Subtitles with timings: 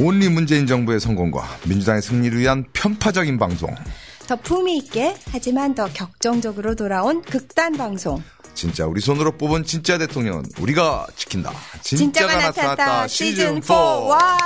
[0.00, 3.74] 온리 문재인 정부의 성공과 민주당의 승리를 위한 편파적인 방송.
[4.28, 8.22] 더 품위 있게 하지만 더 격정적으로 돌아온 극단 방송.
[8.54, 11.52] 진짜 우리 손으로 뽑은 진짜 대통령은 우리가 지킨다.
[11.82, 13.74] 진짜가, 진짜가 나타났다, 시즌 4.
[13.74, 14.38] 와.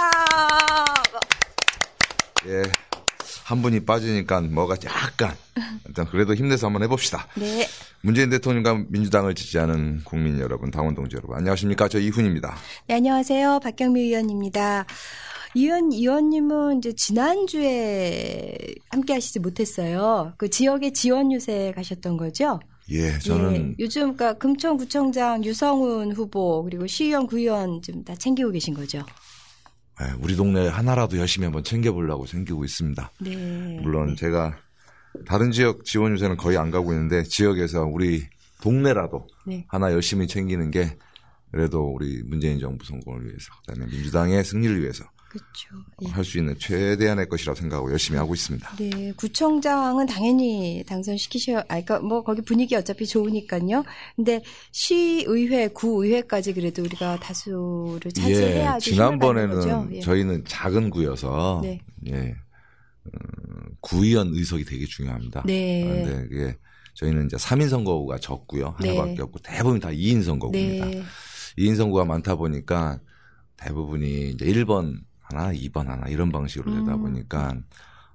[2.46, 2.62] 예.
[3.44, 5.36] 한 분이 빠지니까 뭐가 약간
[5.86, 7.26] 일단 그래도 힘내서 한번 해봅시다.
[7.34, 7.68] 네.
[8.00, 11.88] 문재인 대통령과 민주당을 지지하는 국민 여러분, 당원 동지 여러분, 안녕하십니까?
[11.88, 12.56] 저 이훈입니다.
[12.86, 13.60] 네, 안녕하세요.
[13.62, 14.86] 박경미 의원입니다.
[15.54, 18.56] 이현 의원님은 이제 지난주에
[18.90, 20.32] 함께 하시지 못했어요.
[20.38, 22.60] 그 지역의 지원 유세 가셨던 거죠?
[22.90, 29.04] 예, 저는 예, 요즘 그러니까 금천구청장 유성훈 후보 그리고 시의원 구의원 좀다 챙기고 계신 거죠?
[30.00, 33.12] 예, 우리 동네 하나라도 열심히 한번 챙겨보려고 챙기고 있습니다.
[33.20, 33.80] 네.
[33.82, 34.56] 물론 제가
[35.26, 38.26] 다른 지역 지원 유세는 거의 안 가고 있는데 지역에서 우리
[38.62, 39.66] 동네라도 네.
[39.68, 40.96] 하나 열심히 챙기는 게
[41.50, 45.74] 그래도 우리 문재인 정부 성공을 위해서 그다음에 민주당의 승리를 위해서 그렇죠.
[46.02, 46.08] 예.
[46.10, 48.76] 할수 있는 최대한의 것이라고 생각하고 열심히 하고 있습니다.
[48.76, 53.82] 네, 구청장은 당연히 당선시키셔야, 아, 그니까 뭐 거기 분위기 어차피 좋으니까요.
[54.14, 58.12] 근데 시의회, 구의회까지 그래도 우리가 다수를.
[58.26, 59.96] 예, 지난번에는 힘을 받는 거죠.
[59.96, 60.00] 예.
[60.00, 61.80] 저희는 작은 구여서 네.
[62.08, 62.34] 예,
[63.06, 63.10] 음,
[63.80, 65.44] 구의원 의석이 되게 중요합니다.
[65.46, 65.84] 네.
[65.84, 66.56] 그런데 그게
[66.92, 68.76] 저희는 이제 3인 선거구가 적고요.
[68.82, 68.90] 네.
[68.90, 70.86] 하나밖에 없고 대부분 다 2인 선거구입니다.
[70.88, 71.02] 네.
[71.56, 73.00] 2인 선거가 많다 보니까
[73.56, 75.00] 대부분이 이제 1번
[75.32, 77.02] 하나, 2번 하나 이런 방식으로 되다 음.
[77.02, 77.54] 보니까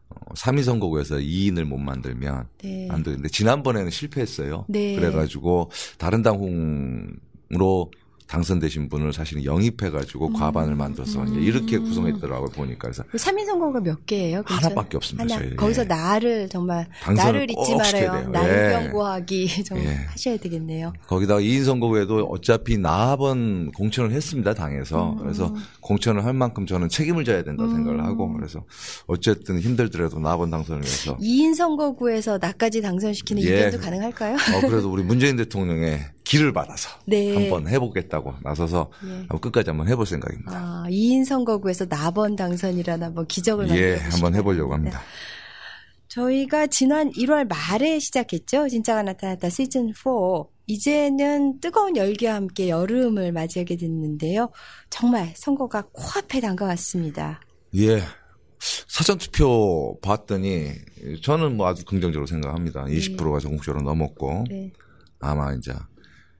[0.10, 2.88] 어, 3인 선거구에서 2인을 못 만들면 네.
[2.90, 4.66] 안 되는데 지난번에는 실패했어요.
[4.70, 4.96] 네.
[4.96, 7.92] 그래가지고 다른 당으로
[8.28, 14.06] 당선되신 분을 사실은 영입해가지고 과반을 만들어서 이제 이렇게 구성했더라고요 보니까 그래서 그 3인 선거가 몇
[14.06, 14.44] 개예요?
[14.46, 15.44] 하나밖에 없습니다, 하나.
[15.44, 15.56] 저희.
[15.56, 15.86] 거기서 예.
[15.86, 18.30] 나를 정말 나를 잊지 말아요.
[18.30, 18.84] 나를 예.
[18.84, 20.06] 경고하기 좀 예.
[20.08, 20.94] 하셔야 되겠네요.
[21.08, 25.18] 거기다가 2인 선거구에도 어차피 나번 공천을 했습니다 당에서 음.
[25.20, 28.64] 그래서 공천을 할 만큼 저는 책임을 져야 된다고 생각을 하고 그래서
[29.08, 33.48] 어쨌든 힘들더라도 나번 당선을 위해서 2인 선거구에서 나까지 당선시키는 예.
[33.48, 34.36] 이변도 가능할까요?
[34.36, 37.34] 어, 그래도 우리 문재인 대통령의 길을 받아서 네.
[37.34, 39.12] 한번 해보겠다고 나서서 예.
[39.12, 40.52] 한번 끝까지 한번 해볼 생각입니다.
[40.54, 45.02] 아, 2인 선거구에서 나번 당선이라는 한번 기적을 예, 한번 해보려고 합니다.
[46.10, 48.68] 저희가 지난 1월 말에 시작했죠.
[48.68, 50.04] 진짜가 나타났다 시즌 4.
[50.68, 54.50] 이제는 뜨거운 열기와 함께 여름을 맞이하게 됐는데요.
[54.90, 57.40] 정말 선거가 코앞에 다가왔습니다.
[57.76, 58.02] 예.
[58.60, 60.72] 사전투표 봤더니
[61.22, 62.84] 저는 뭐 아주 긍정적으로 생각합니다.
[62.84, 64.74] 20%가 전국적으로 넘었고 네.
[65.20, 65.74] 아마 이제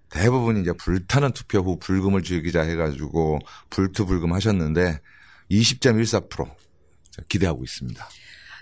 [0.10, 5.00] 대부분 이제 불타는 투표 후 불금을 즐기자 해가지고 불투불금 하셨는데
[5.52, 6.54] 20.14%
[7.28, 8.08] 기대하고 있습니다.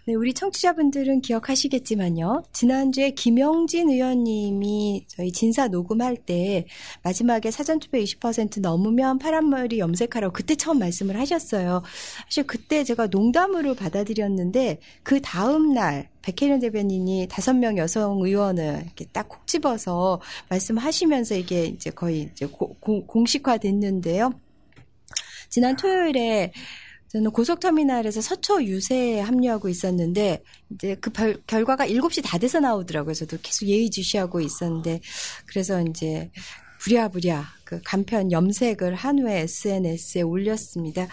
[0.07, 2.43] 네, 우리 청취자분들은 기억하시겠지만요.
[2.53, 6.67] 지난주에 김영진 의원님이 저희 진사 녹음할 때
[7.01, 11.81] 마지막에 사전투표 20% 넘으면 파란머리 염색하라고 그때 처음 말씀을 하셨어요.
[12.25, 19.05] 사실 그때 제가 농담으로 받아들였는데 그 다음 날 백혜련 대변인이 다섯 명 여성 의원을 이렇게
[19.11, 24.33] 딱 콕 집어서 말씀하시면서 이게 이제 거의 이제 고- 고- 공식화됐는데요.
[25.49, 26.51] 지난 토요일에
[27.15, 30.43] 저는 고속터미널에서 서초 유세에 합류하고 있었는데
[30.73, 33.13] 이제 그 별- 결과가 7시 다 돼서 나오더라고요.
[33.13, 34.99] 저도 계속 예의주시하고 있었는데
[35.45, 36.29] 그래서 이제
[36.79, 41.07] 부랴부랴 그 간편 염색을 한 후에 SNS에 올렸습니다.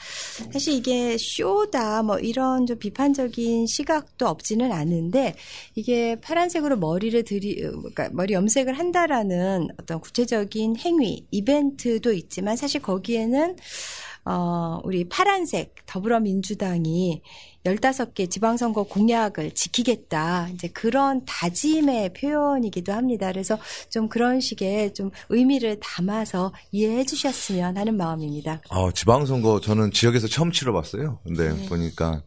[0.52, 5.36] 사실 이게 쇼다 뭐 이런 좀 비판적인 시각도 없지는 않은데
[5.76, 13.56] 이게 파란색으로 머리를 들이 그러니까 머리 염색을 한다라는 어떤 구체적인 행위 이벤트도 있지만 사실 거기에는
[14.24, 17.22] 어, 우리 파란색 더불어민주당이
[17.64, 20.48] 15개 지방선거 공약을 지키겠다.
[20.54, 23.28] 이제 그런 다짐의 표현이기도 합니다.
[23.28, 23.58] 그래서
[23.90, 28.60] 좀 그런 식의 좀 의미를 담아서 이해해 주셨으면 하는 마음입니다.
[28.70, 31.18] 어, 지방선거 저는 지역에서 처음 치러봤어요.
[31.24, 31.68] 근데 네.
[31.68, 32.22] 보니까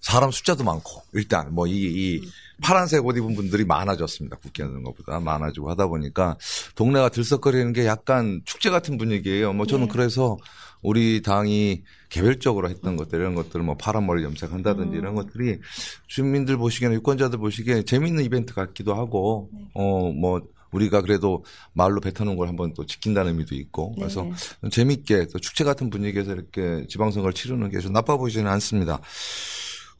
[0.00, 2.20] 사람 숫자도 많고 일단 뭐 이 이
[2.62, 4.36] 파란색 옷 입은 분들이 많아졌습니다.
[4.36, 6.36] 국회 하는 것보다 많아지고 하다 보니까
[6.74, 9.52] 동네가 들썩거리는 게 약간 축제 같은 분위기예요.
[9.52, 9.92] 뭐 저는 네.
[9.92, 10.36] 그래서
[10.82, 14.98] 우리 당이 개별적으로 했던 것들 이런 것들 뭐 파란 머리 염색한다든지 음.
[14.98, 15.58] 이런 것들이
[16.06, 19.68] 주민들 보시기에는 유권자들 보시기에 재미있는 이벤트 같기도 하고 네.
[19.74, 20.42] 어뭐
[20.72, 24.22] 우리가 그래도 말로 뱉어놓은 걸 한번 또 지킨다는 의미도 있고 그래서
[24.62, 24.70] 네.
[24.70, 29.00] 재밌게 또 축제 같은 분위기에서 이렇게 지방선거를 치르는 게 좀 나빠 보이지는 않습니다.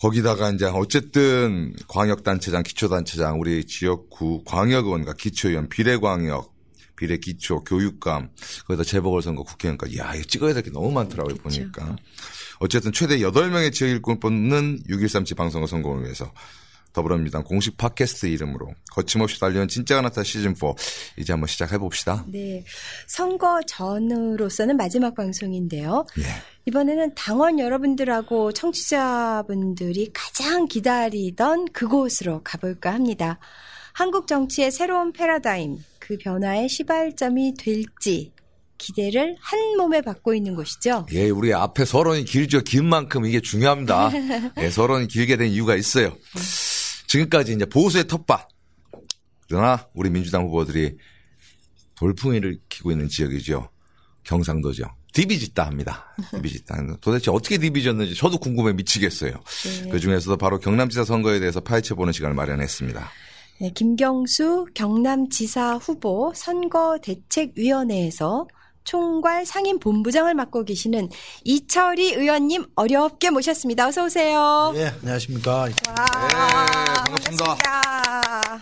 [0.00, 6.54] 거기다가 이제 어쨌든 광역단체장, 기초단체장, 우리 지역구 광역의원과 기초의원, 비례광역,
[7.00, 8.28] 비례 기초, 교육감,
[8.66, 11.42] 거기다 재보궐선거 국회의원까지, 야, 이거 찍어야 될 게 너무 많더라고요, 그쵸.
[11.42, 11.96] 보니까.
[12.58, 16.30] 어쨌든 최대 8명의 지역 일꾼 뽑는 6.13 지방선거 성공을 위해서
[16.92, 20.76] 더불어민주당 공식 팟캐스트 이름으로 거침없이 달려온 진짜가 나타 시즌4
[21.18, 22.24] 이제 한번 시작해 봅시다.
[22.28, 22.64] 네.
[23.06, 26.04] 선거 전으로서는 마지막 방송인데요.
[26.18, 26.24] 예.
[26.66, 33.38] 이번에는 당원 여러분들하고 청취자분들이 가장 기다리던 그곳으로 가볼까 합니다.
[34.00, 38.32] 한국 정치의 새로운 패러다임, 그 변화의 시발점이 될지
[38.78, 41.04] 기대를 한 몸에 받고 있는 곳이죠.
[41.12, 42.62] 예, 우리 앞에 서론이 길죠.
[42.62, 44.10] 긴 만큼 이게 중요합니다.
[44.56, 46.16] 예, 서론이 길게 된 이유가 있어요.
[47.08, 48.48] 지금까지 이제 보수의 텃밭.
[49.50, 50.96] 그러나 우리 민주당 후보들이
[51.96, 53.68] 돌풍이를 키고 있는 지역이죠.
[54.24, 54.84] 경상도죠.
[55.12, 56.06] 디비짓다 합니다.
[56.30, 56.96] 디비짓다.
[57.02, 59.32] 도대체 어떻게 디비졌는지 저도 궁금해 미치겠어요.
[59.32, 59.90] 네.
[59.90, 63.10] 그 중에서도 바로 경남지사 선거에 대해서 파헤쳐보는 시간을 마련했습니다.
[63.60, 68.46] 네, 김경수 경남지사 후보 선거대책위원회에서
[68.84, 71.10] 총괄 상임 본부장을 맡고 계시는
[71.44, 73.88] 이철희 의원님 어렵게 모셨습니다.
[73.88, 74.72] 어서 오세요.
[74.76, 75.54] 예, 안녕하십니까.
[75.54, 75.68] 와,
[77.04, 77.44] 반갑습니다.
[77.44, 78.60] 반갑습니다.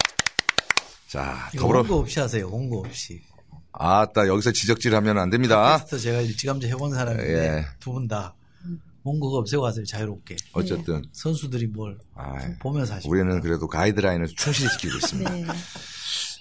[1.06, 1.82] 자, 더불어.
[1.82, 3.20] 홍보 없이 하세요, 홍보 없이.
[3.70, 5.78] 아따, 여기서 지적질 하면 안 됩니다.
[5.78, 7.64] 팟캐스트 제가 일찌감치 해본 사람인데 예.
[7.78, 8.34] 두분 다
[9.08, 10.36] 홍보가 없애고 가세요, 자유롭게.
[10.52, 11.02] 어쨌든.
[11.12, 13.10] 선수들이 뭘 아이, 보면서 하시고.
[13.10, 15.30] 우리는 그래도 가이드라인을 충실히 지키고 있습니다.
[15.30, 15.44] 네.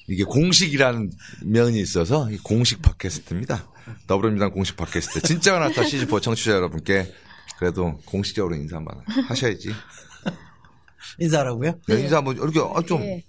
[0.09, 1.11] 이게 공식이라는
[1.43, 3.67] 면이 있어서 이 공식 팟캐스트입니다.
[4.07, 5.21] 더불어민주당 공식 팟캐스트.
[5.21, 7.13] 진짜가 나타 시즌4 청취자 여러분께
[7.59, 9.71] 그래도 공식적으로 인사 한번 하셔야지.
[11.19, 11.79] 인사하라고요?
[11.87, 13.23] 네, 인사 한번 이렇게 아, 좀 네.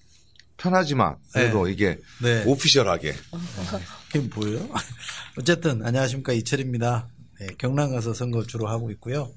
[0.56, 2.44] 편하지만 그래도 이게 네.
[2.46, 3.14] 오피셜하게.
[4.12, 4.68] 그게 뭐예요?
[5.38, 6.32] 어쨌든, 안녕하십니까.
[6.32, 7.08] 이철입니다.
[7.40, 9.30] 네, 경남 가서 선거 주로 하고 있고요.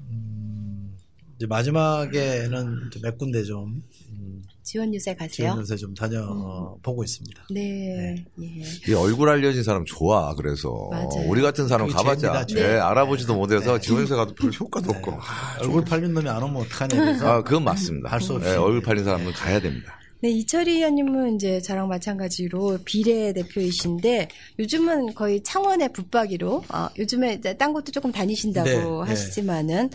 [0.00, 0.96] 음,
[1.36, 5.28] 이제 마지막에는 이제 몇 군데 좀, 음, 지원 유세 가세요?
[5.30, 7.42] 지원 연세 좀 다녀보고 있습니다.
[7.50, 8.24] 네.
[8.40, 8.62] 예.
[8.88, 10.34] 이 얼굴 알려진 사람 좋아.
[10.36, 11.28] 그래서 맞아요.
[11.28, 12.60] 우리 같은 사람 가봤자 죄.
[12.60, 13.80] 예, 알아보지도 못해서 네.
[13.80, 15.12] 지원세 가도 별 효과도 없고.
[15.20, 18.08] 아, 얼굴 팔린 놈이 안 오면 어떡하냐 그래서 아, 그건 맞습니다.
[18.10, 18.48] 할 수 없이.
[18.48, 19.98] 예, 얼굴 팔린 사람은 가야 됩니다.
[20.22, 24.28] 네, 이철희 의원님은 이제 저랑 마찬가지로 비례 대표이신데
[24.60, 29.08] 요즘은 거의 창원의 붙박이로 아, 요즘에 이제 딴 곳도 조금 다니신다고 네, 네.
[29.08, 29.90] 하시지만은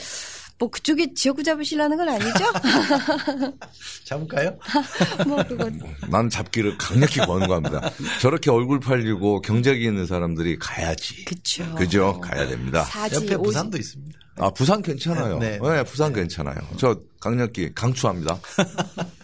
[0.60, 2.30] 뭐 그쪽에 지역구 잡으시려는 건 아니죠?
[4.04, 4.58] 잡을까요?
[5.28, 5.70] 뭐 그거
[6.10, 7.92] 난 잡기를 강력히 권고합니다.
[8.20, 11.24] 저렇게 얼굴 팔리고 경제력이 있는 사람들이 가야지.
[11.26, 11.64] 그쵸.
[11.76, 12.20] 그죠?
[12.20, 12.84] 가야 됩니다.
[12.84, 14.20] 사지 옆에 오지- 부산도 있습니다.
[14.40, 15.38] 아, 부산 괜찮아요.
[15.40, 15.84] 네, 네, 네.
[15.84, 16.58] 부산 괜찮아요.
[16.78, 18.40] 저 강력히 강추합니다.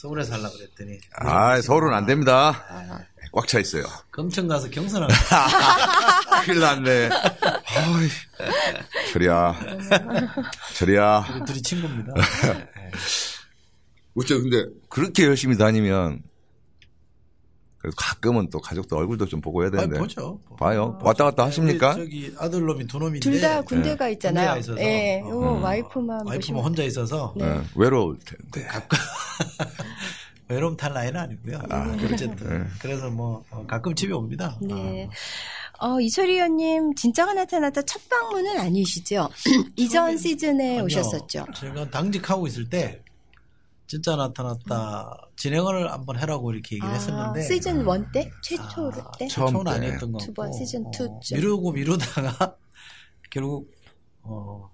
[0.00, 2.64] 서울에 살라 그랬더니 아, 서울은 안 됩니다.
[3.32, 3.84] 꽉차 있어요.
[4.10, 5.12] 검청 가서 경선하는
[6.46, 7.10] 큰일 났네.
[7.10, 8.08] 어이,
[9.12, 9.60] 철이야.
[10.74, 11.26] 철이야.
[11.34, 12.14] 우리 둘이 친구입니다.
[14.16, 16.22] 어째 근데 그렇게 열심히 다니면
[17.80, 19.98] 그래도 가끔은 또 가족들 얼굴도 좀 보고 해야 되는데.
[19.98, 20.38] 보죠.
[20.58, 20.98] 봐요.
[21.02, 21.94] 왔다 갔다 하십니까?
[21.94, 24.54] 우리 저기 아들 놈이 두 놈인데 둘 다 군대가 있잖아요.
[24.54, 24.80] 군대가 있어서.
[24.82, 25.60] 예, 요 어.
[25.60, 27.46] 와이프만 와이프만 보시면 혼자 있어서 네.
[27.46, 28.68] 예, 외로울 텐데.
[30.48, 31.60] 외로움 탈 나이는 아니고요.
[32.12, 34.58] 어쨌든 그래서 뭐 어, 가끔 집에 옵니다.
[34.60, 35.08] 네.
[35.78, 39.28] 어, 이철희 의원님 진짜가 나타났다 첫 방문은 아니시죠?
[39.76, 40.84] 이전 시즌에 아니요.
[40.84, 41.46] 오셨었죠.
[41.56, 43.00] 제가 당직하고 있을 때
[43.90, 48.30] 진짜 나타났다 진행을 한번 해라고 이렇게 얘기를 아, 했었는데 시즌 1 때?
[48.40, 49.26] 최초 아, 때?
[49.26, 49.70] 처음 처음은 때.
[49.72, 51.36] 아니었던 것 같고 두 번, 시즌 어, 투쯤.
[51.36, 52.56] 미루고 미루다가
[53.32, 53.68] 결국
[54.22, 54.70] 어,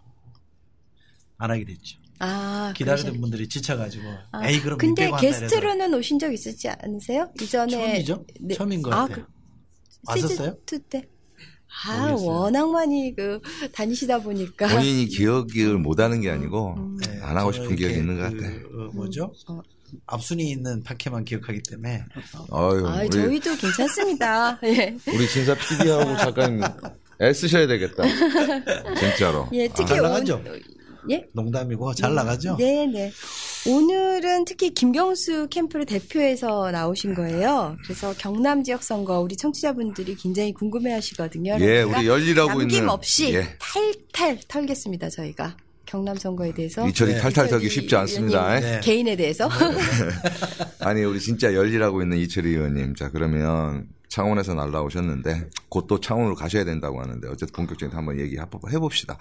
[1.39, 1.99] 안 하게 됐죠.
[2.19, 7.33] 아, 기다리던 그러셨- 분들이 지쳐가지고 아, 에이 그럼 근데 게스트로는 오신 적 있으지 않으세요?
[7.41, 8.27] 이전에 처음이죠?
[8.43, 8.55] 네.
[8.55, 9.25] 처음인 것 아, 같아요.
[9.25, 9.33] 그
[10.09, 10.59] 왔었어요?
[10.67, 11.09] 시즌 2 때.
[11.87, 12.27] 아, 모르겠어요.
[12.29, 13.41] 워낙 많이 그
[13.73, 18.37] 다니시다 보니까 본인이 기억을 못하는 게 아니고 네, 안 하고 싶은 기억이 있는 것 그,
[18.41, 18.55] 같아.
[18.83, 19.33] 어, 뭐죠?
[19.49, 19.61] 어.
[20.07, 22.05] 앞순위 있는 파케만 기억하기 때문에
[22.53, 24.59] 어유 아, 우리 저희도 괜찮습니다.
[24.65, 24.97] 예.
[25.07, 26.61] 우리 진사 PD하고 작가님
[27.23, 28.03] 애쓰셔야 되겠다.
[28.99, 29.49] 진짜로.
[29.53, 30.43] 예, 특히 잘 온- 나가죠?
[31.11, 31.25] 예?
[31.33, 32.57] 농담이고 잘 나가죠?
[32.59, 33.13] 네, 네.
[33.69, 37.77] 오늘은 특히 김경수 캠프를 대표해서 나오신 거예요.
[37.85, 41.55] 그래서 경남 지역 선거 우리 청취자분들이 굉장히 궁금해 하시거든요.
[41.61, 43.57] 예, 그러니까 우리 열리라고 있는 남김없이 예.
[43.59, 45.57] 탈탈 털겠습니다, 저희가.
[45.87, 46.87] 경남 선거에 대해서.
[46.89, 47.21] 이철이 네.
[47.21, 48.59] 탈탈 털기 이철이 쉽지 않습니다.
[48.61, 48.81] 네.
[48.83, 49.49] 개인에 대해서.
[50.81, 52.95] 아니 우리 진짜 열리라고 있는 이철희 의원님.
[52.97, 59.17] 자 그러면 창원에서 날라오셨는데 곧 또 창원으로 가셔야 된다고 하는데 어쨌든 본격적인 한번 얘기 해봅시다.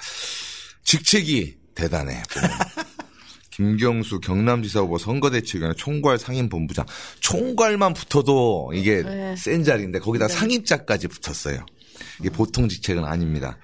[0.83, 2.21] 직책이 대단해.
[3.51, 6.85] 김경수 경남지사 후보 선거대책위원회 총괄 상임본부장.
[7.21, 9.35] 총괄만 붙어도 이게 네.
[9.37, 11.65] 센 자리인데 거기다 상임자까지 붙었어요.
[12.19, 13.57] 이게 보통 직책은 아닙니다.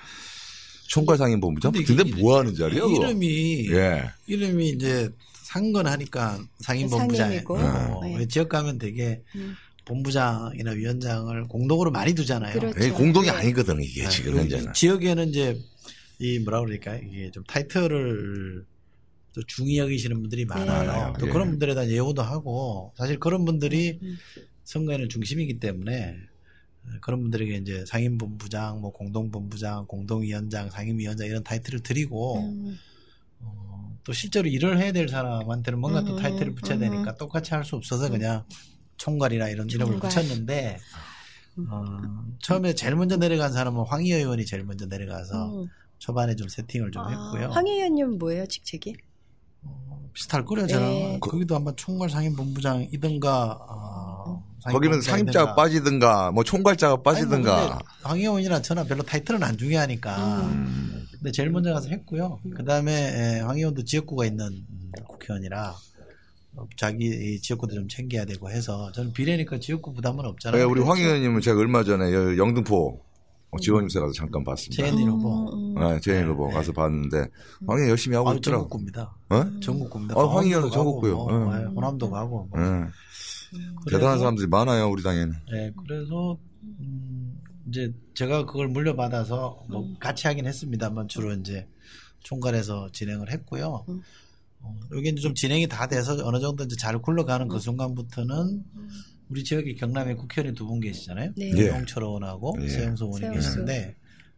[0.88, 1.72] 총괄 상임본부장?
[1.74, 2.84] 근데 근데, 이게 뭐 하는 자리야?
[2.86, 4.04] 이름이 예.
[4.28, 5.10] 이름이 이제
[5.44, 8.18] 상건 하니까 상임본부장이고 상임이고.
[8.18, 8.28] 네.
[8.28, 9.56] 지역 가면 되게 음.
[9.86, 12.54] 본부장이나 위원장을 공동으로 많이 두잖아요.
[12.58, 12.82] 그렇죠.
[12.82, 13.32] 에이, 공동이 네.
[13.34, 14.74] 아니거든 이게 지금 그리고 현재는.
[14.74, 15.60] 지역에는 이제
[16.22, 18.66] 이 뭐라 그럴까 이게 좀 타이틀을
[19.34, 21.14] 또 중히 여기시는 분들이 많아요.
[21.14, 21.20] 네.
[21.20, 21.32] 또 예.
[21.32, 24.18] 그런 분들에 대한 예우도 하고 사실 그런 분들이 음.
[24.66, 26.16] 선거에는 중심이기 때문에
[27.02, 32.78] 그런 분들에게 이제 상임본부장, 뭐 공동본부장, 공동위원장, 상임위원장 이런 타이틀을 드리고 음.
[33.40, 36.80] 어, 또 실제로 일을 해야 될 사람한테는 뭔가 또 음, 타이틀을 붙여야 음.
[36.82, 38.44] 되니까 똑같이 할 수 없어서 그냥
[38.98, 40.10] 총괄이나 이런 이름을 총괄.
[40.10, 40.78] 붙였는데
[41.70, 41.86] 어,
[42.40, 45.68] 처음에 제일 먼저 내려간 사람은 황희여 의원이 제일 먼저 내려가서 음.
[46.02, 47.50] 초반에 좀 세팅을 좀 아, 했고요.
[47.52, 48.96] 황 의원님 뭐예요, 직책이?
[49.62, 50.88] 어, 비슷할 거래요, 저는.
[50.90, 51.18] 네.
[51.22, 55.54] 거기도 아마 총괄 상임본부장이든가 어, 거기는 상임자가.
[55.56, 57.80] 빠지든가 뭐 총괄자가 뭐 빠지든가
[58.16, 60.42] 의원이나 저나 별로 타이틀은 안 중요하니까.
[60.42, 61.06] 음.
[61.12, 62.40] 근데 제일 먼저 가서 했고요.
[62.56, 65.76] 그 다음에 황의원도 지역구가 있는 음, 국회의원이라
[66.56, 70.68] 어, 자기 이 지역구도 좀 챙겨야 되고 해서 저는 비례니까 지역구 부담은 네, 없잖아요.
[70.68, 73.00] 우리 황 의원님은 제가 얼마 전에 여- 영등포
[73.60, 74.84] 지원임사 가서 잠깐 봤습니다.
[74.84, 75.54] 재현일 후보.
[75.54, 75.80] 음, 음.
[75.80, 76.54] 네, 재인 후보 네.
[76.54, 77.18] 가서 봤는데
[77.68, 78.64] 황 의원 열심히 하고 아, 있더라고.
[78.64, 79.16] 전국구입니다.
[79.30, 79.60] 어?
[79.60, 80.16] 전국구입니다.
[80.16, 81.16] 어, 황 의원은 강원도도 전국구요.
[81.16, 81.62] 뭐, 네.
[81.62, 82.48] 예, 호남도 가고.
[82.50, 82.60] 뭐.
[82.60, 82.86] 네.
[83.84, 85.34] 그래서, 대단한 사람들이 많아요 우리 당에는.
[85.52, 89.96] 네, 그래서 음, 이제 제가 그걸 물려받아서 뭐 음.
[90.00, 91.68] 같이 하긴 했습니다만 주로 이제
[92.22, 93.86] 총괄해서 진행을 했고요.
[93.90, 94.02] 음.
[94.62, 97.50] 어, 여기 이제 좀 진행이 다 돼서 어느 정도 이제 잘 굴러가는 음.
[97.50, 98.64] 그 순간부터는
[99.32, 101.34] 우리 지역에 경남에 국회의원이 두 분 계시잖아요.
[101.36, 101.50] 네.
[101.50, 101.54] 예.
[101.54, 102.68] 민홍철 의원하고 예.
[102.68, 103.40] 세영수 의원이 세영수.
[103.40, 103.96] 계시는데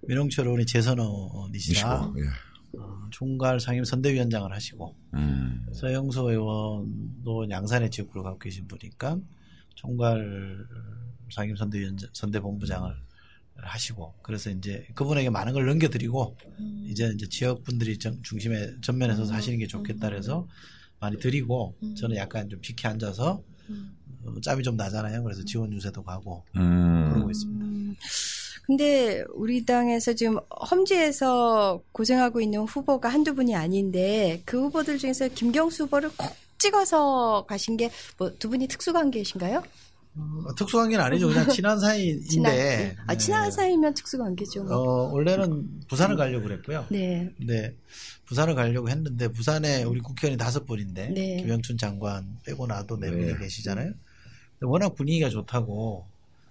[0.08, 2.20] 민홍철 의원이 재선 의원이시라 미시고.
[2.20, 2.78] 예.
[2.80, 5.66] 어, 총괄 상임 선대위원장을 하시고 음.
[5.74, 9.20] 서영수 의원도 양산의 지역구를 갖고 계신 분이니까
[9.76, 10.58] 총괄
[11.32, 12.94] 상임 선대위원장, 선대본부장을
[13.56, 16.86] 하시고 그래서 이제 그분에게 많은 걸 넘겨드리고 음.
[16.90, 20.48] 이제 이제 지역 분들이 정- 중심에 전면에 서서 하시는 게 좋겠다 그래서
[21.00, 21.96] 많이 드리고 음.
[21.96, 23.96] 저는 약간 좀 비켜 앉아서 음.
[24.26, 25.24] 어, 짬이 좀 나잖아요.
[25.24, 27.12] 그래서 지원 유세도 가고 음.
[27.14, 27.66] 그러고 있습니다.
[27.66, 27.96] 음,
[28.66, 30.38] 근데 우리 당에서 지금
[30.72, 37.76] 험지에서 고생하고 있는 후보가 한두 분이 아닌데 그 후보들 중에서 김경수 후보를 콕 찍어서 가신
[37.76, 39.64] 게 뭐 두 분이 특수관계이신가요?
[40.16, 41.28] 어, 특수관계는 아니죠.
[41.28, 42.54] 그냥 친한 사이인데 친한,
[43.08, 43.18] 아, 네.
[43.18, 44.64] 친한 사이면 특수관계죠.
[44.64, 44.76] 뭐.
[44.76, 46.86] 어, 원래는 부산을 가려고 그랬고요.
[46.90, 47.30] 네.
[47.46, 47.76] 네.
[48.26, 51.38] 부산을 가려고 했는데 부산에 우리 국회의원이 다섯 분인데 네.
[51.42, 53.18] 김영춘 장관 빼고 나도 네 네.
[53.18, 53.92] 분이 계시잖아요.
[54.68, 56.06] 워낙 분위기가 좋다고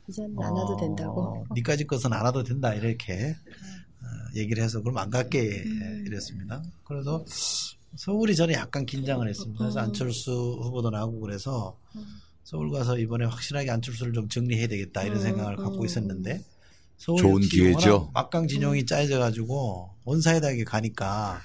[0.08, 1.46] 이젠 안 와도 어, 된다고.
[1.54, 6.04] 니까짓 것은 안 와도 된다 이렇게 어, 얘기를 해서 그럼 안 갈게 음.
[6.06, 6.62] 이랬습니다.
[6.84, 7.24] 그래서
[7.96, 9.58] 서울이 저는 약간 긴장을 했습니다.
[9.58, 9.84] 그래서 음.
[9.84, 12.04] 안철수 후보도 나오고 그래서 음.
[12.44, 15.84] 서울 가서 이번에 확실하게 안철수를 좀 정리해야 되겠다 이런 음, 생각을 갖고 음.
[15.86, 16.42] 있었는데
[16.98, 18.10] 서울 좋은 기회죠.
[18.12, 21.40] 막강 진영이 짜여져 가지고 one-side하게 가니까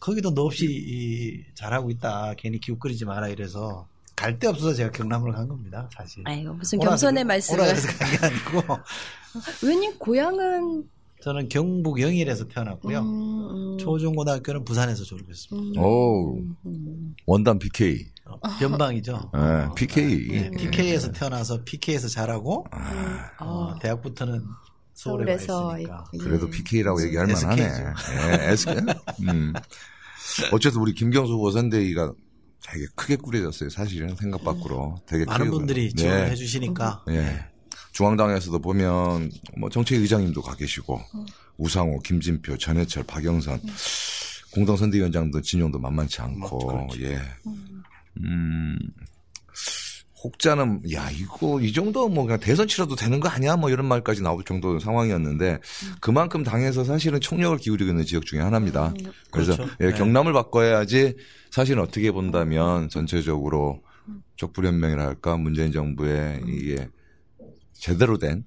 [0.00, 5.32] 거기도 너 없이 이, 잘하고 있다 괜히 기웃거리지 마라 이래서 갈 데 없어서 제가 경남을
[5.32, 7.60] 간 겁니다 사실 아이고 무슨 겸손의 그래- 말씀을.
[7.60, 8.78] 오라 그래서 간게 아니고
[9.62, 10.84] 의원님 고향은
[11.22, 16.38] 저는 경북 영일에서 태어났고요 음, 음, 초중고등학교는 부산에서 졸업했습니다 음, 오.
[16.66, 17.14] 음.
[17.26, 18.06] 원단 PK.
[18.24, 20.28] 어, 변방이죠 네, PK.
[20.28, 24.42] 네, PK에서 태어나서 PK에서 자라고 아, 어, 어, 대학부터는
[24.94, 26.18] 서울에 와 서울에서 있으니까 예.
[26.18, 27.26] 그래도 PK라고 얘기할.
[27.26, 27.62] 만하네.
[27.62, 28.76] 예, SK.
[29.28, 29.52] 음.
[30.52, 32.12] 어쨌든 우리 김경수 후보 선대위가
[32.66, 33.70] 되게 크게 꾸려졌어요.
[33.70, 36.30] 사실은 생각 밖으로 되게 많은 크게 분들이 지원을 네.
[36.32, 37.44] 해주시니까 예.
[37.92, 41.26] 중앙당에서도 보면 뭐 정책의장님도 가 계시고 음.
[41.56, 43.60] 우상호, 김진표, 전해철, 박영선
[44.52, 47.02] 공동 선대위원장도 진용도 만만치 않고 뭐, 그렇죠.
[47.02, 47.20] 예.
[48.18, 48.78] 음.
[50.22, 54.22] 혹자는 야 이거 이 정도 뭐 그냥 대선 치러도 되는 거 아니야 뭐 이런 말까지
[54.22, 55.58] 나올 정도 상황이었는데
[56.00, 58.94] 그만큼 당에서 사실은 총력을 기울이고 있는 지역 중에 하나입니다.
[59.30, 59.74] 그래서 그렇죠.
[59.80, 59.92] 예, 네.
[59.92, 61.16] 경남을 바꿔야지
[61.50, 63.82] 사실은 어떻게 본다면 전체적으로
[64.36, 66.88] 족불연맹이라 할까 문재인 정부의 이게
[67.72, 68.44] 제대로 된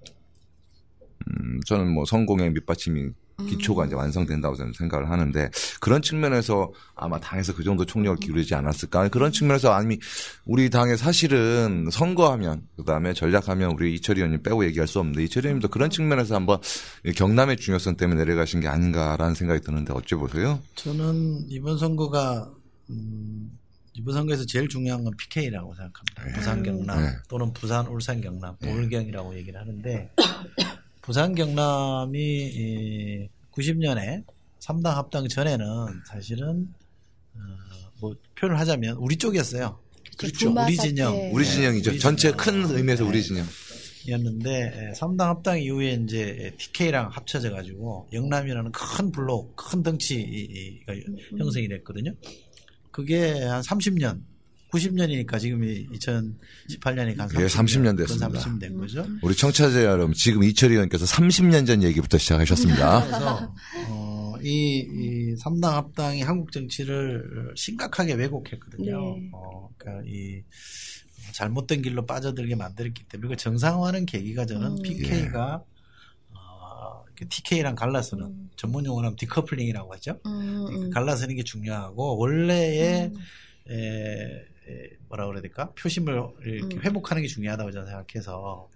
[1.27, 3.09] 음, 저는 뭐 성공의 밑받침이
[3.47, 9.09] 기초가 이제 완성된다고 저는 생각을 하는데 그런 측면에서 아마 당에서 그 정도 총력을 기울이지 않았을까
[9.09, 9.99] 그런 측면에서 아니
[10.45, 15.69] 우리 당에 사실은 선거하면 그다음에 전략하면 우리 이철희 의원님 빼고 얘기할 수 없는데 이철희 의원님도
[15.69, 16.59] 그런 측면에서 한번
[17.05, 20.59] 이 경남의 중요성 때문에 내려가신 게 아닌가라는 생각이 드는데 어째 보세요?
[20.75, 22.49] 저는 이번 선거가
[22.89, 23.51] 음,
[23.93, 26.37] 이번 선거에서 제일 중요한 건 PK라고 생각합니다.
[26.37, 27.09] 부산 경남 네.
[27.27, 30.11] 또는 부산 울산 경남 보울경이라고 얘기를 하는데
[31.09, 34.23] 부산 경남이 이 90년에
[34.59, 35.65] 3당 합당 전에는
[36.05, 36.67] 사실은
[37.33, 37.39] 어,
[37.99, 39.79] 뭐 표현을 하자면 우리 쪽이었어요.
[40.19, 40.51] 그렇죠.
[40.51, 40.75] 우리.
[40.75, 41.31] 진영.
[41.33, 41.89] 우리 네, 진영이죠.
[41.89, 42.37] 우리 전체 진영.
[42.37, 43.43] 큰 의미에서 우리 진영.
[44.07, 50.93] 였는데 3당 합당 이후에 이제 TK랑 합쳐져 가지고 영남이라는 큰 블록, 큰 덩치가
[51.39, 52.13] 형성이 됐거든요.
[52.91, 54.21] 그게 한 30년,
[54.71, 58.29] 90년이니까 지금이 2018년이니까 한 예, 30년 됐습니다.
[58.29, 59.05] 30년 된 거죠.
[59.21, 63.05] 우리 청취자 여러분 지금 이철희 의원께서 30년 전 얘기부터 시작하셨습니다.
[63.05, 63.53] 그래서
[63.89, 69.15] 어, 이, 이 3당 합당이 한국 정치를 심각하게 왜곡했거든요.
[69.17, 69.29] 네.
[69.33, 70.43] 어, 그러니까 이
[71.31, 74.81] 잘못된 길로 빠져들게 만들었기 때문에 그리고 정상화하는 계기가 저는 음.
[74.81, 75.63] PK가
[76.33, 78.49] 어, 이렇게 TK랑 갈라서는 음.
[78.55, 80.19] 전문 용어로 하면 decoupling이라고 하죠.
[80.25, 80.89] 음, 음.
[80.89, 83.19] 갈라서는 게 중요하고 원래의 음.
[83.69, 84.45] 에, 에,
[85.07, 86.81] 뭐라 그래야 될까 표심을 이렇게 음.
[86.83, 88.69] 회복하는 게 중요하다고 저는 생각해서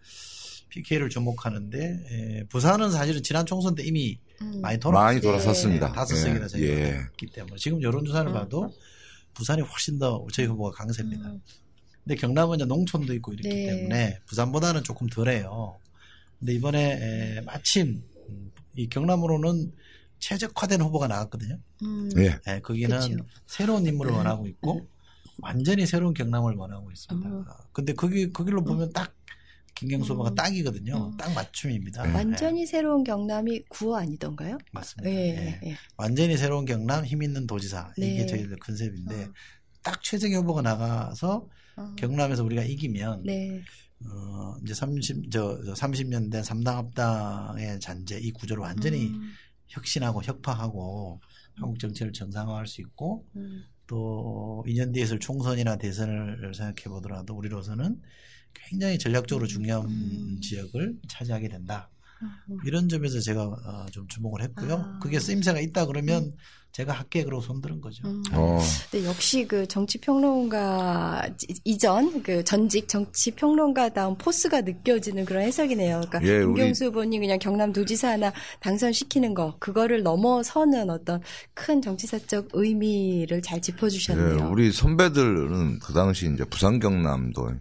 [0.69, 4.61] PK를 주목하는데 에, 부산은 사실은 지난 총선 때 이미 음.
[4.61, 5.91] 많이 돌아 많이 돌아섰습니다.
[5.91, 6.83] 다섯 예, 석이나 저희가 예.
[6.93, 8.33] 했기 때문에 지금 여론조사를 음.
[8.33, 8.73] 봐도
[9.33, 11.29] 부산이 훨씬 더 저희 후보가 강세입니다.
[11.29, 11.41] 음.
[12.03, 13.65] 근데 경남은 이제 농촌도 있고 이렇기 네.
[13.67, 15.77] 때문에 부산보다는 조금 덜해요.
[16.39, 19.71] 근데 이번에 에, 마침 음, 이 경남으로는
[20.19, 21.59] 최적화된 후보가 나왔거든요.
[21.83, 22.09] 음.
[22.17, 22.37] 예.
[22.47, 23.15] 예, 거기는 그쵸.
[23.45, 24.17] 새로운 인물을 음.
[24.17, 24.87] 원하고 있고
[25.43, 27.29] 완전히 새로운 경남을 원하고 있습니다.
[27.29, 27.45] 음.
[27.47, 29.13] 아, 근데 거기 거기로 보면 딱
[29.75, 30.35] 김경수 후보가 음.
[30.35, 31.11] 딱이거든요.
[31.11, 31.17] 음.
[31.17, 32.03] 딱 맞춤입니다.
[32.03, 32.13] 네.
[32.13, 34.57] 완전히 새로운 경남이 구호 아니던가요?
[34.61, 35.09] 예, 맞습니다.
[35.09, 35.69] 예, 예.
[35.69, 35.77] 예.
[35.97, 38.25] 완전히 새로운 경남 힘 있는 도지사 이게 네.
[38.25, 39.33] 저희들 컨셉인데 어.
[39.81, 41.95] 딱 최정희 후보가 나가서 어.
[41.97, 43.61] 경남에서 우리가 이기면 네.
[44.05, 49.33] 어, 이제 30, 저, 저 30년 된 3당 합당의 잔재 이 구조를 완전히 음.
[49.67, 51.21] 혁신하고 혁파하고
[51.55, 53.63] 한국 정치를 정상화할 수 있고 음.
[53.87, 58.01] 또 2년 뒤에 있을 총선이나 대선을 생각해 보더라도 우리로서는
[58.53, 60.39] 굉장히 전략적으로 중요한 음.
[60.41, 61.89] 지역을 차지하게 된다.
[62.49, 62.57] 음.
[62.65, 64.73] 이런 점에서 제가 어, 좀 주목을 했고요.
[64.73, 64.99] 아.
[65.01, 66.33] 그게 쓰임새가 있다 그러면
[66.71, 68.07] 제가 할게 그러고 손들은 거죠.
[68.07, 68.23] 음.
[68.31, 68.59] 어.
[68.89, 76.01] 근데 역시 그 정치 평론가 이- 이전 그 전직 정치 평론가다운 포스가 느껴지는 그런 해석이네요.
[76.09, 81.21] 그러니까 예, 우리- 김경수 후보님 그냥 경남 도지사 하나 당선시키는 거 그거를 넘어서는 어떤
[81.53, 84.49] 큰 정치사적 의미를 잘 예, 짚어주셨네요.
[84.51, 87.51] 우리 선배들은 그 당시 이제 부산 경남도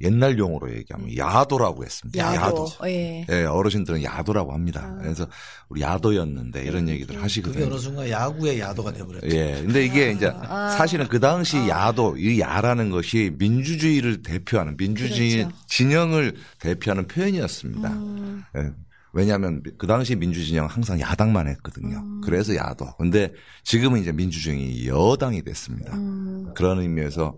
[0.00, 2.34] 옛날 용어로 얘기하면 야도라고 했습니다.
[2.34, 2.66] 야도.
[2.86, 3.26] 예.
[3.28, 4.94] 예, 어르신들은 야도라고 합니다.
[4.96, 5.02] 아.
[5.02, 5.26] 그래서
[5.68, 7.66] 우리 야도였는데 이런 얘기들 그게 하시거든요.
[7.66, 9.28] 어느 순간 야구의 야도가 돼버렸죠.
[9.28, 9.62] 예.
[9.64, 10.70] 근데 이게 이제 아.
[10.70, 15.56] 사실은 그 당시 야도, 이 야라는 것이 민주주의를 대표하는 민주주의 그렇죠.
[15.66, 17.88] 진영을 대표하는 표현이었습니다.
[17.90, 18.44] 음.
[18.56, 18.70] 예.
[19.14, 21.98] 왜냐하면 그 당시 민주진영 항상 야당만 했거든요.
[21.98, 22.20] 음.
[22.24, 22.96] 그래서 야도.
[22.98, 25.94] 근데 지금은 이제 민주주의 여당이 됐습니다.
[25.94, 26.52] 음.
[26.56, 27.36] 그런 의미에서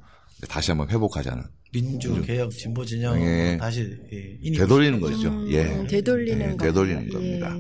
[0.49, 1.45] 다시 한번 회복하자는
[1.77, 3.59] 민주 개혁 진보 진영 예.
[3.61, 5.29] 다시 예, 되돌리는 거죠.
[5.29, 5.87] 음, 예.
[5.87, 6.65] 되돌리는 예, 거.
[6.65, 7.55] 되돌리는 겁니다.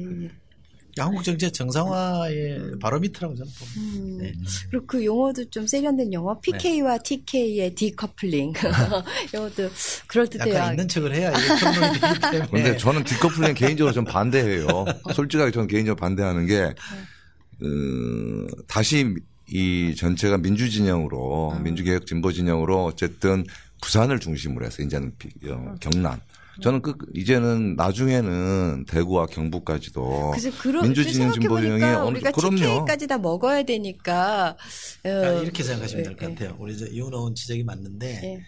[0.98, 4.00] 한국 정치의 정상화의 바로미터라고 저는 봅니다.
[4.00, 4.18] 음.
[4.18, 4.32] 네.
[4.70, 8.54] 그리고 그 용어도 좀 세련된 용어 PK와 TK의 디커플링
[9.28, 9.70] 이것도
[10.06, 10.54] 그럴듯해요.
[10.54, 12.46] 약간 있는 척을 해야 이게 평론이 되기 때문에.
[12.50, 14.66] 근데 저는 디커플링 개인적으로 좀 반대해요.
[15.12, 19.14] 솔직하게 저는 개인적으로 반대하는 게, 어, 다시
[19.48, 21.62] 이 전체가 민주진영으로, 음.
[21.62, 23.44] 민주개혁 진보진영으로 어쨌든
[23.86, 26.20] 부산을 중심으로 해서 이제는 비- 어, 경남.
[26.60, 32.56] 저는 그, 이제는 나중에는 대구와 경북까지도 그래서 그런 민주진영 생각해보니까 진보진영이 어느 우리가 그럼요.
[32.56, 34.56] TK까지 다 먹어야 되니까
[35.04, 36.56] 어, 아, 이렇게 생각하시면 될것 예, 같아요.
[36.58, 38.42] 우리 이제 이혼원 지적이 맞는데 예,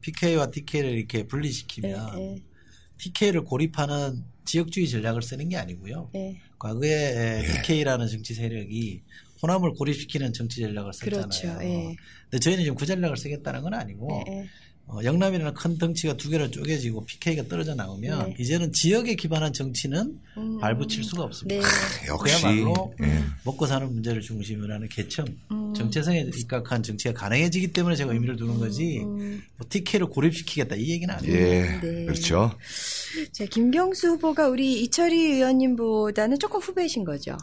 [0.00, 2.42] PK와 TK를 이렇게 분리시키면 예,
[2.98, 6.10] TK를 고립하는 지역주의 전략을 쓰는 게 아니고요.
[6.16, 6.40] 예.
[6.58, 7.62] 과거에 예.
[7.62, 9.02] TK라는 정치 세력이
[9.42, 11.20] 호남을 고립시키는 정치 전략을 썼잖아요.
[11.20, 11.48] 그렇죠.
[11.62, 11.96] 예.
[12.30, 14.48] 근데 저희는 지금 그 전략을 쓰겠다는 건 아니고 예, 예.
[14.88, 18.36] 어, 영남이라는 큰 덩치가 두 개로 쪼개지고 PK가 떨어져 나오면 네.
[18.38, 20.58] 이제는 지역에 기반한 정치는 음.
[20.60, 21.60] 발붙일 수가 없습니다.
[21.60, 22.06] 네.
[22.08, 22.40] 역시.
[22.40, 23.22] 그야말로 예.
[23.44, 25.74] 먹고 사는 문제를 중심으로 하는 계층, 음.
[25.74, 29.42] 정체성에 입각한 정치가 가능해지기 때문에 제가 의미를 두는 거지 음.
[29.58, 31.36] 뭐 TK를 고립시키겠다 이 얘기는 아니에요.
[31.36, 31.80] 예.
[31.82, 32.04] 네.
[32.06, 32.56] 그렇죠.
[33.32, 37.36] 자, 김경수 후보가 우리 이철희 의원님보다는 조금 후배이신 거죠.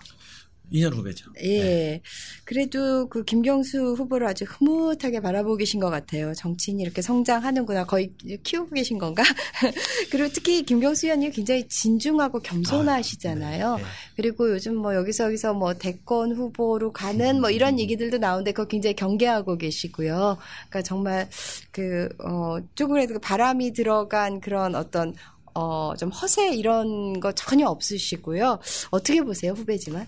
[0.71, 1.31] 2년 후배죠.
[1.41, 1.59] 예.
[1.59, 2.01] 네.
[2.43, 6.33] 그래도 그 김경수 후보를 아주 흐뭇하게 바라보고 계신 것 같아요.
[6.33, 7.85] 정치인이 이렇게 성장하는구나.
[7.85, 8.11] 거의
[8.43, 9.23] 키우고 계신 건가?
[10.11, 13.77] 그리고 특히 김경수 의원님 굉장히 진중하고 겸손하시잖아요.
[13.77, 13.83] 네.
[14.15, 18.95] 그리고 요즘 뭐 여기서 여기서 뭐 대권 후보로 가는 뭐 이런 얘기들도 나오는데 그거 굉장히
[18.95, 20.37] 경계하고 계시고요.
[20.69, 21.29] 그러니까 정말
[21.71, 25.13] 그, 어, 조금이라도 그 바람이 들어간 그런 어떤
[25.53, 28.59] 어, 좀 허세 이런 거 전혀 없으시고요.
[28.91, 30.05] 어떻게 보세요, 후배지만?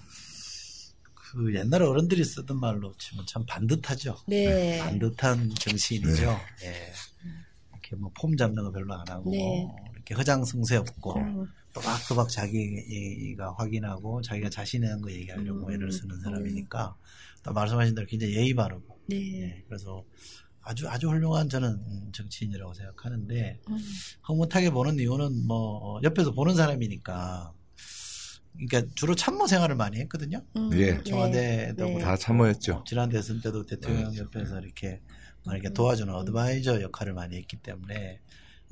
[1.32, 4.18] 그 옛날 어른들이 쓰던 말로 치면 참 반듯하죠.
[4.28, 4.80] 네.
[4.80, 6.40] 반듯한 정치인이죠.
[6.64, 6.94] 예.
[7.72, 9.68] 이렇게 뭐 폼 잡는 거 별로 안 하고 네.
[9.94, 11.48] 이렇게 허장성세 없고 음.
[11.74, 15.74] 또박또박 자기가 확인하고 자기가 자신의 거 얘기하려고 음.
[15.74, 16.96] 애를 쓰는 사람이니까
[17.44, 19.42] 또 말씀하신 대로 굉장히 예의 바르고 네.
[19.42, 19.64] 예.
[19.68, 20.04] 그래서
[20.62, 23.78] 아주 아주 훌륭한 저는 음, 정치인이라고 생각하는데 음.
[24.24, 27.54] 흐뭇하게 보는 이유는 뭐 어, 옆에서 보는 사람이니까
[28.68, 30.42] 그러니까 주로 참모 생활을 많이 했거든요.
[30.56, 30.70] 음.
[30.74, 31.02] 예.
[31.04, 32.00] 청와대도 네.
[32.00, 32.84] 다 참모했죠.
[32.88, 35.02] 지난 대선 때도 대통령 옆에서 이렇게
[35.46, 38.20] 뭐 이렇게 도와주는 어드바이저 역할을 많이 했기 때문에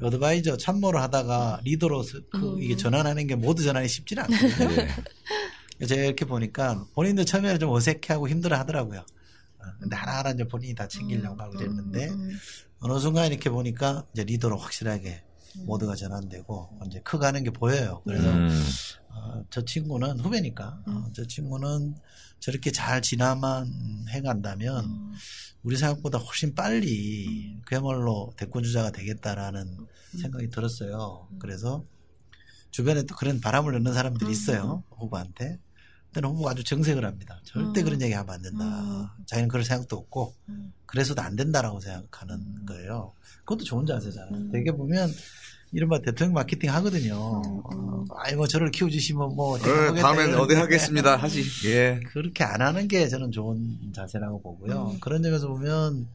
[0.02, 2.62] 어드바이저 참모를 하다가 리더로 서- 그 음.
[2.62, 4.72] 이게 전환하는 게 모두 전환이 쉽지는 않거든요.
[4.82, 5.86] 예.
[5.88, 9.00] 제가 이렇게 보니까 본인도 처음에는 좀 어색해하고 힘들어 하더라고요.
[9.00, 12.32] 어, 근데 하나하나 이제 본인이 다 챙기려고 하고 그랬는데 음,
[12.80, 15.24] 어느 순간 이렇게 보니까 이제 리더로 확실하게
[15.66, 18.02] 모두가 전환되고 이제 커가는 게 보여요.
[18.06, 18.50] 그래서 음.
[19.16, 21.96] 어, 저 친구는 후배니까 어, 저 친구는
[22.40, 25.14] 저렇게 잘 지나만 해간다면
[25.64, 29.78] 우리 생각보다 훨씬 빨리 그야말로 대권 주자가 되겠다라는
[30.22, 31.28] 생각이 들었어요.
[31.40, 31.84] 그래서
[32.72, 34.84] 주변에 또 그런 바람을 넣는 사람들이 있어요.
[34.92, 35.60] 후보한테.
[36.14, 37.42] 근데 후보가 아주 정색을 합니다.
[37.44, 39.16] 절대 그런 얘기 하면 안 된다.
[39.26, 40.34] 자기는 그럴 생각도 없고
[40.86, 43.14] 그래서도 안 된다라고 생각하는 거예요.
[43.40, 44.52] 그것도 좋은 자세잖아요.
[44.52, 45.10] 되게 보면
[45.72, 47.16] 이른바 대통령 마케팅 하거든요.
[47.16, 51.16] 어, 아이 뭐 저를 키워주시면 뭐 네, 다음엔 어디 하겠습니다.
[51.18, 51.44] 하시.
[51.68, 52.00] 예.
[52.12, 54.92] 그렇게 안 하는 게 저는 좋은 자세라고 보고요.
[54.94, 55.00] 음.
[55.00, 56.08] 그런 점에서 보면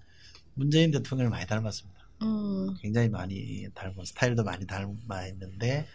[0.54, 2.00] 문재인 대통령을 많이 닮았습니다.
[2.22, 5.86] 음, 굉장히 많이 닮은 스타일도 많이 닮아 있는데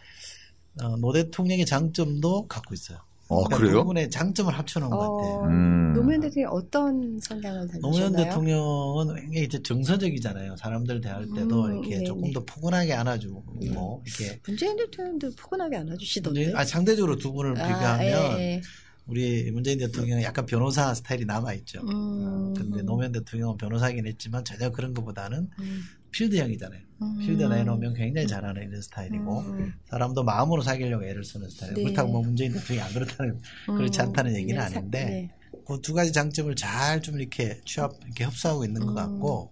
[0.82, 3.00] 어, 노 대통령의 장점도 갖고 있어요.
[3.28, 3.80] 어, 그러니까 그래요?
[3.80, 5.36] 두 분의 장점을 합쳐놓은 것 같아요.
[5.36, 5.94] 어, 음.
[5.94, 8.26] 노무현 대통령이 어떤 성향을 노무현 닮으셨나요?
[8.26, 10.56] 대통령은 굉장히 이제 정서적이잖아요.
[10.58, 12.04] 사람들 대할 때도 음, 이렇게 네네.
[12.06, 16.54] 조금 더 포근하게 안아주고 이렇게 문재인 대통령도 포근하게 안아주시던데.
[16.54, 18.62] 아, 상대적으로 두 분을 아, 비교하면 예, 예.
[19.08, 21.82] 우리 문재인 대통령은 약간 변호사 스타일이 남아 있죠.
[21.82, 22.54] 음.
[22.56, 25.84] 근데 노무현 대통령은 변호사긴 했지만 전혀 그런 것보다는 음.
[26.16, 26.82] 필드형이잖아요.
[27.02, 27.18] 음.
[27.20, 29.74] 필드 내놓으면 굉장히 잘하는 이런 스타일이고 음.
[29.90, 31.76] 사람도 마음으로 사귀려고 애를 쓰는 스타일이에요.
[31.76, 31.84] 네.
[31.84, 34.06] 그렇다고 뭐 문재인 대통령이 안 그렇다는 그렇지 음.
[34.06, 35.32] 않다는 얘기는 네, 사- 아닌데 네.
[35.68, 38.96] 그두 가지 장점을 잘 좀 이렇게 취합 이렇게 흡수하고 있는 것 음.
[38.96, 39.52] 같고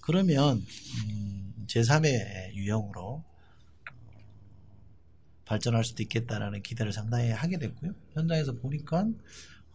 [0.00, 0.58] 그러면
[1.08, 3.24] 음, 제3의 유형으로
[5.44, 7.92] 발전할 수도 있겠다라는 기대를 상당히 하게 됐고요.
[8.14, 9.06] 현장에서 보니까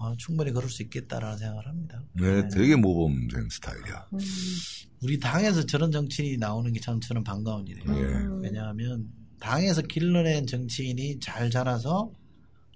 [0.01, 2.01] 아, 충분히 그럴 수 있겠다라는 생각을 합니다.
[2.13, 4.07] 네, 되게 모범된 스타일이야.
[4.13, 4.19] 음.
[5.01, 7.99] 우리 당에서 저런 정치인이 나오는 게 참 저는 반가운 일이에요.
[7.99, 8.03] 예.
[8.03, 8.41] 음.
[8.41, 9.09] 왜냐하면
[9.39, 12.11] 당에서 길러낸 정치인이 잘 자라서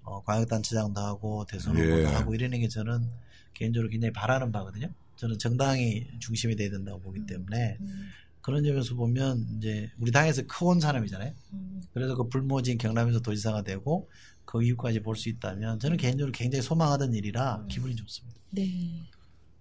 [0.03, 2.05] 어, 광역단체장도 하고 대선 후보도 예.
[2.05, 3.09] 하고 이러는 게 저는
[3.53, 4.89] 개인적으로 굉장히 바라는 바거든요.
[5.15, 8.09] 저는 정당이 중심이 돼야 된다고 보기 때문에 음.
[8.41, 11.33] 그런 점에서 보면 이제 우리 당에서 커온 사람이잖아요.
[11.53, 11.81] 음.
[11.93, 14.09] 그래서 그 불모진 경남에서 도지사가 되고
[14.53, 18.39] 그 이후까지 볼 수 있다면 저는 개인적으로 굉장히 소망하던 일이라 기분이 좋습니다.
[18.51, 18.61] 네.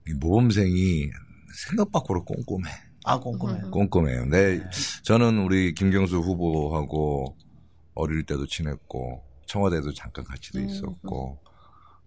[0.06, 1.08] 이 모범생이
[1.54, 2.70] 생각 밖으로 꼼꼼해.
[3.04, 3.70] 아 꼼꼼해요.
[3.70, 4.26] 꼼꼼해요.
[4.26, 4.60] 네,
[5.02, 7.36] 저는 우리 김경수 후보하고
[7.94, 11.38] 어릴 때도 친했고 청와대도 잠깐 같이도 음, 있었고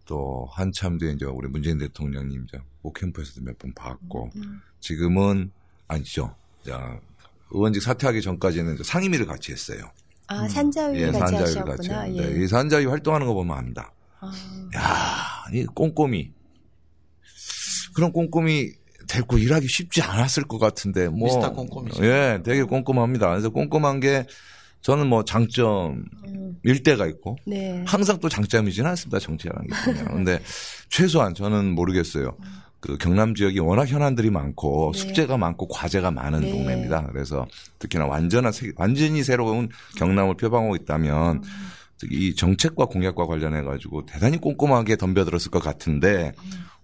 [0.05, 4.61] 또 한참 뒤에 이제 우리 문재인 대통령님 이제 오캠프에서도 몇 번 봤고 음.
[4.79, 5.51] 지금은
[5.87, 6.35] 아니죠.
[6.63, 6.99] 자,
[7.49, 9.89] 의원직 사퇴하기 전까지는 상임위를 같이 했어요.
[10.27, 12.01] 아, 산자위 예, 같이 산자위 같이 하셨구나.
[12.01, 12.43] 했는데 예.
[12.43, 13.91] 이 산자위 활동하는 거 보면 압니다.
[14.19, 14.31] 아,
[14.75, 16.31] 야, 이 꼼꼼히
[17.93, 18.73] 그런 꼼꼼히
[19.07, 22.03] 데리고 일하기 쉽지 않았을 것 같은데 뭐 미스터 꼼꼼이죠.
[22.05, 23.29] 예, 되게 꼼꼼합니다.
[23.29, 24.25] 그래서 꼼꼼한 게
[24.81, 26.83] 저는 뭐 장점일 음.
[26.83, 27.83] 때가 있고 네.
[27.87, 29.19] 항상 또 장점이지는 않습니다.
[29.19, 30.05] 정치라는 게 보면.
[30.13, 30.39] 근데
[30.89, 32.37] 최소한 저는 모르겠어요.
[32.85, 34.99] 그 경남 지역이 워낙 현안들이 많고 네.
[34.99, 36.51] 숙제가 많고 과제가 많은 네.
[36.51, 37.07] 동네입니다.
[37.11, 37.47] 그래서
[37.79, 41.41] 특히나 완전한 세- 완전히 새로운 경남을 표방하고 있다면
[41.97, 46.33] 특히 이 정책과 공약과 관련해 가지고 대단히 꼼꼼하게 덤벼들었을 것 같은데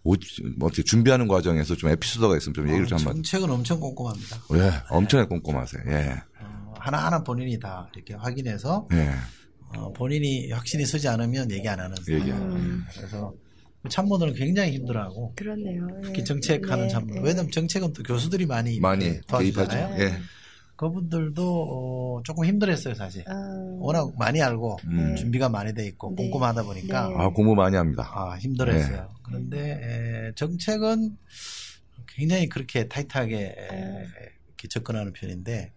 [0.04, 0.16] 오-
[0.58, 3.16] 뭐 어떻게 준비하는 과정에서 좀 에피소드가 있으면 좀 얘기를 좀 한번.
[3.16, 4.38] 정책은 엄청 꼼꼼합니다.
[4.56, 5.84] 예, 엄청나게 꼼꼼하세요.
[5.90, 9.12] 예, 어, 하나하나 본인이 다 이렇게 확인해서 예.
[9.78, 12.52] 어, 본인이 확신이 서지 않으면 얘기 안 하는 얘기 안 사람.
[12.54, 12.82] 하는.
[12.96, 13.34] 그래서
[13.90, 15.88] 참모들은 굉장히 힘들어하고 그렇네요.
[15.98, 16.02] 예.
[16.02, 17.16] 특히 정책하는 네, 참모.
[17.16, 17.22] 네.
[17.24, 19.54] 왜냐면 정책은 또 교수들이 많이 많이 이렇게 개입하죠.
[19.54, 20.04] 도와주잖아요.
[20.04, 20.18] 예.
[20.76, 23.24] 그분들도 어, 조금 힘들었어요 사실.
[23.28, 23.34] 아,
[23.80, 25.16] 워낙 많이 알고 음.
[25.16, 26.24] 준비가 많이 돼 있고 네.
[26.24, 27.16] 꼼꼼하다 보니까 네.
[27.18, 28.10] 아, 공부 많이 합니다.
[28.14, 28.98] 아, 힘들었어요.
[28.98, 29.20] 네.
[29.24, 29.80] 그런데
[30.30, 31.18] 에, 정책은
[32.08, 34.08] 굉장히 그렇게 타이트하게 에, 네.
[34.48, 35.72] 이렇게 접근하는 편인데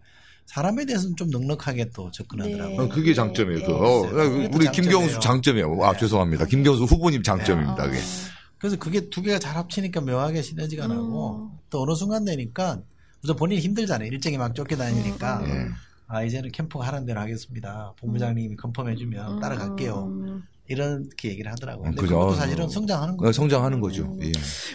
[0.45, 2.77] 사람에 대해서는 좀 넉넉하게 또 접근하더라고요.
[2.77, 2.83] 네.
[2.83, 3.59] 어, 그게 장점이에요.
[3.59, 3.65] 네.
[3.65, 4.71] 그, 어, 또 우리 장점이에요.
[4.71, 5.77] 김경수 장점이에요.
[5.83, 5.99] 아, 네.
[5.99, 6.45] 죄송합니다.
[6.45, 7.83] 김경수 후보님 장점입니다.
[7.83, 7.99] 아, 그게.
[8.57, 10.89] 그래서 그게 두 개가 잘 합치니까 묘하게 시너지가 음.
[10.89, 12.79] 나고 또 어느 순간 되니까
[13.23, 14.07] 우선 본인이 힘들잖아요.
[14.07, 15.67] 일정이 막 쫓겨다니니까 음, 예.
[16.07, 17.93] 아 이제는 캠프가 하는 대로 하겠습니다.
[17.99, 20.05] 본부장님이 컨펌해주면 따라갈게요.
[20.05, 20.43] 음.
[20.67, 21.83] 이렇게 얘기를 하더라고요.
[21.85, 22.17] 근데 그죠.
[22.17, 23.31] 그것도 사실은 성장하는 어, 거죠.
[23.33, 24.17] 성장하는 거죠.
[24.21, 24.31] 예.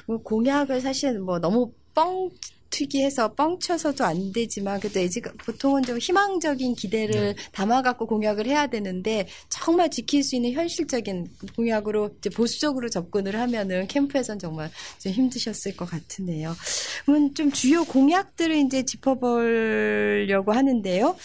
[0.06, 2.30] 뭐 공약을 사실 뭐 너무 뻥
[2.70, 9.90] 튀기해서 뻥쳐서도 안 되지만 그래도 애지 보통은 좀 희망적인 기대를 담아갖고 공약을 해야 되는데 정말
[9.90, 16.54] 지킬 수 있는 현실적인 공약으로 이제 보수적으로 접근을 하면은 캠프에선 정말 좀 힘드셨을 것 같으네요.
[17.04, 21.16] 그러면 좀 주요 공약들을 이제 짚어보려고 하는데요.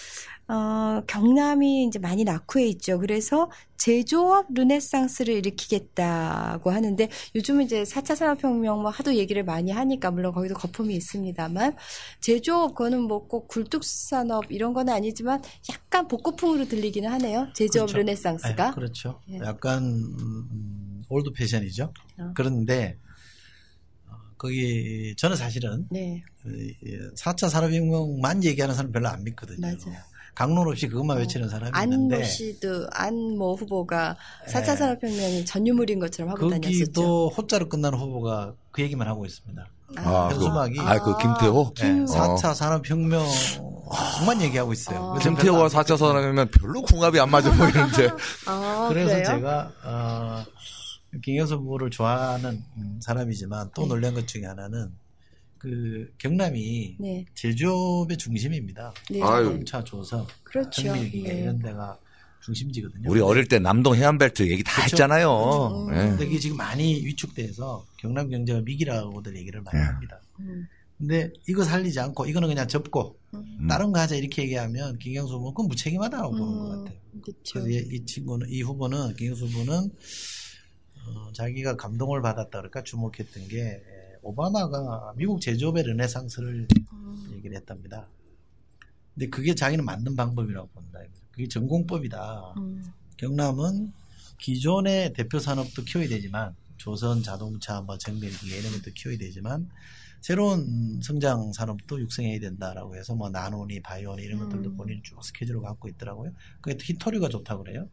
[0.48, 3.00] 어, 경남이 이제 많이 낙후해 있죠.
[3.00, 10.34] 그래서 제조업 르네상스를 일으키겠다고 하는데 요즘은 이제 4차 산업혁명 뭐 하도 얘기를 많이 하니까 물론
[10.34, 11.76] 거기도 거품이 있습니다만
[12.22, 17.48] 제조업 그거는 뭐 꼭 굴뚝산업 이런 건 아니지만 약간 복고풍으로 들리기는 하네요.
[17.56, 17.98] 제조업 그렇죠.
[17.98, 18.68] 르네상스가.
[18.70, 19.20] 네, 그렇죠.
[19.30, 19.38] 예.
[19.40, 21.92] 약간 음, old fashion이죠.
[22.20, 22.32] 어.
[22.36, 22.98] 그런데
[24.08, 26.24] 어, 거기 저는 사실은 네,
[27.18, 29.60] 4차 산업혁명만 얘기하는 사람 별로 안 믿거든요.
[29.62, 30.00] 맞아요.
[30.36, 34.18] 강론 없이 그것만 외치는 사람이 있는데 안모 씨도 안모 후보가
[34.50, 34.76] 4차 예.
[34.76, 36.62] 산업혁명이 전유물인 것처럼 하고 다녔었죠.
[36.68, 39.66] 거기도 호자로 끝나는 후보가 그 얘기만 하고 있습니다.
[39.98, 41.74] 아, 그, 현수막이 아, 그 김태호?
[41.78, 45.14] 네, 김- 4차 산업혁명만 얘기하고 있어요.
[45.16, 45.20] 아.
[45.20, 48.10] 김태호와 별로 안 4차 산업이면 별로 궁합이 안 맞아 보이는데.
[48.48, 49.26] 아, 그래서 그래요?
[49.26, 50.44] 제가 어,
[51.24, 53.88] 김경수 후보를 좋아하는 음, 사람이지만 또 네.
[53.88, 54.92] 놀란 것 중에 하나는
[55.66, 58.94] 그 경남이 네, 제조업의 중심입니다.
[59.10, 59.20] 네.
[59.24, 59.46] 아유.
[59.46, 60.96] 자동차, 조선, 그렇죠.
[60.96, 61.42] 예.
[61.42, 61.98] 이런 데가
[62.44, 63.10] 중심지거든요.
[63.10, 64.94] 우리 어릴 때 남동 해안벨트 얘기 다 그렇죠.
[64.94, 65.88] 했잖아요.
[65.90, 65.94] 음.
[65.96, 66.10] 예.
[66.10, 69.84] 근데 이게 지금 많이 위축돼서 경남 경제가 위기라고들 얘기를 많이 예.
[69.86, 70.22] 합니다.
[70.42, 70.68] 음,
[71.00, 73.66] 근데 이거 살리지 않고 이거는 그냥 접고 음.
[73.68, 77.00] 다른 거 하자 이렇게 얘기하면 김경수 후보는 그건 무책임하다고 보는 것 같아요.
[77.24, 77.64] 그렇죠.
[77.64, 79.90] 그래서 이, 이 친구는 이 후보는 김경수 후보는
[81.08, 83.82] 어, 자기가 감동을 받았다 그럴까 주목했던 게 에,
[84.26, 87.32] 오바마가 미국 제조업의 르네상스를 음.
[87.36, 88.08] 얘기를 했답니다.
[89.14, 91.00] 근데 그게 자기는 맞는 방법이라고 본다.
[91.32, 92.56] 그게 전공법이다.
[92.58, 92.84] 음,
[93.18, 93.94] 경남은
[94.40, 99.70] 기존의 대표 산업도 키워야 되지만 조선 자동차 뭐 정밀기계 이런 것도 키워야 되지만
[100.22, 104.78] 새로운 음, 성장 산업도 육성해야 된다라고 해서 뭐 나노니 바이오니 이런 것들도 음.
[104.78, 106.34] 본인이 쭉 스케줄을 갖고 있더라고요.
[106.62, 107.88] 그게 히토류가 좋다고 그래요.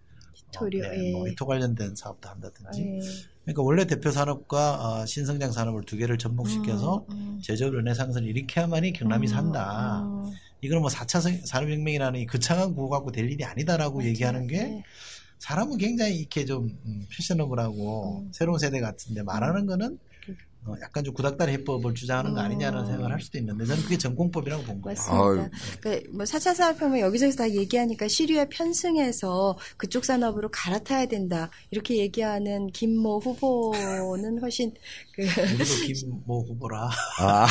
[0.52, 1.12] 히토류, 어, 네, 예.
[1.12, 2.82] 뭐 히토 관련된 사업도 한다든지.
[2.82, 3.00] 예.
[3.44, 7.40] 그러니까 원래 대표 산업과 어, 신성장 산업을 두 개를 접목시켜서 음, 음.
[7.42, 10.02] 제조업 르네상스를 일으켜야만이 경남이 음, 산다.
[10.02, 10.32] 음.
[10.60, 14.82] 이거는 뭐 4차 산업혁명이라는 이 거창한 구호 갖고 될 일이 아니다라고 얘기하는 게 네.
[15.40, 18.28] 사람은 굉장히 이렇게 좀 음, 패셔너블하고 음.
[18.32, 19.98] 새로운 세대 같은데 말하는 거는
[20.64, 22.44] 어, 약간 좀 구닥다리 해법을 주장하는 거 음.
[22.44, 24.94] 아니냐는 생각을 할 수도 있는데 저는 그게 전공법이라고 본 거예요.
[24.94, 25.58] 맞습니다.
[25.80, 31.50] 그러니까 뭐 4차 산업혁명 여기저기서 다 얘기하니까 시류에 편승해서 그쪽 산업으로 갈아타야 된다.
[31.72, 34.72] 이렇게 얘기하는 김모 후보는 훨씬
[35.14, 37.46] 그 우리도 김모 후보라 아,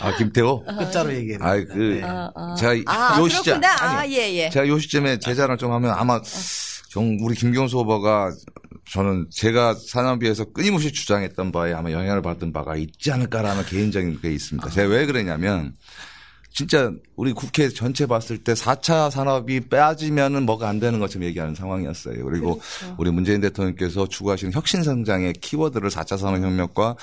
[0.00, 0.64] 아, 김태호?
[0.64, 1.38] 끝자로 얘기해요.
[1.40, 2.54] 아이, 그, 어, 어.
[2.56, 4.00] 제가 아, 요 시점, 그렇구나.
[4.00, 4.50] 아니, 아, 예, 예.
[4.50, 6.20] 제가 요 시점에 제 자랑 좀 하면 아마
[6.90, 8.32] 정 우리 김경수 후보가
[8.92, 14.68] 저는 제가 산업위에서 끊임없이 주장했던 바에 아마 영향을 받은 바가 있지 않을까라는 개인적인 게 있습니다.
[14.68, 15.74] 제가 왜 그러냐면
[16.50, 22.22] 진짜 우리 국회 전체 봤을 때 4차 산업이 빠지면은 뭐가 안 되는 것처럼 얘기하는 상황이었어요.
[22.22, 22.96] 그리고 그렇죠.
[22.98, 26.96] 우리 문재인 대통령께서 추구하시는 혁신 성장의 키워드를 4차 산업혁명과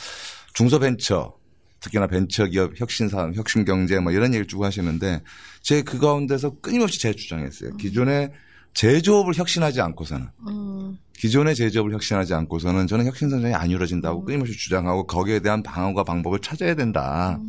[0.54, 1.34] 중소벤처
[1.80, 5.24] 특히나 벤처기업, 혁신산, 혁신경제 뭐 이런 얘기를 쭉 하시는데
[5.64, 7.78] 제 그 가운데서 끊임없이 제 주장했어요.
[7.78, 8.30] 기존의
[8.74, 15.06] 제조업을 혁신하지 않고서는 음, 기존의 제조업을 혁신하지 않고서는 저는 혁신 성장이 안 이루어진다고 끊임없이 주장하고
[15.06, 17.40] 거기에 대한 방안과 방법을 찾아야 된다.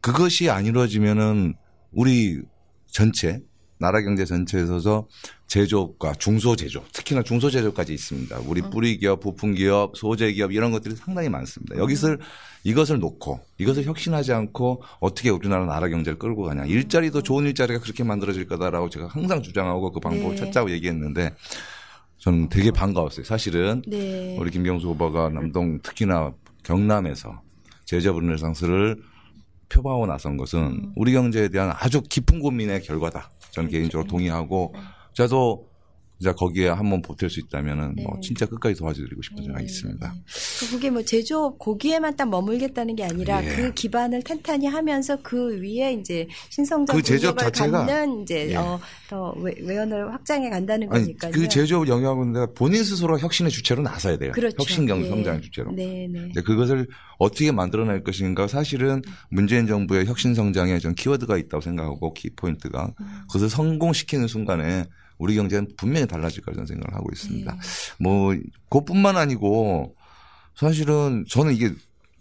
[0.00, 1.54] 그것이 안 이루어지면은
[1.92, 2.40] 우리
[2.86, 3.40] 전체
[3.82, 5.08] 나라 경제 전체에서
[5.48, 8.38] 제조업과 중소제조업, 특히나 중소제조업까지 있습니다.
[8.46, 11.76] 우리 뿌리 기업, 부품 기업, 소재 기업 이런 것들이 상당히 많습니다.
[11.76, 12.16] 여기서
[12.62, 16.64] 이것을 놓고 이것을 혁신하지 않고 어떻게 우리나라 나라 경제를 끌고 가냐.
[16.64, 20.36] 일자리도 좋은 일자리가 그렇게 만들어질 거다라고 제가 항상 주장하고 그 방법을 네.
[20.36, 21.34] 찾자고 얘기했는데
[22.18, 23.24] 저는 되게 반가웠어요.
[23.24, 24.36] 사실은 네.
[24.38, 27.42] 우리 김경수 후보가 남동 특히나 경남에서
[27.84, 29.02] 제조업 르네상스를
[29.68, 30.92] 표방하고 나선 것은 음.
[30.94, 33.28] 우리 경제에 대한 아주 깊은 고민의 결과다.
[33.52, 33.70] 저는.
[33.70, 34.74] 개인적으로 동의하고
[35.12, 35.71] 저도
[36.18, 38.20] 이제 거기에 한번 보탤 수 있다면은 뭐 네.
[38.22, 40.14] 진짜 끝까지 도와드리고 싶은 생각이 있습니다.
[40.70, 43.48] 그게 뭐 제조업 고기에만 딱 머물겠다는 게 아니라 예.
[43.48, 48.54] 그 기반을 탄탄히 하면서 그 위에 이제 신성장 그 제조업 자체가 갖는 이제 예.
[48.54, 51.32] 어, 더 외- 외연을 확장해 간다는 거니까요.
[51.32, 54.30] 그 제조업을 영위하고 있는데 본인 스스로 혁신의 주체로 나서야 돼요.
[54.32, 54.54] 그렇죠.
[54.60, 55.08] 혁신 경 예.
[55.08, 55.72] 성장의 주체로.
[55.72, 56.30] 네, 네.
[56.42, 56.86] 그것을
[57.18, 63.06] 어떻게 만들어낼 것인가 사실은 문재인 정부의 혁신 성장에 전 키워드가 있다고 생각하고 키 포인트가 음.
[63.26, 64.84] 그것을 성공시키는 순간에
[65.22, 67.52] 우리 경제는 분명히 달라질 거라는 생각을 하고 있습니다.
[67.52, 67.58] 네.
[67.98, 68.34] 뭐
[68.70, 69.94] 그것뿐만 아니고
[70.56, 71.70] 사실은 저는 이게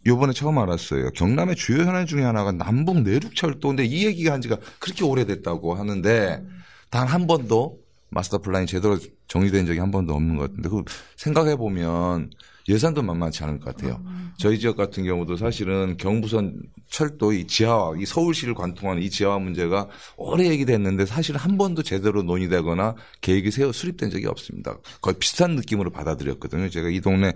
[0.06, 1.12] 요번에 처음 알았어요.
[1.12, 6.44] 경남의 주요 현안 중에 하나가 남북 내륙철도인데 이 얘기가 한 지가 그렇게 오래됐다고 하는데
[6.90, 10.84] 단 한 번도 마스터 플랜이 제대로 정리된 적이 한 번도 없는 것 같은데 그
[11.16, 12.30] 생각해 보면
[12.72, 14.04] 예산도 만만치 않을 것 같아요.
[14.38, 19.88] 저희 지역 같은 경우도 사실은 경부선 철도 이 지하화, 이 서울시를 관통하는 이 지하화 문제가
[20.18, 24.78] 오래 얘기됐는데 사실 한 번도 제대로 논의되거나 계획이 세워 수립된 적이 없습니다.
[25.02, 26.70] 거의 비슷한 느낌으로 받아들였거든요.
[26.70, 27.34] 제가 이 동네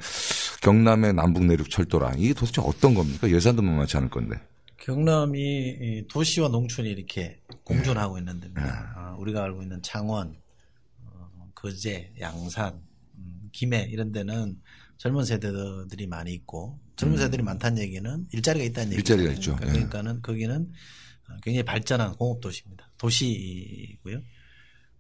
[0.61, 3.29] 경남의 남북 내륙 철도라 이게 도대체 어떤 겁니까?
[3.29, 4.37] 예산도 만만치 않을 건데.
[4.77, 8.93] 경남이 이 도시와 농촌이 이렇게 공존하고 있는 데입니다.
[8.95, 10.35] 아, 우리가 알고 있는 창원,
[11.05, 12.81] 어, 거제, 양산,
[13.17, 14.57] 음, 김해 이런 데는
[14.97, 19.13] 젊은 세대들이 많이 있고 젊은 세대들이 많다는 얘기는 일자리가 있다는 얘기죠.
[19.13, 19.51] 일자리가 있죠.
[19.61, 19.65] 예.
[19.65, 20.71] 그러니까는 거기는
[21.43, 22.89] 굉장히 발전한 공업 도시입니다.
[22.97, 24.21] 도시고요.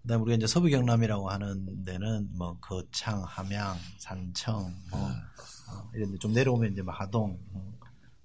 [0.01, 6.17] 그다음에 우리가 이제 서부 경남이라고 하는 데는 뭐 거창, 함양, 산청, 뭐 어, 이런 데
[6.19, 7.73] 좀 내려오면 이제 뭐 하동 어,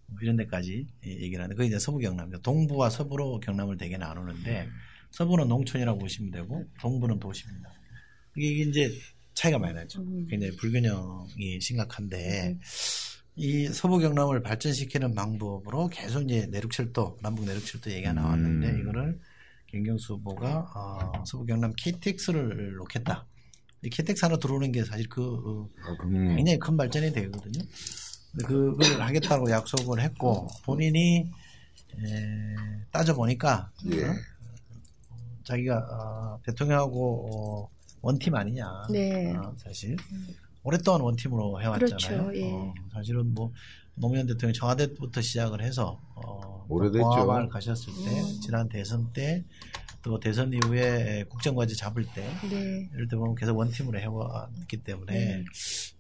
[0.07, 2.43] 뭐 이런 데까지 얘기를 하는데 그게 이제 서부 경남입니다.
[2.43, 4.69] 동부와 서부로 경남을 되게 나누는데
[5.11, 7.71] 서부는 농촌이라고 보시면 되고 동부는 도시입니다.
[8.37, 8.91] 이게 이제
[9.41, 10.05] 차이가 많이 나죠.
[10.29, 12.59] 굉장히 불균형이 심각한데
[13.37, 18.81] 이 서부 경남을 발전시키는 방법으로 계속 이제 내륙철도, 남북 내륙철도 얘기가 나왔는데 음.
[18.81, 19.21] 이거를
[19.69, 23.25] 김경수 후보가 어, 서부 경남 KTX를 놓겠다.
[23.83, 25.69] 이 KTX 하나 들어오는 게 사실 그 어,
[26.05, 26.37] 음.
[26.37, 27.65] 굉장히 큰 발전이 되거든요.
[28.45, 31.21] 그걸 하겠다고 약속을 했고 본인이
[31.97, 32.55] 에,
[32.93, 34.13] 따져 보니까 예.
[35.45, 38.87] 자기가 어, 대통령하고 어, 원팀 아니냐.
[38.91, 39.35] 네.
[39.35, 39.97] 어, 사실
[40.63, 42.25] 오랫동안 원팀으로 해왔잖아요.
[42.25, 42.53] 그렇죠, 예.
[42.53, 43.53] 어, 사실은 뭐
[43.95, 47.49] 노무현 대통령 청와대부터 시작을 해서 어, 오래됐죠.
[47.51, 48.41] 가셨을 때 음.
[48.41, 49.45] 지난 대선 때
[50.03, 52.89] 또 대선 이후에 국정과제 잡을 때 네.
[52.95, 55.45] 이럴 때 보면 계속 원팀으로 해왔기 때문에 네.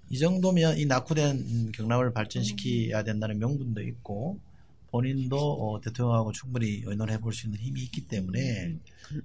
[0.08, 4.38] 이 정도면 이 낙후된 경남을 발전시켜야 된다는 명분도 있고
[4.90, 8.76] 본인도 어, 대통령하고 충분히 의논해 볼 수 있는 힘이 있기 때문에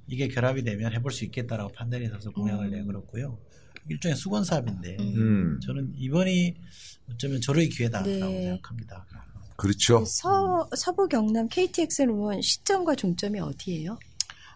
[0.07, 2.71] 이게 결합이 되면 해볼 수 있겠다라고 판단이 서서 공약을 음.
[2.71, 3.37] 내걸었고요.
[3.89, 5.59] 일종의 수건 사업인데 음.
[5.61, 6.55] 저는 이번이
[7.11, 8.19] 어쩌면 절호의 기회다라고 네.
[8.43, 9.05] 생각합니다.
[9.57, 10.03] 그렇죠.
[10.05, 13.97] 서, 서부 경남 KTX를 보면 시점과 종점이 어디예요?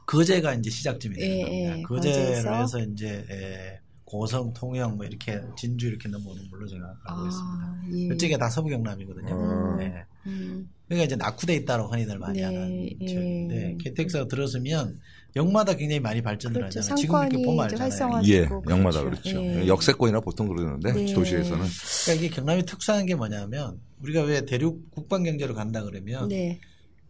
[0.05, 1.77] 거제가 이제 시작점이 되는 예, 겁니다.
[1.77, 2.55] 예, 거제로 거제에서.
[2.55, 7.81] 해서 이제 에, 고성, 통영 뭐 이렇게 진주 이렇게 넘어오는 걸로 제가 알고 있습니다.
[7.93, 8.07] 예.
[8.07, 9.35] 그쪽에 다 서부 경남이거든요.
[9.35, 9.75] 어.
[9.77, 10.03] 네.
[10.25, 13.05] 음, 그러니까 이제 낙후돼 있다고 흔히들 많이 네, 하는 예.
[13.05, 14.99] 지역인데 KTX가 들어서면
[15.35, 16.79] 역마다 굉장히 많이 발전을 그렇죠.
[16.79, 16.95] 하잖아요.
[16.95, 18.21] 지금 이렇게 보면 알잖아요.
[18.25, 18.63] 예, 그렇죠.
[18.67, 19.43] 영마다 그렇죠.
[19.43, 19.67] 예.
[19.67, 21.13] 역세권이나 보통 그러는데 네.
[21.13, 21.63] 도시에서는
[22.05, 26.59] 그러니까 이게 경남이 특수한 게 뭐냐면 우리가 왜 대륙 국방 경제로 간다 그러면 네.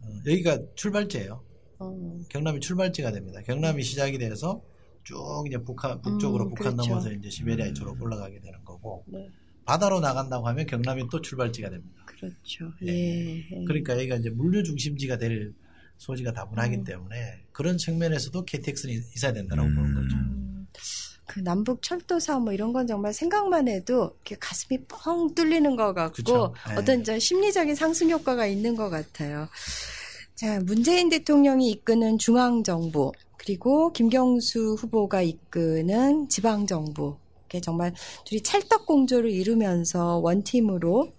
[0.02, 1.42] 어, 여기가 출발지예요.
[1.78, 3.40] 어, 경남이 출발지가 됩니다.
[3.46, 4.60] 경남이 시작이 돼서
[5.10, 6.88] 쭉 이제 북한 북쪽으로 음, 북한 그렇죠.
[6.88, 9.28] 넘어서 이제 시베리아 이쪽으로 올라가게 되는 거고 네.
[9.64, 12.04] 바다로 나간다고 하면 경남이 또 출발지가 됩니다.
[12.06, 12.72] 그렇죠.
[12.86, 13.40] 예.
[13.50, 13.64] 예.
[13.66, 15.52] 그러니까 여기가 이제 물류 중심지가 될
[15.98, 16.84] 소지가 다분하기 음.
[16.84, 20.16] 때문에 그런 측면에서도 KTX는 있어야 된다고 보는 거죠.
[20.16, 20.66] 음,
[21.26, 25.92] 그 남북 철도 사업 뭐 이런 건 정말 생각만 해도 이렇게 가슴이 뻥 뚫리는 것
[25.92, 26.54] 같고.
[26.70, 26.74] 예.
[26.76, 29.48] 어떤 저 심리적인 상승 효과가 있는 것 같아요.
[30.36, 37.16] 자, 문재인 대통령이 이끄는 중앙정부 그리고 김경수 후보가 이끄는 지방정부
[37.62, 37.94] 정말
[38.26, 41.10] 둘이 찰떡 공조를 이루면서 원팀으로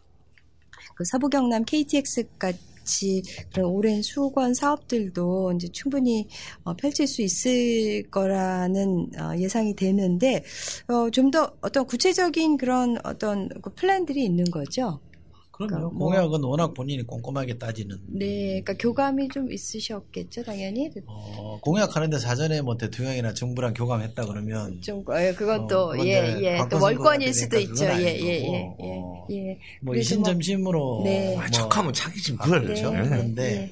[0.95, 6.27] 그 서부 경남 KTX 같이 그런 오랜 수건 사업들도 이제 충분히
[6.63, 10.43] 어, 펼칠 수 있을 거라는 어, 예상이 되는데
[10.87, 14.99] 어, 좀 더 어떤 구체적인 그런 어떤 그 플랜들이 있는 거죠.
[15.67, 15.89] 그럼요.
[15.89, 17.97] 그러니까 뭐- 공약은 워낙 본인이 꼼꼼하게 따지는.
[18.07, 20.89] 네, 그러니까 교감이 좀 있으셨겠죠, 당연히.
[21.07, 26.11] 어, 공약하는데 사전에 뭐 대통령이나 정부랑 교감했다 그러면 좀 어, 그건 어, 또 그건 예,
[26.37, 27.73] 이제 예, 또 월권일 수도 있죠.
[27.73, 29.27] 그건 예, 아닌 예, 예, 예, 어.
[29.31, 29.59] 예.
[29.81, 31.35] 뭐 그래도 이신점심으로 네.
[31.35, 32.61] 아, 뭐 척하면 착이지 아, 뭘.
[32.63, 32.87] 그렇죠.
[32.95, 33.01] 예.
[33.03, 33.71] 그런데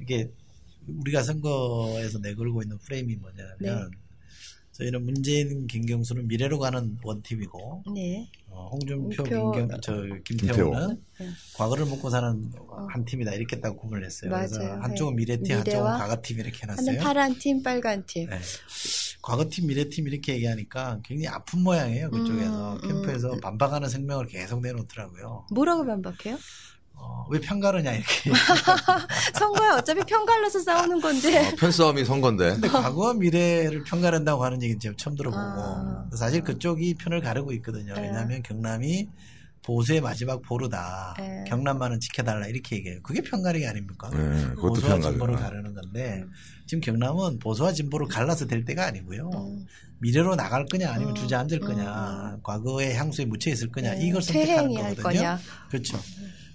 [0.00, 0.30] 이게
[0.86, 3.70] 우리가 선거에서 내걸고 있는 프레임이 뭐냐면 네.
[4.76, 8.30] 저희는 문재인, 김경수는 미래로 가는 원팀이고 네.
[8.48, 11.28] 어, 홍준표, 김경, 저 김태호는 네.
[11.54, 12.52] 과거를 먹고 사는
[12.90, 14.30] 한 팀이다 이렇게 딱 구분을 했어요.
[14.30, 14.82] 그래서 맞아요.
[14.82, 15.20] 한쪽은 네.
[15.22, 17.00] 미래팀, 한쪽은 미래와 과거팀 이렇게 해놨어요.
[17.00, 18.28] 파란 팀, 빨간 팀.
[18.28, 18.38] 네.
[19.22, 22.10] 과거팀, 미래팀 이렇게 얘기하니까 굉장히 아픈 모양이에요.
[22.10, 23.40] 그쪽에서 음, 캠프에서 음.
[23.40, 25.46] 반박하는 생명을 계속 내놓더라고요.
[25.52, 26.38] 뭐라고 반박해요?
[26.96, 28.30] 어, 왜 편가르냐 이렇게.
[29.38, 31.46] 선거에 어차피 편갈라서 싸우는 건데.
[31.48, 32.52] 어, 편싸움이 선건데.
[32.54, 36.06] 근데 과거와 미래를 편가른다고 하는 얘기는 제가 처음 들어보고 아.
[36.16, 37.94] 사실 그쪽이 편을 가르고 있거든요.
[37.94, 38.02] 네.
[38.02, 39.08] 왜냐하면 경남이
[39.62, 41.14] 보수의 마지막 보루다.
[41.18, 41.44] 네.
[41.48, 43.00] 경남만은 지켜달라 이렇게 얘기해요.
[43.02, 44.08] 그게 편가르기 아닙니까?
[44.14, 44.18] 예,
[44.54, 45.36] 그것도 보수와 진보를 편가르.
[45.42, 46.30] 가르는 건데 음.
[46.66, 49.28] 지금 경남은 보수와 진보를 갈라서 될 때가 아니고요.
[49.34, 49.66] 음.
[49.98, 54.22] 미래로 나갈 거냐 아니면 음, 주저앉을 음, 거냐 과거의 향수에 묻혀 있을 거냐 네, 이걸
[54.22, 55.02] 선택하는 거거든요.
[55.02, 55.38] 거냐.
[55.70, 55.98] 그렇죠.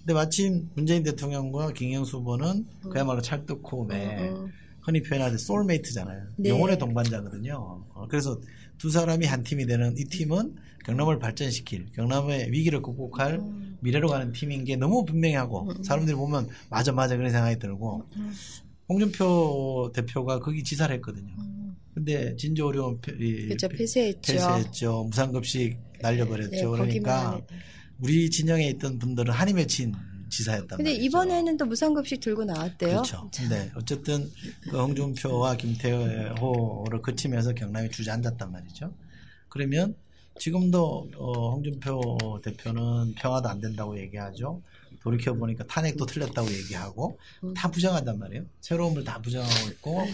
[0.01, 4.51] 근데 마침 문재인 대통령과 김경수 후보는 그야말로 찰떡호흡에 음.
[4.81, 6.23] 흔히 표현하는 소울메이트잖아요.
[6.37, 6.49] 네.
[6.49, 7.53] 영혼의 동반자거든요.
[7.93, 8.39] 어, 그래서
[8.79, 13.77] 두 사람이 한 팀이 되는 이 팀은 경남을 발전시킬 경남의 위기를 극복할 음.
[13.81, 15.83] 미래로 가는 팀인 게 너무 분명하고 음.
[15.83, 18.33] 사람들이 보면 맞아 맞아 그런 생각이 들고 음.
[18.89, 21.31] 홍준표 대표가 거기 지사를 했거든요.
[21.37, 21.75] 음.
[21.93, 23.67] 근데 진저 어려운 폐- 이- 그렇죠.
[23.69, 24.33] 폐쇄했죠.
[24.33, 25.03] 폐쇄했죠.
[25.11, 26.49] 무상급식 날려버렸죠.
[26.51, 27.41] 네, 거기만 그러니까.
[28.01, 29.93] 우리 진영에 있던 분들은 한이 맺힌
[30.29, 31.05] 지사였단 근데 말이죠.
[31.05, 32.89] 이번에는 또 무상급식 들고 나왔대요.
[32.89, 33.29] 그렇죠.
[33.35, 34.29] 근데 어쨌든
[34.69, 38.93] 그 홍준표와 김태호를 거치면서 경남이 주저앉았단 말이죠.
[39.49, 39.95] 그러면
[40.39, 44.61] 지금도 어, 홍준표 대표는 평화도 안 된다고 얘기하죠.
[45.01, 47.17] 돌이켜 보니까 탄핵도 틀렸다고 얘기하고
[47.55, 48.45] 다 부정한단 말이에요.
[48.61, 50.05] 새로움을 다 부정하고 있고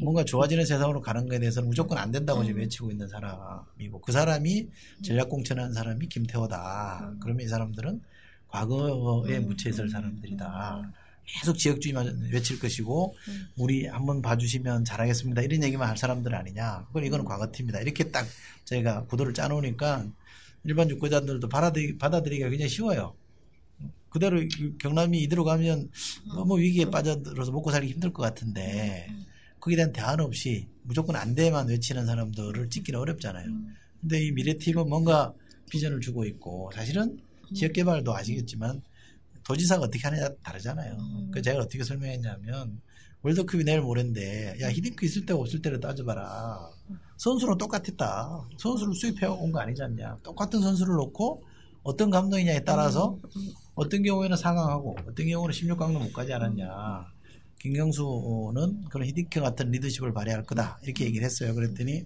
[0.00, 4.68] 뭔가 좋아지는 세상으로 가는 것에 대해서는 무조건 안 된다고 지금 외치고 있는 사람이고 그 사람이
[5.04, 7.14] 전략 공천한 사람이 김태호다.
[7.20, 8.00] 그러면 이 사람들은
[8.48, 10.92] 과거에 묻혀 있을 사람들이다.
[11.26, 13.14] 계속 지역주의만 외칠 것이고
[13.56, 15.42] 우리 한번 봐주시면 잘하겠습니다.
[15.42, 16.84] 이런 얘기만 할 사람들 아니냐.
[16.88, 17.80] 그건 이거는 과거팀이다.
[17.80, 18.26] 이렇게 딱
[18.64, 20.06] 저희가 구도를 짜놓으니까
[20.64, 23.14] 일반 유권자들도 받아들이, 받아들이기가 굉장히 쉬워요.
[24.10, 25.90] 그대로 이 경남이 이대로 가면
[26.28, 29.08] 너무 위기에 빠져들어서 먹고 살기 힘들 것 같은데
[29.64, 33.46] 거기에 대한 대안 없이 무조건 안 돼만 외치는 사람들을 찍기는 어렵잖아요.
[33.98, 35.32] 근데 이 미래팀은 뭔가
[35.70, 37.18] 비전을 주고 있고 사실은
[37.54, 38.82] 지역개발도 아시겠지만
[39.46, 40.98] 도지사가 어떻게 하느냐 다르잖아요.
[41.32, 42.78] 그 제가 어떻게 설명했냐면
[43.22, 46.68] 월드컵이 내일 모레인데 야 히딩크 있을 때가 없을 때를 따져봐라.
[47.16, 48.46] 선수는 똑같았다.
[48.58, 50.18] 선수를 수입해 온 거 아니지 않냐.
[50.22, 51.42] 똑같은 선수를 놓고
[51.84, 53.18] 어떤 감독이냐에 따라서
[53.74, 57.13] 어떤 경우에는 4강하고 어떤 경우는 16강도 못 가지 않았냐.
[57.64, 60.78] 김경수는 그런 히딩크 같은 리더십을 발휘할 거다.
[60.82, 61.54] 이렇게 얘기를 했어요.
[61.54, 62.04] 그랬더니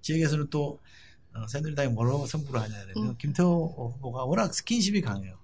[0.00, 0.80] 지역에서는 또
[1.34, 5.36] 어, 새누리당이 뭘로 승부를 하냐면 김태호 후보가 워낙 스킨십이 강해요.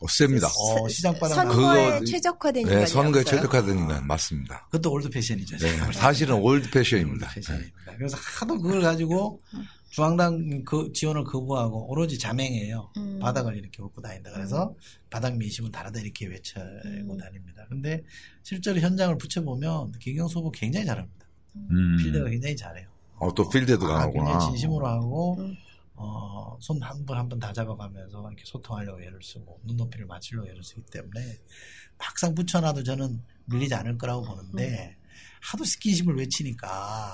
[0.00, 0.48] 어, 셉니다.
[0.48, 3.22] 어, 시장바닥 선거에 그거- 최적화된 네, 선거에.
[3.22, 4.66] 최적화된 인간 맞습니다.
[4.72, 5.58] 그것도 old fashion이죠.
[5.58, 7.28] 네, 사실은 old fashion입니다.
[7.28, 7.34] 네.
[7.36, 7.76] fashion입니다.
[7.96, 9.40] 그래서 하도 그걸 가지고
[9.90, 12.92] 중앙당 그 지원을 거부하고 오로지 잠행이에요.
[12.96, 13.18] 음.
[13.20, 14.30] 바닥을 이렇게 훑고 다닌다.
[14.32, 14.74] 그래서
[15.10, 17.66] 바닥 민심은 다르다 이렇게 외치고 다닙니다.
[17.68, 18.02] 근데
[18.42, 21.26] 실제로 현장을 붙여보면 김경수 후보 굉장히 잘합니다.
[21.56, 21.96] 음.
[21.98, 22.88] 필드가 굉장히 잘해요.
[23.16, 24.24] 어, 또 필드도 아, 강하구나.
[24.24, 25.54] 굉장히 진심으로 하고 음.
[25.96, 30.62] 어, 손 한 번 한 번 다 잡아가면서 이렇게 소통하려고 애를 쓰고 눈높이를 맞추려고 애를
[30.62, 31.36] 쓰기 때문에
[31.98, 34.96] 막상 붙여놔도 저는 밀리지 않을 거라고 보는데
[35.42, 37.12] 하도 스킨십을 외치니까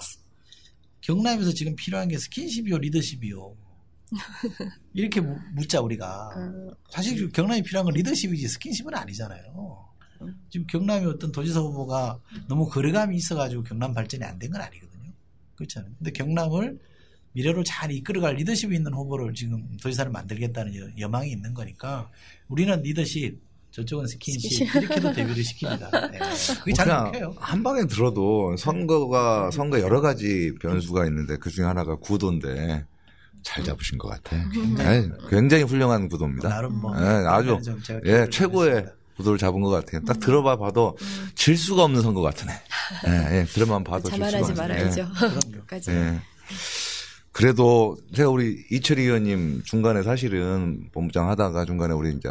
[1.06, 3.56] 경남에서 지금 필요한 게 스킨십이요 리더십이요
[4.94, 9.84] 이렇게 무- 묻자 우리가 어, 사실 경남이 필요한 건 리더십이지 스킨십은 아니잖아요.
[10.48, 15.12] 지금 경남의 어떤 도지사 후보가 너무 거래감이 있어가지고 경남 발전이 안 된 건 아니거든요.
[15.56, 15.92] 그렇잖아요.
[15.98, 16.78] 근데 경남을
[17.32, 22.10] 미래로 잘 이끌어갈 리더십이 있는 후보를 지금 도지사를 만들겠다는 여- 여망이 있는 거니까
[22.48, 23.38] 우리는 리더십,
[23.76, 26.10] 저쪽은 스킨십 이렇게도 대비를 시킵니다.
[26.10, 26.18] 네.
[26.60, 27.34] 그게 잘 그냥 먹혀요.
[27.36, 32.86] 한 방에 들어도 선거가 선거 여러 가지 변수가 있는데 그 중에 하나가 구도인데
[33.42, 34.36] 잘 잡으신 것 같아.
[34.78, 36.48] 네, 굉장히 훌륭한 구도입니다.
[36.48, 37.58] 나름 뭐 네, 아주
[38.06, 38.86] 예 최고의.
[39.16, 40.02] 구도를 잡은 것 같아요.
[40.04, 40.94] 딱 들어봐 봐도
[41.34, 42.52] 질 수가 없는 선거 같으네.
[43.08, 44.74] 예, 예, 들어만 봐도 질 수가 자만하지 없네.
[44.74, 45.08] 말아야죠.
[45.14, 45.66] 그럼요.
[45.66, 45.90] 까지.
[45.90, 45.94] 예.
[45.94, 46.20] 예.
[47.32, 52.28] 그래도 제가 우리 이철희 의원님 중간에 사실은 본부장 하다가 중간에 우리 이제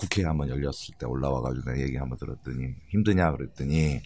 [0.00, 4.00] 국회 한번 열렸을 때 올라와가지고 내가 얘기 한번 들었더니 힘드냐 그랬더니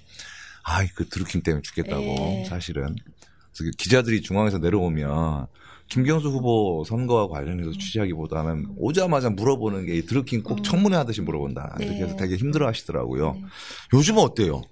[0.64, 2.44] 아이 그 드루킹 때문에 죽겠다고 예.
[2.48, 2.96] 사실은
[3.56, 5.46] 그래서 기자들이 중앙에서 내려오면
[5.86, 11.98] 김경수 후보 선거와 관련해서 취재하기보다는 오자마자 물어보는 게 이 드루킹 꼭 청문회 하듯이 물어본다 이렇게
[11.98, 12.16] 해서 네.
[12.16, 13.42] 되게 힘들어 하시더라고요 네.
[13.92, 14.62] 요즘은 어때요?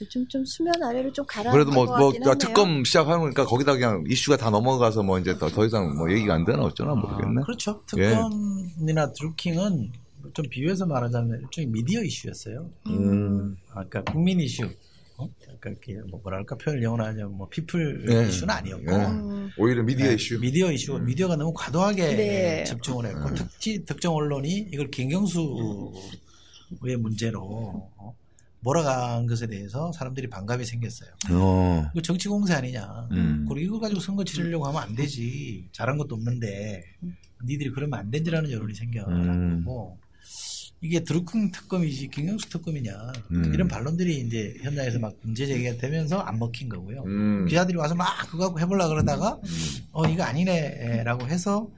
[0.00, 2.38] 요즘 좀 수면 아래로 좀 가라앉은 그래도 뭐, 것 뭐, 같긴 하네요.
[2.38, 6.44] 특검 시작하니까 거기다 그냥 이슈가 다 넘어가서 뭐 이제 더, 더 이상 뭐 얘기가 안
[6.46, 7.42] 되나 어쩌나 모르겠네.
[7.42, 7.82] 아, 그렇죠.
[7.98, 8.08] 예.
[8.08, 9.92] 특검이나 드루킹은
[10.32, 12.70] 좀 비유해서 말하자면 일종의 미디어 이슈였어요.
[12.88, 14.68] 음, 아까 국민 이슈.
[15.16, 15.28] 어?
[15.48, 18.28] 아까 이렇게 뭐 뭐랄까 표현을 영어로 하자면 뭐 people 예.
[18.28, 19.06] 이슈는 아니었고 예.
[19.06, 20.40] 음, 오히려 미디어 네, 이슈.
[20.40, 22.64] 미디어 이슈, 미디어가 너무 과도하게 네.
[22.64, 23.34] 집중을 했고 음.
[23.34, 25.46] 특히 특정 언론이 이걸 김경수의
[26.98, 27.42] 문제로
[27.96, 28.16] 어,
[28.60, 31.10] 몰아간 것에 대해서 사람들이 반감이 생겼어요.
[31.30, 33.08] 어, 이거 정치 공세 아니냐.
[33.12, 33.46] 음.
[33.48, 35.68] 그리고 이걸 가지고 선거 치르려고 하면 안 되지.
[35.70, 36.82] 잘한 것도 없는데
[37.44, 39.64] 니들이 그러면 안 된지라는 여론이 생겨나는 음.
[39.64, 39.98] 거고
[40.80, 42.92] 이게 드루킹 특검이지 김경수 특검이냐
[43.30, 43.54] 음.
[43.54, 47.04] 이런 반론들이 이제 현장에서 막 문제 제기가 되면서 안 먹힌 거고요.
[47.06, 47.46] 음.
[47.48, 49.40] 기자들이 와서 막 그거 갖고 해보려 그러다가
[49.92, 51.70] 어 이거 아니네라고 해서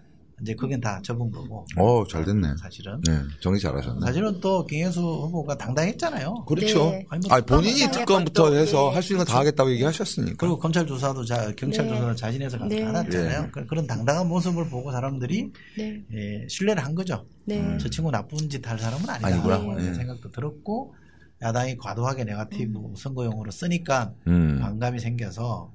[0.42, 1.64] 이제 그건 다 접은 거고.
[1.78, 2.46] 어, 잘 됐네.
[2.60, 4.04] 사실은 네, 정리 잘 하셨네.
[4.04, 6.44] 사실은 또 김경수 후보가 당당했잖아요.
[6.46, 6.90] 그렇죠.
[6.90, 7.06] 네.
[7.08, 8.94] 아니, 뭐 아니, 본인이 특검 특검부터 해서 네.
[8.94, 10.36] 할수 있는 거 다 하겠다고 얘기하셨으니까.
[10.38, 11.92] 그리고 검찰 조사도 자 경찰 네.
[11.94, 12.84] 조사를 자신해서 가서 네.
[12.84, 13.44] 받았잖아요.
[13.46, 13.50] 예.
[13.50, 16.02] 그- 그런 당당한 모습을 보고 사람들이 네.
[16.12, 17.24] 예, 신뢰를 한 거죠.
[17.46, 17.58] 네.
[17.58, 17.78] 음.
[17.78, 19.28] 저 친구 나쁜 짓 할 사람은 아니다.
[19.28, 19.56] 아니구나.
[19.58, 19.94] 라는 예.
[19.94, 20.94] 생각도 들었고
[21.40, 24.58] 야당이 과도하게 네가티브 선거용으로 쓰니까 음.
[24.60, 25.72] 반감이 생겨서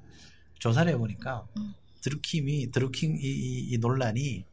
[0.60, 1.72] 조사를 해보니까 음.
[2.02, 4.44] 드루킹이 드루킹 이, 이- 이 논란이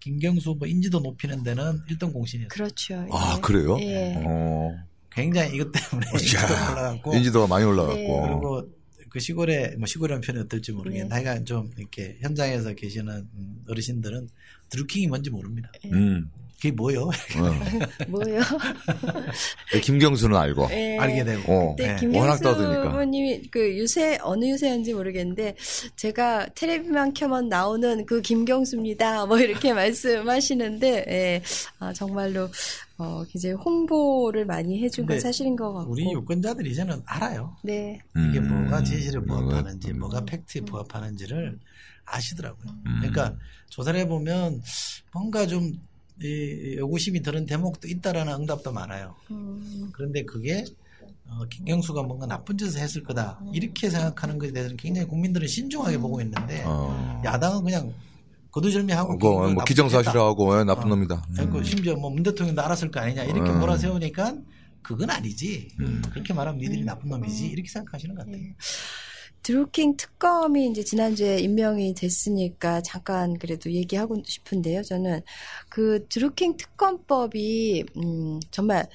[0.00, 2.48] 김경수 후보 인지도 높이는 데는 1등 공신이었어요.
[2.48, 3.06] 그렇죠.
[3.10, 3.40] 아, 예.
[3.40, 3.78] 그래요?
[3.80, 4.14] 예.
[4.24, 4.76] 어,
[5.10, 7.96] 굉장히 이것 때문에 인지도 야, 올라갔고 인지도가 많이 올라갔고.
[7.96, 8.06] 네.
[8.06, 8.68] 그리고
[9.08, 11.14] 그 시골에 뭐 시골이라는 표현이 어떨지 모르겠는데 네.
[11.14, 14.28] 하여간 좀 이렇게 현장에서 계시는 음, 어르신들은
[14.68, 15.70] 드루킹이 뭔지 모릅니다.
[15.86, 16.30] 음.
[16.56, 17.02] 그게 뭐요?
[17.02, 18.06] 어.
[18.08, 18.40] 뭐요?
[19.72, 20.68] 네, 김경수는 알고.
[20.70, 20.96] 예.
[20.98, 21.52] 알게 되고.
[21.52, 21.76] 어.
[21.76, 22.18] 네, 네.
[22.18, 22.90] 워낙 김경수 떠드니까.
[22.90, 25.54] 부모님이 그 요새 어느 요새인지 모르겠는데
[25.96, 29.26] 제가 텔레비만 켜면 나오는 그 김경수입니다.
[29.26, 31.42] 뭐 이렇게 말씀하시는데 예,
[31.78, 32.48] 아, 정말로
[32.98, 35.92] 어, 이제 홍보를 많이 해준 건 사실인 것 같고.
[35.92, 37.54] 우리 유권자들이 이제는 알아요.
[37.62, 38.00] 네.
[38.30, 38.62] 이게 음.
[38.62, 39.98] 뭐가 진실에 부합하는지, 음.
[39.98, 41.58] 뭐가 팩트에 부합하는지를
[42.06, 42.72] 아시더라고요.
[42.86, 42.96] 음.
[43.00, 43.36] 그러니까
[43.68, 44.62] 조사를 해보면
[45.12, 45.72] 뭔가 좀
[46.22, 49.14] 이, 의구심이 드는 대목도 있다라는 응답도 많아요.
[49.30, 50.64] 음, 그런데 그게
[51.28, 56.20] 어, 김경수가 뭔가 나쁜 짓을 했을 거다 이렇게 생각하는 것에 대해서는 굉장히 국민들은 신중하게 보고
[56.20, 57.20] 있는데 어.
[57.24, 57.92] 야당은 그냥
[58.52, 60.94] 거두절미하고 어, 뭐 나쁜 기정사실하고 예, 나쁜 어.
[60.96, 61.22] 놈이다.
[61.26, 61.42] 짓했다.
[61.42, 61.64] 그리고 음.
[61.64, 63.60] 심지어 뭐 문 대통령도 알았을 거 아니냐 이렇게 음.
[63.60, 64.36] 몰아세우니까
[64.82, 65.68] 그건 아니지.
[65.80, 66.00] 음.
[66.10, 68.42] 그렇게 말하면 니들이 나쁜 놈이지 이렇게 생각하시는 것 같아요.
[69.46, 69.52] 네.
[69.52, 74.82] 드루킹 특검이 이제 지난주에 임명이 됐으니까 잠깐 그래도 얘기하고 싶은데요.
[74.82, 75.20] 저는
[75.68, 78.88] 그 드루킹 특검법이 음 정말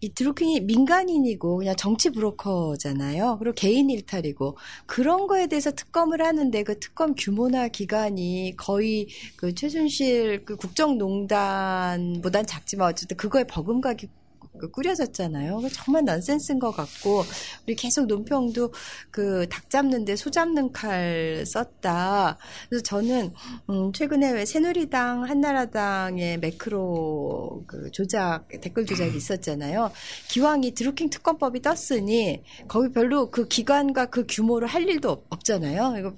[0.00, 3.36] 이 드루킹이 민간인이고 그냥 정치 브로커잖아요.
[3.38, 4.56] 그리고 개인 일탈이고
[4.86, 12.88] 그런 거에 대해서 특검을 하는데 그 특검 규모나 기간이 거의 그 최순실 그 국정농단보단 작지만
[12.88, 14.23] 어쨌든 그거에 버금가기 그
[14.72, 15.56] 꾸려졌잖아요.
[15.56, 17.24] 그거 정말 넌센스인 것 같고
[17.66, 18.72] 우리 계속 논평도
[19.10, 22.38] 그 닭 잡는데 소 잡는 칼 썼다.
[22.68, 23.32] 그래서 저는
[23.70, 29.90] 음 최근에 왜 새누리당 한나라당의 매크로 그 조작 댓글 조작이 있었잖아요.
[30.28, 35.94] 기왕이 드루킹 특검법이 떴으니 거기 별로 그 기관과 그 규모로 할 일도 없- 없잖아요.
[35.98, 36.14] 이거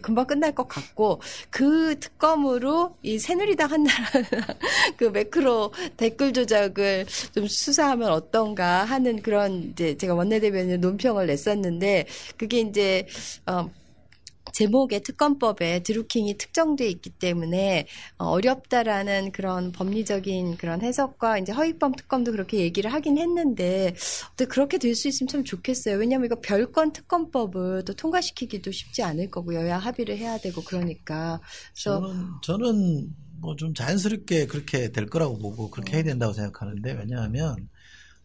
[0.00, 1.20] 금방 끝날 것 같고
[1.50, 4.22] 그 특검으로 이 새누리당 한나라당
[4.96, 12.06] 그 매크로 댓글 조작을 좀 수사 하면 어떤가 하는 그런 이제 제가 원내대변인 논평을 냈었는데
[12.36, 13.06] 그게 이제
[13.46, 13.68] 어
[14.52, 17.86] 제목의 특검법에 드루킹이 특정돼 있기 때문에
[18.18, 23.94] 어, 어렵다라는 그런 법리적인 그런 해석과 이제 허위범 특검도 그렇게 얘기를 하긴 했는데
[24.36, 25.96] 또 그렇게 될 수 있으면 참 좋겠어요.
[25.96, 31.40] 왜냐하면 이거 별건 특검법을 또 통과시키기도 쉽지 않을 거고 여야 합의를 해야 되고 그러니까
[31.72, 37.68] 그래서 저는 저는 뭐 좀 자연스럽게 그렇게 될 거라고 보고 그렇게 해야 된다고 생각하는데 왜냐하면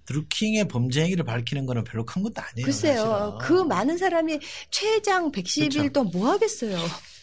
[0.06, 2.66] 드루킹의 범죄 행위를 밝히는 거는 별로 큰 것도 아니에요.
[2.66, 3.04] 글쎄요.
[3.04, 3.38] 사실은.
[3.40, 4.40] 그 많은 사람이
[4.70, 5.90] 최장 110일 그렇죠.
[5.94, 6.78] 동안 뭐 하겠어요.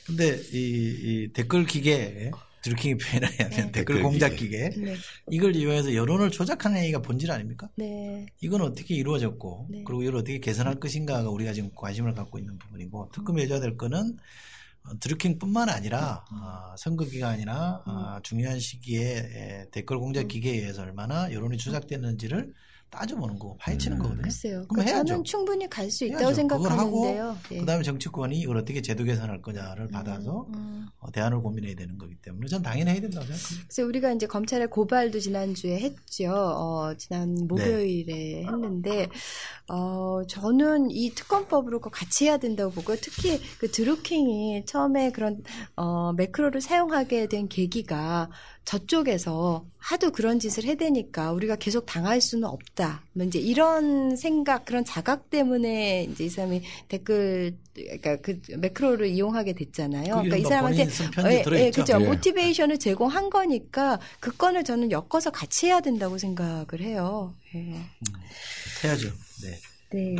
[0.06, 2.30] 근데 이, 이 댓글 기계
[2.62, 3.72] 드루킹이 표현을 하면 네.
[3.72, 4.70] 댓글 공작 기계.
[4.70, 4.96] 네.
[5.30, 7.68] 이걸 이용해서 여론을 조작하는 행위가 본질 아닙니까?
[7.76, 8.26] 네.
[8.40, 9.82] 이건 어떻게 이루어졌고 네.
[9.86, 13.98] 그리고 이걸 어떻게 개선할 것인가가 우리가 지금 관심을 갖고 있는 부분이고 특검이 해줘야 될 거는
[14.00, 14.16] 어,
[15.00, 21.58] 드루킹뿐만 아니라 아, 선거 기간이나 아, 중요한 시기에 에, 댓글 공작 기계에 의해서 얼마나 여론이
[21.58, 22.52] 조작됐는지를
[22.90, 24.02] 따져보는 거고 파헤치는 음.
[24.02, 24.22] 거거든요.
[24.22, 24.54] 글쎄요.
[24.68, 25.08] 그럼 그러니까 해야죠.
[25.08, 27.36] 저는 충분히 갈 수 있다고 생각하는데요.
[27.52, 27.58] 예.
[27.58, 30.86] 그다음에 정치권이 이걸 어떻게 제도 개선할 거냐를 받아서 음.
[30.98, 33.64] 어, 대안을 고민해야 되는 거기 때문에 전 당연히 해야 된다고 생각합니다.
[33.68, 36.30] 그래서 우리가 이제 검찰에 고발도 지난주에 했죠.
[36.32, 37.44] 어, 지난 네.
[37.44, 39.08] 목요일에 했는데,
[39.68, 45.42] 어, 저는 이 특검법으로 같이 해야 된다고 보고, 특히 그 드루킹이 처음에 그런,
[45.76, 48.30] 어, 매크로를 사용하게 된 계기가
[48.64, 53.02] 저쪽에서 하도 그런 짓을 해대니까 우리가 계속 당할 수는 없다.
[53.14, 59.54] 뭐 이제 이런 생각, 그런 자각 때문에 이제 이 사람이 댓글, 그러니까 그 매크로를 이용하게
[59.54, 60.04] 됐잖아요.
[60.04, 61.80] 그 그러니까 이 사람한테 편지 들어있죠.
[61.80, 62.00] 그죠.
[62.00, 62.06] 예.
[62.06, 67.34] 모티베이션을 제공한 거니까 그 건을 저는 엮어서 같이 해야 된다고 생각을 해요.
[67.54, 67.80] 예.
[68.84, 69.08] 해야죠.
[69.42, 69.58] 네.
[69.92, 70.16] 네.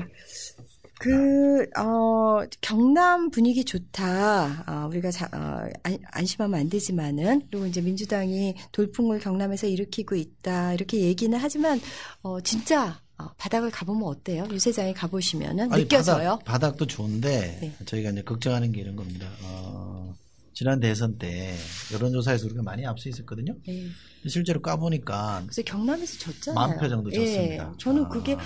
[1.01, 4.65] 그, 어, 경남 분위기 좋다.
[4.67, 7.47] 아, 우리가 자, 어, 안, 안심하면 안 되지만은.
[7.51, 10.75] 그리고 이제 민주당이 돌풍을 경남에서 일으키고 있다.
[10.75, 11.81] 이렇게 얘기는 하지만,
[12.21, 14.47] 어, 진짜, 어, 바닥을 가보면 어때요?
[14.51, 16.39] 유세장에 가보시면은 아니, 느껴져요?
[16.45, 17.75] 바닥, 도 좋은데 네.
[17.87, 19.27] 저희가 이제 걱정하는 게 이런 겁니다.
[19.45, 20.15] 어,
[20.53, 21.55] 지난 대선 때
[21.93, 23.55] 여론조사에서 우리가 많이 앞서 있었거든요.
[23.67, 23.89] 네.
[24.29, 26.69] 실제로 까보니까 그래서 경남에서 졌잖아요.
[26.69, 27.71] 만표 정도 졌습니다.
[27.73, 28.09] 예, 저는 아.
[28.09, 28.37] 그게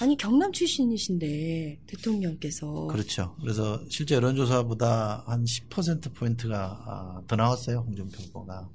[0.00, 3.34] 아니 경남 출신이신데 대통령께서 그렇죠.
[3.40, 7.78] 그래서 실제 여론조사보다 한 10% 포인트가 아, 더 나왔어요.
[7.78, 8.70] 홍준표 후보가.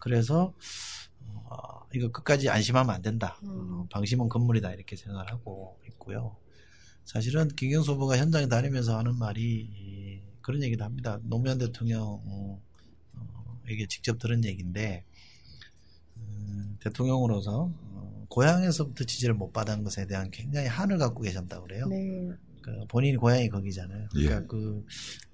[0.00, 0.52] 그래서
[1.20, 3.38] 어, 이거 끝까지 안심하면 안 된다.
[3.44, 3.48] 음.
[3.50, 6.36] 어, 방심은 건물이다 이렇게 생각을 하고 있고요.
[7.04, 9.83] 사실은 김경수 후보가 현장에 다니면서 하는 말이 이,
[10.44, 11.18] 그런 얘기도 합니다.
[11.22, 12.62] 노무현 대통령 어,
[13.14, 15.04] 어, 에게 직접 들은 얘기인데
[16.18, 21.86] 음, 대통령으로서 어, 고향에서부터 지지를 못 받은 것에 대한 굉장히 한을 갖고 계셨다고 그래요.
[21.86, 22.30] 네.
[22.60, 24.08] 그 본인이 고향이 거기잖아요.
[24.10, 24.46] 그러니까 예.
[24.46, 24.86] 그,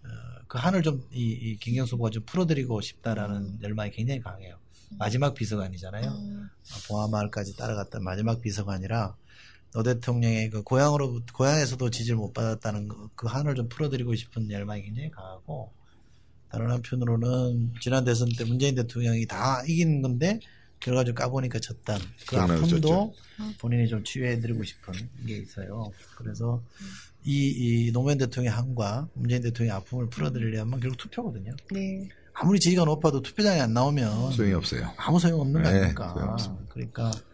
[0.04, 0.08] 어,
[0.46, 4.58] 그 한을 좀, 이, 이 김경수 후보가 좀 풀어드리고 싶다라는 열망이 굉장히 강해요.
[4.98, 6.08] 마지막 비서관이잖아요.
[6.08, 9.16] 음, 어, 봉하마을까지 따라갔던 마지막 비서관이라
[9.72, 14.82] 노 대통령의 그 고향으로, 고향에서도 지지를 못 받았다는 그, 그 한을 좀 풀어드리고 싶은 열망이
[14.82, 15.72] 굉장히 강하고
[16.50, 20.40] 다른 한편으로는 지난 대선 때 문재인 대통령이 다 이긴 건데
[20.80, 23.14] 결과적으로 까보니까 졌단 그 아픔도
[23.58, 24.94] 본인이 좀 치유해드리고 싶은
[25.26, 25.92] 게 있어요.
[26.16, 26.62] 그래서
[27.22, 31.54] 이, 이 노무현 대통령의 한과 문재인 대통령의 아픔을 풀어드리려면 결국 투표거든요.
[31.70, 32.08] 네.
[32.32, 34.90] 아무리 지지가 높아도 투표장에 안 나오면 소용이 없어요.
[34.96, 36.14] 아무 소용 없는 거 네, 아닙니까?
[36.14, 36.64] 소용없습니다.
[36.70, 37.29] 그러니까 어,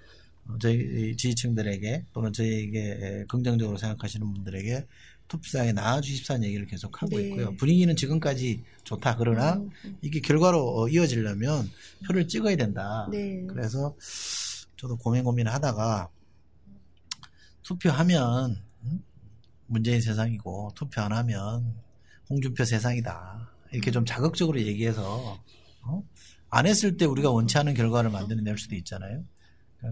[0.60, 4.86] 저희 지지층들에게 또는 저희에게 긍정적으로 생각하시는 분들에게
[5.28, 7.24] 투표장에 나와주십사는 얘기를 계속 하고 네.
[7.24, 7.54] 있고요.
[7.56, 9.16] 분위기는 지금까지 좋다.
[9.16, 9.70] 그러나 음,
[10.02, 11.68] 이게 결과로 어, 이어지려면
[12.06, 13.08] 표를 찍어야 된다.
[13.10, 13.44] 네.
[13.48, 13.96] 그래서
[14.76, 16.08] 저도 고민 고민 하다가
[17.62, 19.02] 투표하면 음?
[19.66, 21.74] 문재인 세상이고 투표 안 하면
[22.30, 23.50] 홍준표 세상이다.
[23.72, 25.40] 이렇게 좀 자극적으로 얘기해서
[25.82, 26.04] 어?
[26.50, 29.24] 안 했을 때 우리가 원치 않은 결과를 만들어낼 수도 있잖아요.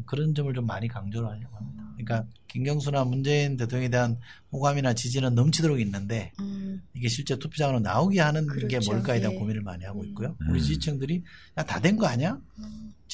[0.06, 1.84] 그런 점을 좀 많이 강조를 하려고 합니다.
[1.96, 4.18] 그러니까 김경수나 문재인 대통령에 대한
[4.52, 8.92] 호감이나 지지는 넘치도록 있는데 음, 이게 실제 투표장으로 나오게 하는 게 그렇죠.
[8.92, 9.38] 뭘까에 대한 예.
[9.38, 10.36] 고민을 많이 하고 있고요.
[10.40, 10.50] 음.
[10.50, 11.24] 우리 지지층들이
[11.54, 12.38] 다된 거 아니야?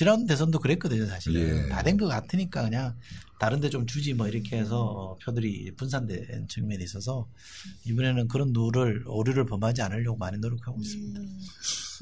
[0.00, 1.34] 지난 대선도 그랬거든요, 사실.
[1.34, 1.68] 예.
[1.68, 2.96] 다된거 같으니까 그냥
[3.38, 7.28] 다른 데 좀 주지 뭐 이렇게 해서 어, 표들이 분산된 측면이 있어서
[7.86, 11.20] 이번에는 그런 누를 오류를 범하지 않으려고 많이 노력하고 있습니다.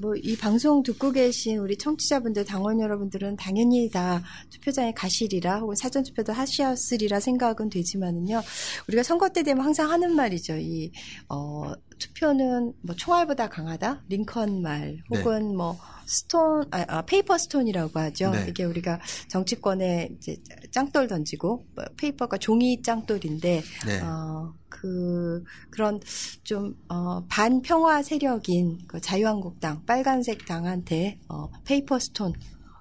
[0.01, 6.05] 뭐 이 방송 듣고 계신 우리 청취자분들, 당원 여러분들은 당연히 다 투표장에 가시리라 혹은 사전
[6.05, 8.41] 투표도 하셨으리라 생각은 되지만은요.
[8.87, 10.57] 우리가 선거 때 되면 항상 하는 말이죠.
[10.57, 10.93] 이
[11.29, 15.19] 어, 투표는 뭐 총알보다 강하다, 링컨 말 네.
[15.19, 18.31] 혹은 뭐 stone, 아, 아, paper stone이라고 하죠.
[18.31, 18.47] 네.
[18.49, 20.37] 이게 우리가 정치권에 이제
[20.71, 24.01] 짱돌 던지고 뭐 paper가 종이 짱돌인데 네.
[24.01, 26.01] 어, 그, 그런
[26.45, 32.33] 좀, 어, 반평화 세력인 그 자유한국당, 빨간색 당한테, 어, paper stone.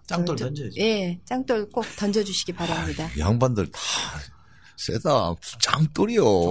[0.08, 0.80] 짱돌 던져야죠.
[0.80, 3.10] 예, 짱돌 꼭 던져주시기 바랍니다.
[3.16, 3.80] 이 양반들 다
[4.78, 5.34] 세다.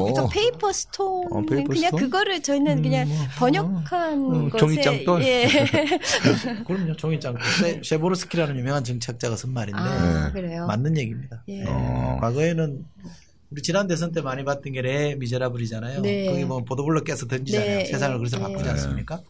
[0.05, 1.33] 그래서 paper stone.
[1.33, 2.01] 어, paper 그냥 stone?
[2.01, 3.09] 그거를 저희는 그냥
[3.39, 4.59] 번역한 음, 것에.
[4.59, 5.23] 종이 짱돌?
[5.23, 5.47] 예.
[6.67, 7.41] 그럼요, 종이 짱돌.
[7.61, 10.33] 쉐, 쉐보르스키라는 유명한 정치학자가 쓴 말인데 아, 네.
[10.33, 10.67] 그래요.
[10.67, 11.45] 맞는 얘기입니다.
[11.49, 11.65] 예.
[11.69, 12.19] 어.
[12.21, 12.85] 과거에는
[13.51, 16.03] 우리 지난 대선 때 많이 봤던 게 레 미제라블이잖아요.
[16.03, 16.27] 네.
[16.27, 17.79] 거기 뭐 보도블록 깨서 던지잖아요.
[17.79, 18.43] 네, 세상을 그래서 네.
[18.43, 18.71] 바꾸지 네.
[18.71, 19.23] 않습니까?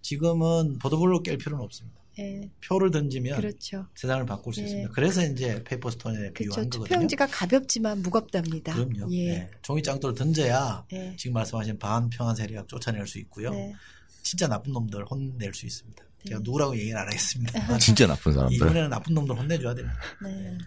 [0.00, 2.00] 지금은 보도블록 깰 필요는 없습니다.
[2.20, 2.50] 예.
[2.66, 3.86] 표를 던지면 그렇죠.
[3.94, 4.66] 세상을 바꿀 수 네.
[4.66, 4.90] 있습니다.
[4.92, 6.34] 그래서 이제 페이퍼스톤에 그렇죠.
[6.34, 6.84] 비유한 거거든요.
[6.84, 8.74] 투표용지가 가볍지만 무겁답니다.
[8.74, 9.12] 그럼요.
[9.12, 9.26] 예.
[9.26, 9.50] 네.
[9.62, 11.16] 종이 짱돌 던져야 예.
[11.16, 13.50] 지금 말씀하신 반평화 세력 쫓아낼 수 있고요.
[13.50, 13.74] 네.
[14.22, 16.04] 진짜 나쁜 놈들 혼낼 수 있습니다.
[16.26, 16.42] 제가 네.
[16.44, 17.78] 누구라고 얘기는 안 하겠습니다.
[17.78, 18.56] 진짜 나쁜 사람들.
[18.56, 19.98] 이번에는 나쁜 놈들 혼내줘야 됩니다.
[20.22, 20.58] 네.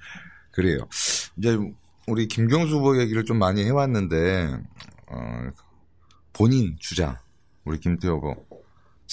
[0.51, 0.87] 그래요.
[1.37, 1.57] 이제
[2.07, 4.57] 우리 김경수 후보 얘기를 좀 많이 해왔는데
[5.07, 5.49] 어,
[6.33, 7.17] 본인 주장
[7.63, 8.52] 우리 김태호 후보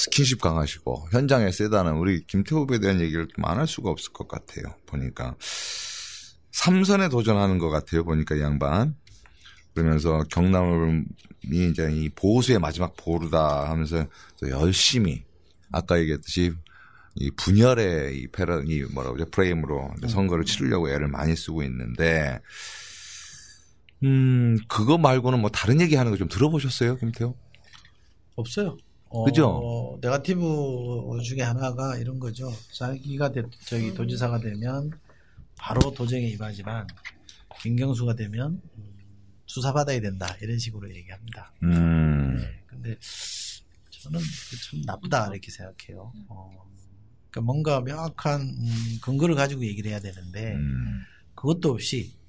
[0.03, 4.29] 스킨십 강하시고 현장에 세다는 우리 김태호 후보에 대한 얘기를 좀 안 할 수가 없을 것
[4.29, 4.75] 같아요.
[4.87, 5.37] 보니까
[6.53, 8.03] 삼선에 도전하는 것 같아요.
[8.05, 8.95] 보니까 이 양반
[9.75, 11.05] 그러면서 경남이
[11.71, 14.07] 이제 이 보수의 마지막 보루다 하면서
[14.41, 15.23] 또 열심히
[15.71, 16.53] 아까 얘기했듯이
[17.17, 22.39] 이 분열의 이 패러 이 뭐라고 그러죠 프레임으로 이제 선거를 치르려고 애를 많이 쓰고 있는데
[24.03, 27.37] 음 그거 말고는 뭐 다른 얘기 하는 거 좀 들어보셨어요 김태호?
[28.37, 28.79] 없어요.
[29.11, 29.99] 어, 그죠?
[30.01, 32.51] 네가티브 중에 하나가 이런 거죠.
[32.73, 34.93] 자기가 대, 저기 도지사가 되면
[35.59, 36.87] 바로 도정에 임하지만
[37.61, 38.99] 김경수가 되면 음,
[39.47, 41.53] 수사받아야 된다 이런 식으로 얘기합니다.
[41.65, 42.97] 음 네, 근데
[43.91, 44.21] 저는
[44.71, 46.13] 참 나쁘다 이렇게 생각해요.
[46.29, 46.71] 어,
[47.31, 51.03] 그러니까 뭔가 명확한 음, 근거를 가지고 얘기를 해야 되는데 음.
[51.35, 52.20] 그것도 없이 예,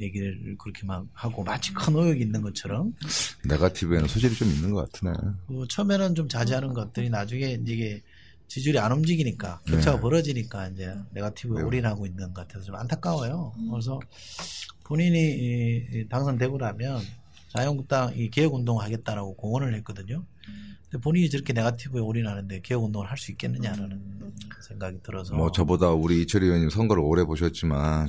[0.00, 2.94] 얘기를 그렇게 막 하고 마치 큰 의혹이 있는 것처럼
[3.46, 5.12] 네가티브에는 소질이 좀 있는 것 같으네.
[5.48, 8.02] 그 처음에는 좀 자제하는 것들이 나중에 이게
[8.46, 10.02] 지지율이 안 움직이니까 격차가 네.
[10.02, 11.66] 벌어지니까 이제 네가티브에 네.
[11.66, 13.52] 올인하고 있는 것 같아서 좀 안타까워요.
[13.70, 13.98] 그래서
[14.84, 17.00] 본인이 이 당선되고 나면
[17.48, 20.24] 자유한국당 이 개혁운동 하겠다라고 공언을 했거든요.
[20.98, 24.00] 본인이 저렇게 네가티브에 올인하는데 개혁운동을 할 수 있겠느냐라는
[24.60, 28.08] 생각이 들어서 뭐 저보다 우리 이철희 의원님 선거를 오래 보셨지만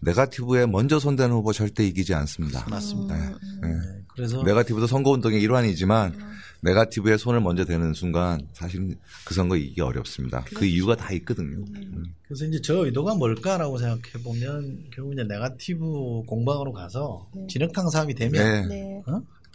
[0.00, 2.64] 네가티브에 먼저 손대는 후보 절대 이기지 않습니다.
[2.68, 3.16] 맞습니다.
[3.16, 3.34] 네.
[3.62, 3.68] 네.
[3.68, 6.16] 네, 그래서 네가티브도 선거운동의 일환이지만
[6.62, 10.44] 네가티브에 손을 먼저 대는 순간 사실 그 선거 이기기 어렵습니다.
[10.54, 11.58] 그 이유가 다 있거든요.
[11.58, 12.14] 음.
[12.26, 17.46] 그래서 이제 저 의도가 뭘까라고 생각해 보면 결국 이제 네가티브 공방으로 가서 네.
[17.48, 18.66] 진흙탕 싸움이 되면 네.
[18.66, 19.02] 네.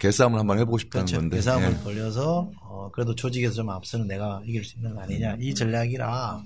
[0.01, 1.21] 개싸움을 한번 해보고 싶다는 그렇죠.
[1.21, 1.35] 건데.
[1.37, 1.83] 대상을 예.
[1.83, 6.41] 벌려서 어, 그래도 조직에서 좀 앞서는 내가 이길 수 있는 거 아니냐 이 전략이라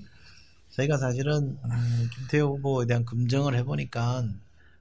[0.70, 4.24] 저희가 사실은 음, 김태호 후보에 대한 검증을 해보니까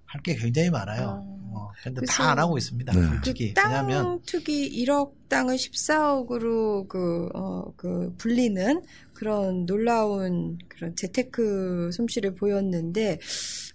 [0.08, 1.22] 할 게 굉장히 많아요.
[1.52, 2.94] 어, 근데 그래서 다안 하고 있습니다.
[2.94, 3.08] 네.
[3.08, 8.82] 솔직히 땅 왜냐하면 투기 1억 땅을 14억으로 그, 어, 그 불리는
[9.14, 13.20] 그런 놀라운 그런 재테크 솜씨를 보였는데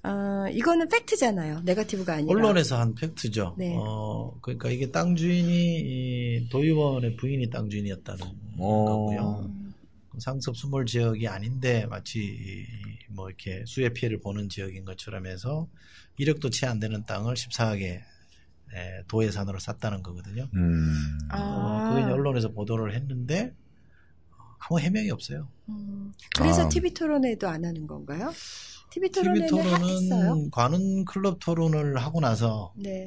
[0.02, 1.60] 어, 이거는 팩트잖아요.
[1.60, 2.32] 네가티브가 아니라.
[2.32, 3.54] 언론에서 한 팩트죠.
[3.58, 3.74] 네.
[3.78, 8.26] 어, 그러니까 이게 땅 주인이 이 도의원의 부인이 땅 주인이었다는
[8.58, 8.84] 어.
[8.86, 9.50] 거고요.
[10.18, 12.66] 상습 수몰 지역이 아닌데 마치 이-
[13.10, 15.68] 뭐 이렇게 수해 피해를 보는 지역인 것처럼 해서
[16.18, 17.82] 이력도 채 안 되는 땅을 14억에
[18.72, 20.48] 에, 도해산으로 샀다는 거거든요.
[20.54, 20.94] 음.
[21.28, 21.38] 아.
[21.40, 23.52] 어, 그게 이제 언론에서 보도를 했는데
[24.58, 25.48] 아무 해명이 없어요.
[25.68, 26.68] 음, 그래서 아.
[26.68, 28.32] TV 토론회도 안 하는 건가요?
[28.90, 29.08] TV
[29.42, 29.48] 했어요.
[29.48, 33.06] 토론은 관훈 클럽 토론을 하고 나서 네.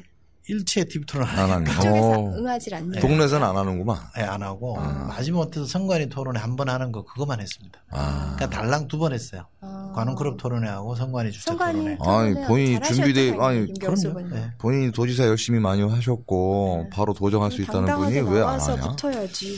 [0.49, 1.63] 일체 TV 토론을 안 하네.
[1.71, 2.33] 그쪽에서 어.
[2.37, 2.99] 응하지 않는.
[2.99, 3.97] 동네에서는 안 하는구만.
[4.17, 5.05] 예, 안 하고 아.
[5.07, 7.79] 마지못해서 선관위 토론회 한 번 하는 거 그것만 했습니다.
[7.91, 8.33] 아.
[8.35, 9.45] 그러니까 달랑 두 번 했어요.
[9.61, 9.93] 아.
[9.95, 11.97] 관훈 클럽 토론회하고 선관위 주최 선관위 토론회.
[12.01, 13.95] 아니, 잘하셨다, 준비돼- 아니, 그럼요.
[14.05, 14.35] 의원님.
[14.35, 14.51] 예.
[14.57, 16.89] 본인이 도지사 열심히 많이 하셨고 네.
[16.91, 18.81] 바로 도정할 수 있다는 분이 왜 안 하냐?
[18.81, 19.55] 붙어야지.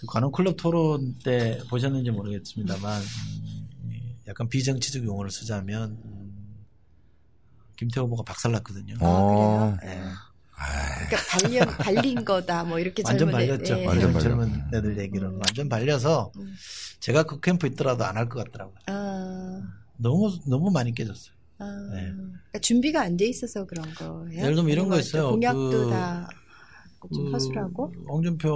[0.00, 3.51] 그 관훈 클럽 토론 때 보셨는지 모르겠습니다만 음, 이
[4.28, 6.64] 약간 비정치적 용어를 쓰자면 음,
[7.76, 8.94] 김태호 후보가 박살났거든요.
[9.00, 9.76] 어.
[9.80, 10.00] 그래요?
[10.00, 10.02] 예.
[11.08, 13.78] 그러니까 발려, 발린 거다, 뭐 이렇게 완전 젊은 애- 발렸죠.
[13.80, 13.86] 예.
[13.86, 15.40] 완전 젊은, 애들 얘기로는 음.
[15.40, 16.54] 완전 발려서 음.
[17.00, 18.76] 제가 제가 그 캠프 있더라도 안 할 것 같더라고요.
[18.86, 19.60] 아,
[19.96, 21.34] 너무 너무 많이 깨졌어요.
[21.58, 21.64] 아.
[21.92, 22.12] 네.
[22.12, 24.40] 그러니까 준비가 안 돼 있어서 그런 거예요.
[24.40, 25.30] 예를 들면 이런 거 있어요.
[25.30, 26.28] 공약도 그- 다
[27.14, 27.92] 좀 그 허술하고.
[28.08, 28.50] 홍준표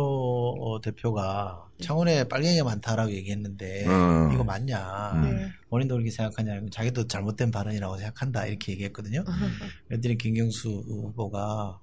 [0.61, 4.33] 어, 대표가 창원에 빨갱이가 많다라고 얘기했는데 음.
[4.33, 5.13] 이거 맞냐?
[5.15, 5.23] 음.
[5.23, 5.47] 네.
[5.69, 6.61] 본인도 그렇게 생각하냐?
[6.71, 9.25] 자기도 잘못된 발언이라고 생각한다 이렇게 얘기했거든요.
[9.89, 11.79] 그랬더니 김경수 후보가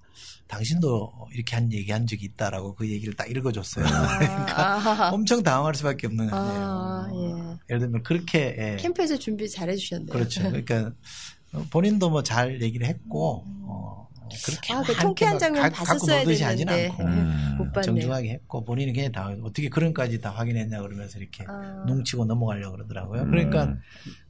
[0.47, 3.85] 당신도 이렇게 한 얘기한 적이 있다라고 그 얘기를 딱 읽어줬어요.
[4.55, 7.07] 아, 엄청 당황할 수밖에 없는 거 아.
[7.11, 7.57] 예.
[7.69, 8.75] 예를 들면 그렇게 예.
[8.79, 10.07] 캠프에서 준비 잘 해주셨네요.
[10.09, 10.41] 그렇죠.
[10.43, 10.91] 그러니까
[11.71, 14.07] 본인도 뭐 잘 얘기를 했고 어,
[14.45, 16.89] 그렇게 아, 그막 통쾌한 장면 봤었어야 됐는데.
[16.89, 17.55] 않고 음.
[17.57, 17.81] 못 봤네요.
[17.83, 21.83] 정중하게 했고 본인이 그냥 다 어떻게 그런까지 다 확인했냐 그러면서 이렇게 아.
[21.87, 23.21] 농치고 넘어가려고 그러더라고요.
[23.23, 23.31] 음.
[23.31, 23.75] 그러니까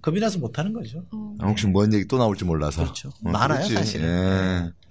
[0.01, 1.03] 겁이 나서 못 하는 거죠.
[1.13, 1.37] 음.
[1.39, 2.83] 아, 혹시 뭔 얘기 또 나올지 몰라서.
[2.83, 3.09] 그렇죠.
[3.09, 3.75] 어, 많아요, 그렇지.
[3.75, 4.07] 사실은.
[4.07, 4.83] 예.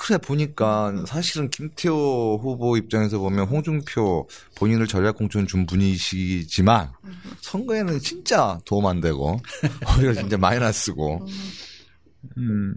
[0.00, 6.92] 그래 보니까 사실은 김태호 후보 입장에서 보면 홍준표 본인을 전략 공천 준 분이시지만
[7.40, 9.40] 선거에는 진짜 도움 안 되고
[9.98, 11.26] 오히려 진짜 마이너스고
[12.36, 12.74] 음.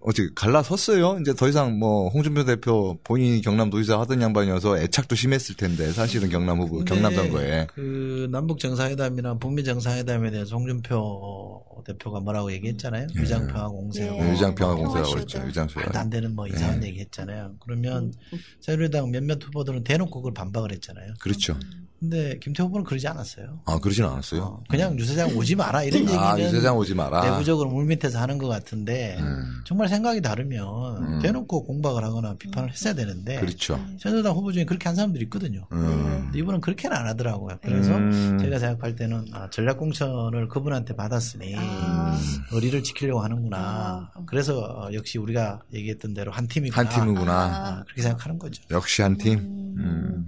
[0.00, 1.18] 어떻게 갈라섰어요?
[1.20, 6.60] 이제 더 이상 뭐 홍준표 대표 본인이 경남도지사 하던 양반이어서 애착도 심했을 텐데 사실은 경남
[6.60, 13.06] 후보 경남 선거에 그 남북 정상회담이나 북미 정상회담에 대해서 홍준표 대표가 뭐라고 얘기했잖아요.
[13.16, 13.22] 예.
[13.22, 14.32] 위장평화 공세로 네.
[14.32, 15.46] 위장평화 공세라고.
[15.46, 15.80] 위장쇼.
[15.80, 16.88] 말도 안 되는 뭐 이상한 예.
[16.88, 17.54] 얘기 했잖아요.
[17.60, 18.12] 그러면
[18.60, 21.14] 새누리당 몇몇 후보들은 대놓고 그걸 반박을 했잖아요.
[21.20, 21.56] 그렇죠.
[21.98, 23.60] 근데 김태 후보는 그러지 않았어요.
[23.64, 24.42] 아 그러진 않았어요.
[24.42, 27.30] 어, 그냥 유세장 오지 마라 이런 얘기는 아 유세장 오지 마라.
[27.30, 29.62] 내부적으로 물밑에서 하는 것 같은데 음.
[29.64, 30.66] 정말 생각이 다르면
[31.02, 31.18] 음.
[31.22, 33.82] 대놓고 공박을 하거나 비판을 했어야 되는데 그렇죠.
[33.98, 35.66] 새누리당 후보 중에 그렇게 한 사람들이 있거든요.
[35.72, 36.24] 음.
[36.24, 37.58] 근데 이분은 그렇게는 안 하더라고요.
[37.62, 38.38] 그래서 음.
[38.40, 42.18] 제가 생각할 때는 아, 전략공천을 그분한테 받았으니 아.
[42.52, 43.58] 의리를 지키려고 하는구나.
[43.58, 44.10] 아.
[44.26, 46.78] 그래서 어, 역시 우리가 얘기했던 대로 한 팀이구나.
[46.78, 47.32] 한 팀이구나.
[47.32, 48.62] 아, 그렇게 생각하는 거죠.
[48.70, 50.26] 역시 한 팀.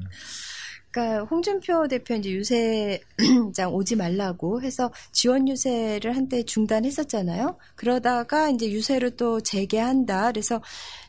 [0.98, 7.56] 그러니까 홍준표 대표 이제 유세장 오지 말라고 해서 지원 유세를 한때 중단했었잖아요.
[7.76, 10.32] 그러다가 이제 유세를 또 재개한다.
[10.32, 10.60] 그래서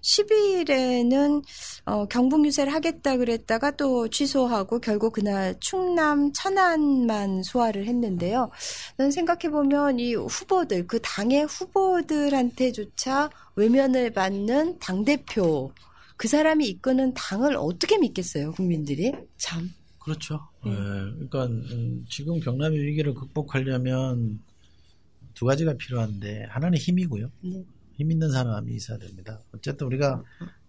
[0.04, 1.44] 12일에는
[1.86, 8.52] 어, 경북 유세를 하겠다 그랬다가 또 취소하고 결국 그날 충남 천안만 소화를 했는데요.
[8.98, 15.72] 저는 생각해 보면 이 후보들 그 당의 후보들한테조차 외면을 받는 당 대표
[16.16, 19.14] 그 사람이 이끄는 당을 어떻게 믿겠어요, 국민들이?
[19.38, 19.74] 참.
[20.10, 20.48] 그렇죠.
[20.66, 20.72] 음.
[20.72, 24.40] 예, 그러니까 음, 지금 경남의 위기를 극복하려면
[25.36, 27.30] 두 가지가 필요한데 하나는 힘이고요.
[27.42, 27.64] 네.
[27.98, 29.42] 힘 있는 사람이 있어야 됩니다.
[29.54, 30.24] 어쨌든 우리가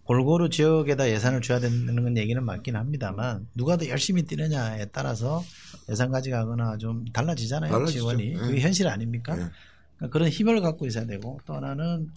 [0.05, 5.43] 골고루 지역에다 예산을 줘야 되는 건 얘기는 맞긴 합니다만 누가 더 열심히 뛰느냐에 따라서
[5.89, 7.71] 예산 가져가거나 좀 달라지잖아요.
[7.71, 7.99] 달라지죠.
[8.01, 8.31] 지원이.
[8.31, 8.35] 예.
[8.35, 9.33] 그게 현실 아닙니까?
[9.35, 9.49] 예.
[9.97, 12.11] 그러니까 그런 힘을 갖고 있어야 되고 또 하나는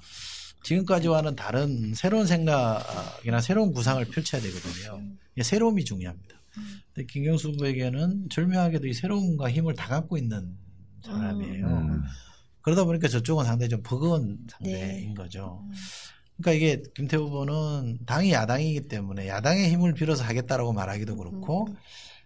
[0.64, 5.02] 지금까지와는 다른 새로운 생각이나 새로운 구상을 펼쳐야 되거든요.
[5.34, 6.36] 이게 새로움이 중요합니다.
[6.94, 10.56] 근데 김경수 후보에게는 절묘하게도 이 새로움과 힘을 다 갖고 있는
[11.04, 11.66] 사람이에요.
[11.68, 12.02] 음.
[12.62, 15.14] 그러다 보니까 저쪽은 상당히 좀 버거운 상태인 네.
[15.16, 15.64] 거죠.
[16.38, 21.68] 그러니까 이게 김태 후보는 당이 야당이기 때문에 야당의 힘을 빌어서 하겠다라고 말하기도 그렇고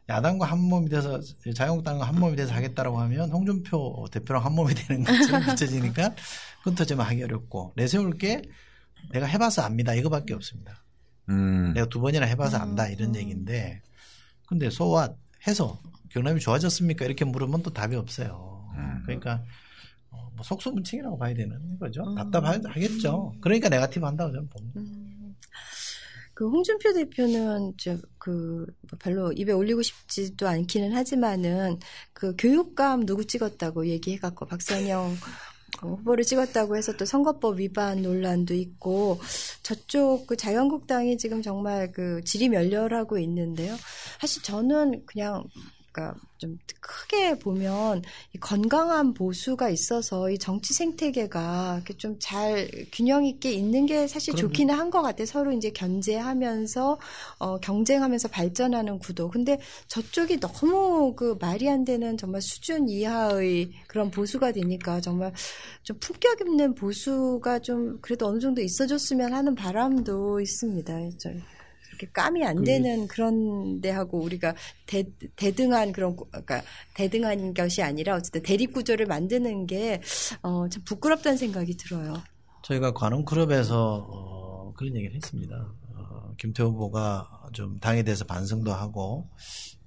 [0.09, 1.19] 야당과 한 몸이 돼서
[1.55, 6.13] 자유한국당과 한 몸이 돼서 하겠다라고 하면 홍준표 대표랑 한 몸이 되는 것처럼 비춰지니까
[6.59, 8.41] 그건 더 좀 하기 어렵고 내세울 게
[9.11, 10.83] 내가 해봐서 압니다 이거밖에 없습니다.
[11.29, 11.73] 음.
[11.73, 13.81] 내가 두 번이나 해봐서 안다 이런 얘기인데
[14.47, 15.13] 근데 소와
[15.45, 15.79] 해서
[16.09, 18.65] 경남이 좋아졌습니까 이렇게 물으면 또 답이 없어요.
[18.75, 19.01] 음.
[19.05, 19.43] 그러니까
[20.09, 22.03] 어, 뭐 속수무책이라고 봐야 되는 거죠.
[22.03, 22.15] 음.
[22.15, 23.35] 답답하겠죠.
[23.41, 24.79] 그러니까 네가티브 한다고 저는 봅니다.
[24.79, 25.35] 음.
[26.33, 28.67] 그 홍준표 대표는 저그
[28.99, 31.79] 별로 입에 올리고 싶지도 않기는 하지만은
[32.13, 35.15] 그 교육감 누구 찍었다고 얘기해갖고 박선영
[35.85, 39.19] 후보를 찍었다고 해서 또 선거법 위반 논란도 있고
[39.63, 43.75] 저쪽 그 자유한국당이 지금 정말 그 질이 멸렬하고 있는데요.
[44.19, 45.43] 사실 저는 그냥
[45.97, 53.25] 그러니까 좀 크게 보면 이 건강한 보수가 있어서 이 정치 생태계가 이렇게 좀 잘 균형
[53.25, 54.47] 있게 있는 게 사실 그럼요.
[54.49, 55.25] 좋기는 한 것 같아요.
[55.25, 56.99] 서로 이제 견제하면서
[57.39, 59.29] 어, 경쟁하면서 발전하는 구도.
[59.29, 65.33] 근데 저쪽이 너무 그 말이 안 되는 정말 수준 이하의 그런 보수가 되니까 정말
[65.83, 70.99] 좀 품격 있는 보수가 좀 그래도 어느 정도 있어줬으면 하는 바람도 있습니다.
[71.17, 71.31] 저
[71.97, 74.53] 이렇게 까미 안 그- 되는 그런 데하고 우리가
[74.85, 75.03] 대,
[75.35, 76.61] 대등한 그런 구- 그러니까
[76.93, 80.01] 대등한 것이 아니라 어쨌든 대립 구조를 만드는 게
[80.43, 82.13] 어, 참 부끄럽다는 생각이 들어요.
[82.63, 85.73] 저희가 관훈클럽에서 어, 그런 얘기를 했습니다.
[85.95, 89.27] 어, 김태호 후보가 좀 당에 대해서 반성도 하고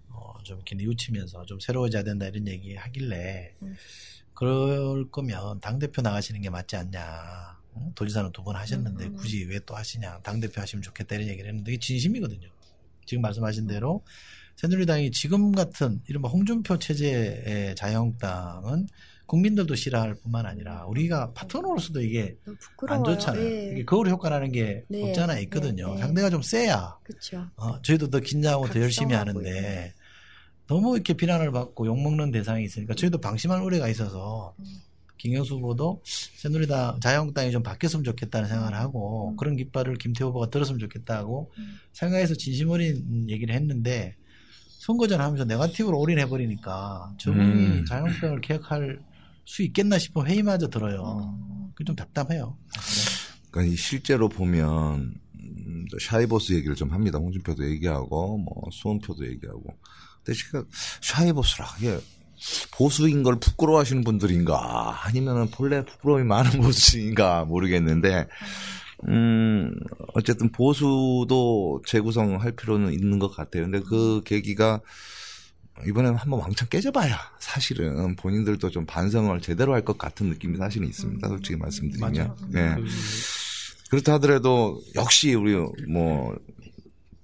[0.09, 3.77] 어, 좀 이렇게 뉘우치면서 좀 새로워져야 된다 이런 얘기 하길래 음.
[4.35, 7.60] 그럴 거면 당 대표 나가시는 게 맞지 않냐.
[7.77, 7.93] 응?
[7.95, 9.17] 도지사는 두 번 하셨는데 음, 음.
[9.17, 10.21] 굳이 왜 또 하시냐.
[10.23, 12.49] 당 대표 하시면 좋겠다 이런 얘기를 했는데 이게 진심이거든요.
[13.07, 14.03] 지금 말씀하신 대로
[14.57, 18.87] 새누리당이 지금 같은 이른바 홍준표 체제의 자유한국당은
[19.27, 22.37] 국민들도 싫어할 뿐만 아니라 우리가 파트너로서도 이게
[22.89, 23.05] 안.
[23.05, 23.43] 좋잖아요.
[23.45, 23.71] 예.
[23.73, 25.89] 이게 거울 효과라는 게 네, 없잖아 있거든요.
[25.91, 26.01] 네, 네.
[26.01, 27.47] 상대가 좀 세야 그렇죠.
[27.57, 29.95] 어, 저희도 더 긴장하고 더 열심히 각성하고 하는데
[30.67, 34.65] 너무 이렇게 비난을 받고 욕먹는 대상이 있으니까 저희도 방심할 우려가 있어서 음.
[35.21, 39.37] 김경수 후보도 새누리당 자유한국당이 좀 바뀌었으면 좋겠다는 생각을 하고 음.
[39.37, 41.79] 그런 깃발을 김태호 후보가 들었으면 좋겠다고 음.
[41.93, 44.17] 생각해서 진심 어린 얘기를 했는데
[44.79, 47.85] 선거전 하면서 네가티브로 올인해 버리니까 저분이 음.
[47.87, 49.01] 자유한국당을 개혁할
[49.45, 51.37] 수 있겠나 싶은 회의마저 들어요.
[51.39, 51.71] 음.
[51.75, 52.57] 그게 좀 답답해요.
[53.51, 57.19] 그러니까 이 실제로 보면 음, 또 샤이보스 얘기를 좀 합니다.
[57.19, 59.65] 홍준표도 얘기하고 뭐 수원표도 얘기하고.
[60.25, 60.65] 근데 제가
[61.03, 61.99] 샤이보스라 이게
[62.73, 68.27] 보수인 걸 부끄러워하시는 분들인가 아니면은 본래 부끄러움이 많은 보수인가 모르겠는데
[69.09, 69.73] 음
[70.15, 73.65] 어쨌든 보수도 재구성할 필요는 있는 것 같아요.
[73.65, 74.81] 근데 그 계기가
[75.87, 81.27] 이번에 한번 왕창 깨져봐야 사실은 본인들도 좀 반성을 제대로 할 것 같은 느낌이 사실은 있습니다.
[81.29, 82.13] 솔직히 말씀드리면.
[82.13, 82.37] 맞아요.
[82.51, 82.75] 네.
[82.77, 85.55] 그 그렇다 하더라도 역시 우리
[85.89, 86.37] 뭐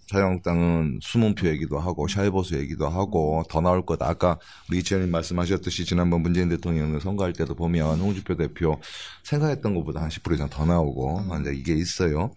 [0.07, 4.09] 자유한국당은 수문표 얘기도 하고 샤이보수 얘기도 하고 더 나올 거다.
[4.09, 4.39] 아까
[4.71, 8.81] 우리 이치현님 말씀하셨듯이 지난번 문재인 대통령 선거할 때도 보면 홍준표 대표
[9.25, 12.31] 생각했던 것보다 한 10% 이상 더 나오고 이제 이게 있어요.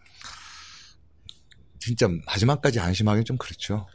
[1.80, 3.86] 진짜 마지막까지 안심하기 좀 그렇죠.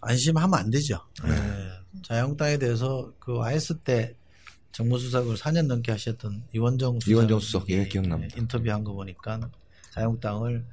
[0.00, 1.00] 안심하면 안 되죠.
[1.24, 1.32] 네.
[1.32, 2.02] 예.
[2.02, 4.14] 자유한국당에 대해서 그 IS 때
[4.72, 8.36] 정무수석을 4년 넘게 하셨던 이원정 수석 이원정 수석, 예, 기억납니다.
[8.38, 9.50] 인터뷰한 거 보니까
[9.92, 10.64] 자유한국당을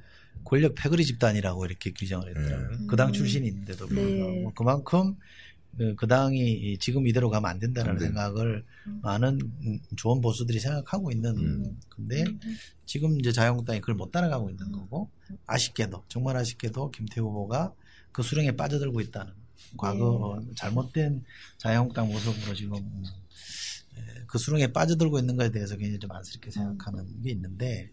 [0.44, 2.78] 권력 패거리 집단이라고 이렇게 규정을 했더라고요.
[2.78, 2.86] 음.
[2.86, 4.42] 그당 출신인데도 불구하고 네.
[4.42, 5.16] 뭐 그만큼
[5.76, 8.04] 그- 그 당이 지금 이대로 가면 안 된다는 안 돼.
[8.06, 9.00] 생각을 음.
[9.02, 11.78] 많은 음, 좋은 보수들이 생각하고 있는 음.
[11.90, 12.24] 근데
[12.86, 15.10] 지금 이제 자유한국당이 그걸 못 따라가고 있는 거고
[15.46, 17.74] 아쉽게도 정말 아쉽게도 김태우 후보가
[18.12, 19.32] 그 수렁에 빠져들고 있다는
[19.76, 21.24] 과거 잘못된
[21.58, 23.04] 자유한국당 모습으로 지금 음,
[23.98, 27.90] 에, 그 수렁에 빠져들고 있는 것에 대해서 굉장히 좀 안쓰럽게 생각하는 게 있는데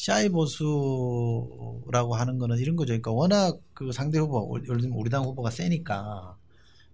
[0.00, 2.88] 샤이 보수라고 하는 거는 이런 거죠.
[2.88, 6.38] 그러니까 워낙 그 상대 후보, 예를 들면 우리 당 후보가 세니까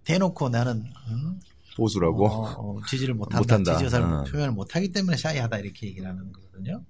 [0.03, 1.39] 대놓고 나는 음,
[1.77, 2.27] 보수라고.
[2.27, 3.73] 어, 어, 지지를 못한다, 못한다.
[3.73, 4.23] 지지 의사를 어.
[4.25, 6.83] 표현을 못하기 때문에 샤이하다 이렇게 얘기를 하는 거거든요.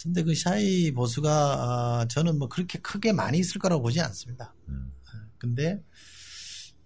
[0.00, 4.54] 근데 그 샤이 보수가 아, 저는 뭐 그렇게 크게 많이 있을 거라고 보지 않습니다.
[4.68, 4.92] 음.
[5.38, 5.82] 근데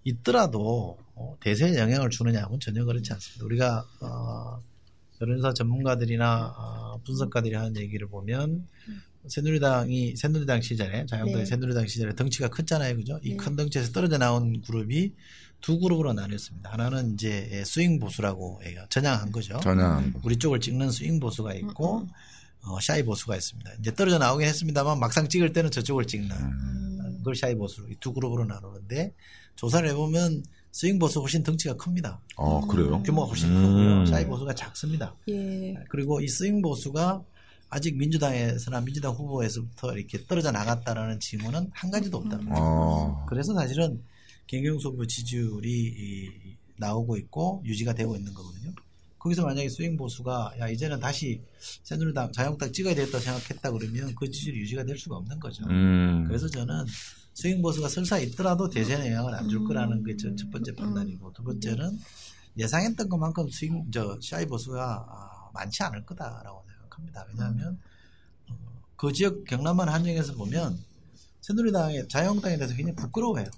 [0.04, 3.44] 있더라도 어, 대세에 영향을 주느냐고는 전혀 그렇지 않습니다.
[3.44, 4.58] 우리가 어,
[5.20, 8.66] 여론조사 전문가들이나 어, 분석가들이 하는 얘기를 보면
[9.28, 11.46] 새누리당이 새누리당 시절에 자유한국당 네.
[11.46, 13.18] 새누리당 시절에 덩치가 컸잖아요, 그죠?
[13.22, 13.36] 이 네.
[13.36, 15.12] 큰 덩치에서 떨어져 나온 그룹이
[15.60, 16.70] 두 그룹으로 나뉘었습니다.
[16.70, 18.84] 하나는 이제 스윙 보수라고 해요.
[18.88, 19.58] 전향한 거죠.
[19.60, 20.12] 전향.
[20.22, 22.68] 우리 쪽을 찍는 스윙 보수가 있고 음, 음.
[22.68, 23.70] 어, shy 보수가 있습니다.
[23.80, 27.16] 이제 떨어져 나오긴 했습니다만 막상 찍을 때는 저쪽을 찍는 음.
[27.18, 29.12] 그걸 shy 보수로 이 두 그룹으로 나누는데
[29.56, 30.44] 조사를 해보면
[30.76, 32.20] 스윙 보수 훨씬 덩치가 큽니다.
[32.36, 33.02] 어, 그래요?
[33.02, 33.62] 규모가 훨씬 음.
[33.62, 34.04] 크고요.
[34.06, 35.16] 샤이 보수가 작습니다.
[35.26, 35.72] 예.
[35.88, 37.22] 그리고 이 스윙 보수가
[37.70, 42.60] 아직 민주당에서나 민주당 후보에서부터 이렇게 떨어져 나갔다라는 징후는 한 가지도 없다는 거죠.
[42.62, 43.24] 어.
[43.26, 44.02] 그래서 사실은
[44.48, 46.30] 김경수 후보 지지율이 이-
[46.76, 48.70] 나오고 있고 유지가 되고 있는 거거든요.
[49.18, 51.40] 거기서 만약에 스윙 보수가 야 이제는 다시
[51.84, 55.64] 새누리당 자유한국당 찍어야 되겠다 생각했다 그러면 그 지지율이 유지가 될 수가 없는 거죠.
[55.70, 56.24] 음.
[56.28, 56.84] 그래서 저는
[57.36, 59.68] 스윙 보수가 설사 있더라도 대선에 영향을 안줄 음.
[59.68, 61.98] 거라는 게 첫 번째 판단이고 두 번째는
[62.56, 67.26] 예상했던 것만큼 스윙 저 샤이 보수가 아, 많지 않을 거다라고 생각합니다.
[67.28, 67.78] 왜냐하면
[68.48, 68.56] 어,
[68.96, 70.78] 그 지역 경남만 한정해서 보면
[71.42, 73.48] 새누리당의 자유한국당에 대해서 굉장히 부끄러워해요.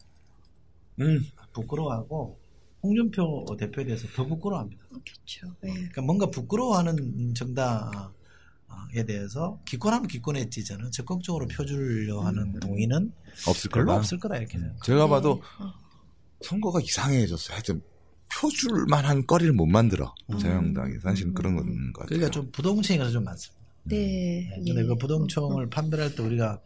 [1.00, 1.24] 음.
[1.52, 2.36] 부끄러워하고
[2.82, 4.86] 홍준표 대표에 대해서 더 부끄러워합니다.
[4.88, 5.46] 그렇죠.
[5.60, 5.72] 네.
[5.72, 7.92] 그러니까 뭔가 부끄러워하는 정당
[8.94, 13.12] 에 대해서 기권하면 기권했지 저는 적극적으로 펴주려 하는 동의는
[13.46, 13.98] 없을 별로 거다.
[13.98, 14.82] 없을 거다 이렇게 생각.
[14.82, 15.64] 제가 봐도 네.
[15.64, 15.74] 어.
[16.42, 17.54] 선거가 이상해졌어요.
[17.54, 17.82] 하여튼
[18.32, 20.14] 표줄 만한 거리를 못 만들어.
[20.32, 20.38] 음.
[20.38, 22.06] 자유한국당이 사실 그런 건것 같아요.
[22.08, 23.62] 그러니까 좀 부동층이 좀 많습니다.
[23.84, 24.50] 네.
[24.54, 24.84] 근데 예.
[24.84, 26.60] 그 부동층을 판별할 때 우리가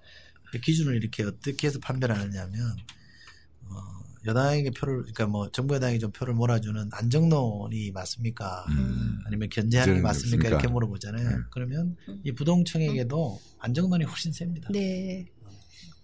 [0.51, 2.77] 그 기준을 이렇게 어떻게 해서 판별을 하느냐면
[3.65, 8.65] 어, 여당에게 표를 그러니까 뭐 정부 여당이 좀 표를 몰아주는 안정론이 맞습니까?
[8.71, 9.19] 음.
[9.27, 10.37] 아니면 견제하는 게 맞습니까?
[10.37, 10.49] 없습니까?
[10.49, 11.29] 이렇게 물어보잖아요.
[11.29, 11.37] 네.
[11.51, 14.69] 그러면 이 부동층에게도 안정론이 훨씬 셉니다.
[14.73, 15.27] 네.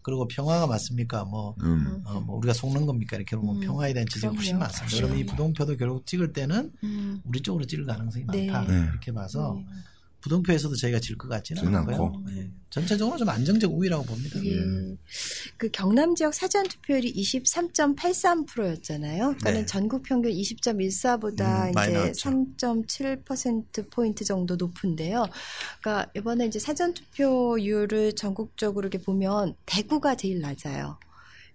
[0.02, 1.24] 그리고 평화가 맞습니까?
[1.24, 2.00] 뭐, 음.
[2.04, 3.16] 어, 뭐 우리가 속는 겁니까?
[3.16, 4.58] 이렇게 보면 음, 평화에 대한 지적이 훨씬.
[4.58, 4.88] 많습니다.
[4.88, 4.96] 네.
[4.96, 7.20] 그러면 이 부동표도 결국 찍을 때는 음.
[7.24, 8.50] 우리 쪽으로 찍을 가능성이 네.
[8.50, 8.72] 많다.
[8.72, 8.88] 네.
[8.90, 9.66] 이렇게 봐서 네.
[10.20, 11.96] 부동표에서도 저희가 질 것 같지는 지는 않고요.
[12.06, 12.22] 않고.
[12.30, 12.50] 네.
[12.70, 14.38] 전체적으로 좀 안정적 우위라고 봅니다.
[14.44, 14.96] 예.
[15.56, 19.18] 그 경남 지역 사전 투표율이 23.83%였잖아요.
[19.18, 19.66] 그러니까는 네.
[19.66, 22.30] 전국 평균 20.14보다 음, 이제 나왔죠.
[22.30, 25.26] 3.7% 포인트 정도 높은데요.
[25.80, 30.98] 그러니까 이번에 이제 사전 투표율을 전국적으로 이렇게 보면 대구가 제일 낮아요.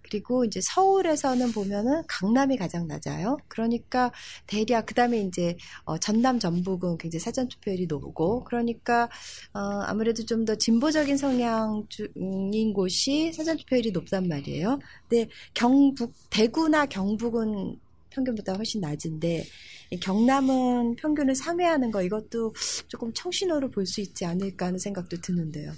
[0.04, 3.36] 그리고 이제 서울에서는 보면은 강남이 가장 낮아요.
[3.48, 4.12] 그러니까
[4.46, 9.08] 대략 그다음에 이제 어, 전남 전북은 굉장히 사전 투표율이 높고 그러니까
[9.54, 14.78] 어, 아무래도 좀 더 진보적인 성향인 곳이 사전 투표율이 높단 말이에요.
[15.08, 17.78] 근데 경북 대구나 경북은
[18.10, 19.44] 평균보다 훨씬 낮은데
[19.90, 22.54] 이 경남은 평균을 상회하는 거 이것도
[22.88, 25.72] 조금 청신호로 볼 수 있지 않을까 하는 생각도 드는데요.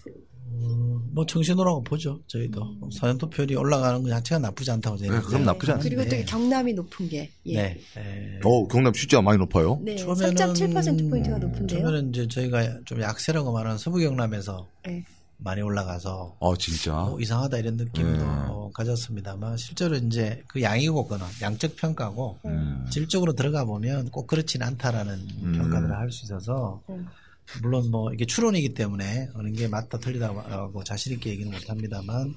[0.52, 2.20] 음, 뭐 정신호라고 보죠.
[2.26, 5.26] 저희도 사전 투표율이 올라가는 것 자체가 나쁘지 않다고 네, 생각해요.
[5.28, 6.02] 그럼 나쁘지 않습니다.
[6.04, 7.54] 그리고 또 경남이 높은 게 예.
[7.54, 7.80] 네.
[7.94, 8.40] 네.
[8.44, 9.78] 어, 경남 진짜 많이 높아요.
[9.82, 11.80] 네, 처음에는- 3.7% 포인트가 높은데요.
[11.80, 15.04] 처음에는 이제 저희가 좀 약세라고 말하는 서부 경남에서 네.
[15.38, 16.92] 많이 올라가서 어, 진짜.
[16.94, 18.70] 뭐 이상하다 이런 느낌도 네.
[18.72, 22.86] 가졌습니다만 실제로 이제 그 양이고 그는 양적 평가고 음.
[22.90, 25.52] 질적으로 들어가 보면 꼭 그렇진 않다라는 음.
[25.58, 27.06] 평가들을 할수 있어서 음.
[27.62, 32.34] 물론 뭐 이게 추론이기 때문에 어느 게 맞다 틀리다고 자신 있게 얘기는 못합니다만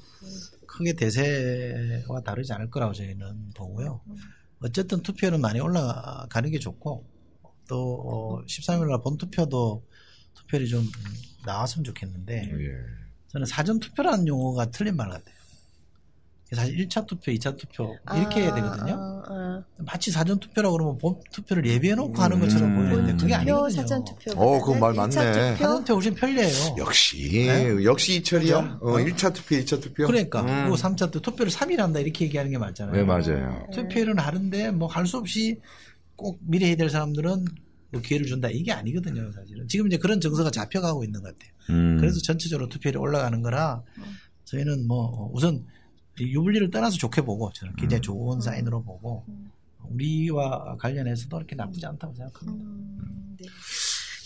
[0.67, 4.01] 크게 대세와 다르지 않을 거라고 저희는 보고요.
[4.61, 7.05] 어쨌든 투표는 많이 올라가는 게 좋고
[7.67, 9.85] 또 어, 13일날 본 투표도
[10.35, 10.85] 투표율이 좀
[11.45, 12.71] 나왔으면 좋겠는데 예.
[13.27, 15.38] 저는 사전 투표라는 용어가 틀린 말 같아요.
[16.55, 18.93] 사실 1차 투표, 2차 투표 이렇게 해야 되거든요.
[18.97, 22.75] 아, 아, 마치 사전 투표라고 그러면 본 투표를 예비해 놓고 하는 것처럼 음.
[22.75, 23.69] 보이는데 그게 투표, 아니거든요.
[23.81, 24.31] 사전 투표.
[24.31, 25.11] 어, 그건 말 맞네.
[25.11, 26.75] 사전 투표 훨씬 편리해요.
[26.79, 27.83] 역시, 네?
[27.83, 28.61] 역시 이철희야.
[28.61, 28.77] 그죠?
[28.81, 30.07] 어, 1차 투표, 2차 투표.
[30.07, 30.47] 그러니까 음.
[30.63, 32.95] 그리고 3차 투 투표를 3일 한다 이렇게 얘기하는 게 맞잖아요.
[32.95, 33.67] 네, 맞아요.
[33.73, 35.59] 투표일은 하는데 뭐 할 수 없이
[36.15, 37.45] 꼭 미래 해야 될 사람들은
[37.91, 41.51] 뭐 기회를 준다 이게 아니거든요 사실은 지금 이제 그런 정서가 잡혀가고 있는 것 같아요.
[41.69, 41.97] 음.
[41.99, 43.81] 그래서 전체적으로 투표율이 올라가는 거라
[44.45, 45.61] 저희는 뭐 우선 이
[46.23, 49.23] 유불리를 떠나서 좋게 보고 저는 굉장히 좋은 사인으로 보고
[49.89, 52.63] 우리와 관련해서도 그렇게 나쁘지 않다고 생각합니다.
[52.63, 53.47] 음, 네.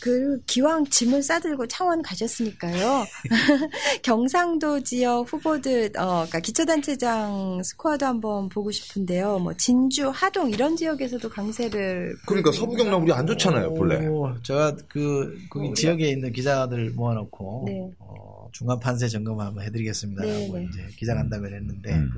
[0.04, 3.06] 그 기왕 짐을 싸들고 창원 가셨으니까요.
[4.04, 9.40] 경상도 지역 후보들, 어, 그러니까 기초단체장 스코어도 한번 보고 싶은데요.
[9.40, 14.06] 뭐 진주, 하동 이런 지역에서도 강세를 그러니까 서부 경남 우리 안 좋잖아요, 본래.
[14.08, 17.90] 오, 제가 그 거기 지역에 있는 기자들 모아놓고 네.
[18.00, 20.68] 어, 중간 판세 점검 한번 해드리겠습니다라고 네.
[20.70, 22.10] 이제 기자간담회를 했는데 음.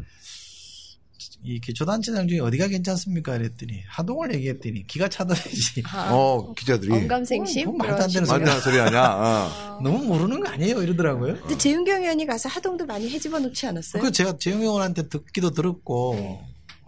[1.43, 3.37] 이 기초단체장 중에 어디가 괜찮습니까?
[3.37, 6.91] 그랬더니 하동을 얘기했더니 기가 차더라지 아, 어, 기자들이.
[6.91, 9.09] 언감생심 어, 그건 말도 안 되는 안 소리 아니야.
[9.13, 9.79] 어.
[9.83, 10.81] 너무 모르는 거 아니에요?
[10.81, 11.35] 이러더라고요.
[11.41, 14.01] 근데 재윤경 의원이 가서 하동도 많이 해집어 놓지 않았어요?
[14.01, 16.41] 그 제가 재영 의원한테 듣기도 들었고 네.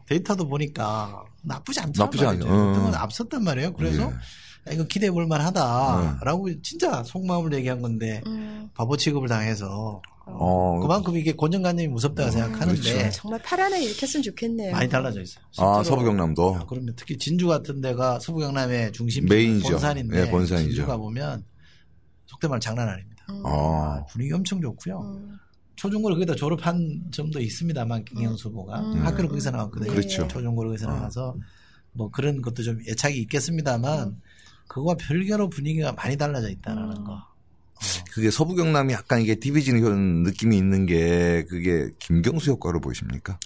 [0.08, 2.04] 데이터도 보니까 나쁘지 않다.
[2.04, 2.92] 나쁘지 건 어.
[2.96, 3.74] 앞섰단 말이에요.
[3.74, 4.16] 그래서 예.
[4.68, 10.80] 야, 이거 기대해 볼 만하다라고 진짜 속마음을 얘기한 건데 음, 바보 취급을 당해서 어.
[10.82, 13.12] 그만큼 이게 고정관념이 무섭다고 생각하는데 그렇죠.
[13.12, 14.74] 정말 파란을 일으켰으면 좋겠네요.
[14.74, 15.44] 많이 달라져 있어요.
[15.58, 16.56] 아, 실제로 서부 경남도.
[16.56, 19.70] 아, 그러면 특히 진주 같은 데가 서부 경남의 중심 메인이죠.
[19.70, 20.70] 본산인데 예, 본산이죠.
[20.70, 21.46] 진주가 보면
[22.26, 23.26] 속된 말 장난 아닙니다.
[23.30, 24.06] 음, 어.
[24.10, 25.00] 분위기 엄청 좋고요.
[25.00, 25.38] 음,
[25.78, 29.06] 초중고를 거기다 졸업한 점도 있습니다만 김영수 후보가 음.
[29.06, 29.92] 학교를 거기서 나왔거든요.
[29.92, 30.28] 그렇죠.
[30.28, 30.94] 초중고를 거기서 어.
[30.94, 31.36] 나와서
[31.94, 34.22] 뭐 그런 것도 좀 애착이 있겠습니다만 음.
[34.68, 37.04] 그거와 별개로 분위기가 많이 달라져 있다는 음.
[37.04, 37.14] 거.
[37.14, 37.80] 어.
[38.12, 43.40] 그게 서부 경남이 약간 이게 디비전 효- 느낌이 있는 게 그게 김경수 효과로 보이십니까?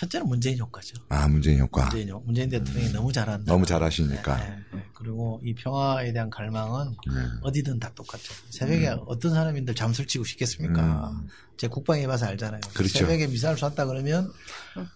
[0.00, 0.94] 첫째는 문재인 효과죠.
[1.10, 1.82] 아, 문재인 효과.
[1.82, 3.44] 문재인, 효- 문재인 대통령이 너무 잘한다.
[3.52, 4.36] 너무 잘하시니까.
[4.38, 4.82] 네, 네.
[4.94, 7.20] 그리고 이 평화에 대한 갈망은 네.
[7.42, 8.32] 어디든 다 똑같죠.
[8.48, 11.10] 새벽에 어떤 사람인들 잠수를 치고 싶겠습니까?
[11.10, 11.28] 음.
[11.58, 12.62] 제 국방에 봐서 알잖아요.
[12.72, 13.00] 그렇죠.
[13.00, 14.32] 새벽에 미사일 쐈다 그러면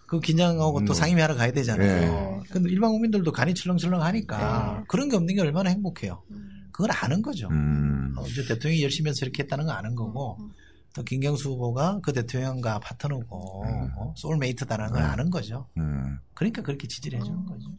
[0.07, 0.95] 그 긴장하고 또 음.
[0.95, 2.41] 상임위하러 가야 되잖아요.
[2.41, 2.49] 네.
[2.49, 6.23] 근데 일반 국민들도 간이 철렁철렁 하니까 그런 게 없는 게 얼마나 행복해요.
[6.31, 6.49] 음.
[6.71, 7.47] 그걸 아는 거죠.
[7.51, 8.11] 음.
[8.17, 10.39] 어, 이제 대통령이 열심히 해서 이렇게 했다는 거 아는 거고
[10.95, 13.91] 또 김경수 후보가 그 대통령과 파트너고 음.
[13.97, 15.09] 어, 소울메이트다라는 걸 음.
[15.09, 15.67] 아는 거죠.
[15.77, 16.19] 음.
[16.33, 17.69] 그러니까 그렇게 지지를 해주는 거죠.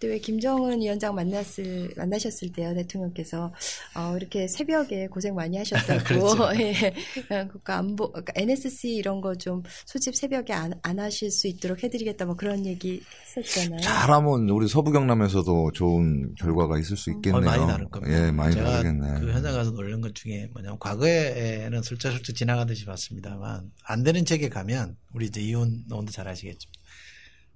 [0.00, 3.52] 그때 왜 김정은 위원장 만났을 만나셨을 때요 대통령께서
[3.94, 6.50] 어, 이렇게 새벽에 고생 많이 하셨다고 그렇죠.
[6.58, 6.94] 예
[7.28, 12.26] 그러니까 안보 그러니까 NSC 이런 거 좀 소집 새벽에 안, 안 하실 수 있도록 해드리겠다
[12.26, 13.02] 뭐 그런 얘기
[13.36, 13.80] 했었잖아요.
[13.80, 17.40] 잘하면 우리 서부 경남에서도 좋은 결과가 있을 수 있겠네요.
[17.40, 18.26] 어, 많이 다를 겁니다.
[18.26, 19.20] 예, 많이 제가 다르겠네.
[19.20, 24.96] 그 현장 가서 놀란 것 중에 뭐냐면 과거에는 슬쩍슬쩍 지나가듯이 봤습니다만 안 되는 지역에 가면
[25.14, 26.72] 우리 이제 이혼 노원도 잘 아시겠지만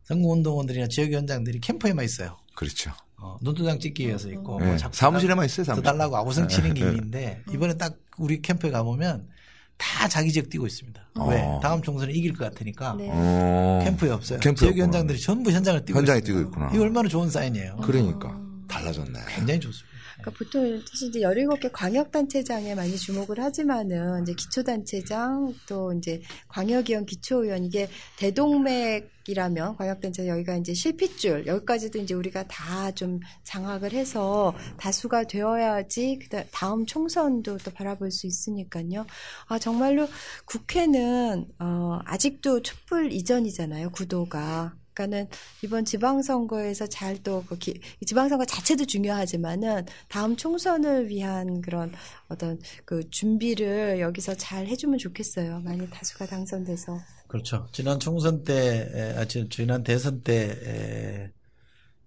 [0.04, 2.36] 선거운동원들이나 지역위원장들이 캠프에만 있어요.
[2.54, 2.92] 그렇죠.
[3.16, 5.82] 어, 눈도장 찍기 위해서 있고 예, 뭐 자꾸 사무실에만 있어요, 더 사무실.
[5.84, 6.90] 달라고 아우성 치는 게 예, 예.
[6.90, 9.28] 있는데 이번에 딱 우리 캠프에 가보면
[9.76, 11.08] 다 자기 지역 뛰고 있습니다.
[11.18, 11.28] 어.
[11.30, 11.42] 왜?
[11.62, 13.08] 다음 총선에 이길 것 같으니까 네.
[13.10, 13.80] 어.
[13.82, 14.40] 캠프에 없어요.
[14.40, 16.38] 캠프에 지역 위원장들이 전부 현장을 뛰고 현장에 있습니다.
[16.40, 16.70] 뛰고 있구나.
[16.74, 17.76] 이거 얼마나 좋은 사인이에요.
[17.82, 18.38] 그러니까
[18.68, 19.18] 달라졌네.
[19.34, 19.93] 굉장히 좋습니다.
[20.24, 27.64] 그러니까 보통 사실 이제 17개 광역단체장에 많이 주목을 하지만은 이제 기초단체장 또 이제 광역위원 기초의원
[27.64, 36.18] 이게 대동맥이라면 광역단체 여기가 이제 실핏줄 여기까지도 이제 우리가 다 좀 장악을 해서 다수가 되어야지
[36.22, 39.06] 그다 다음 총선도 또 바라볼 수 있으니까요.
[39.48, 40.06] 아 정말로
[40.44, 43.90] 국회는 어 아직도 촛불 이전이잖아요.
[43.90, 44.83] 구도가.
[44.94, 45.26] 그러니까는
[45.62, 47.58] 이번 지방선거에서 잘 또 그
[48.06, 51.92] 지방선거 자체도 중요하지만은 다음 총선을 위한 그런
[52.28, 55.60] 어떤 그 준비를 여기서 잘 해주면 좋겠어요.
[55.60, 56.98] 많이 다수가 당선돼서.
[57.28, 57.66] 그렇죠.
[57.72, 61.30] 지난 총선 때, 에, 아, 지- 지난 대선 때, 에,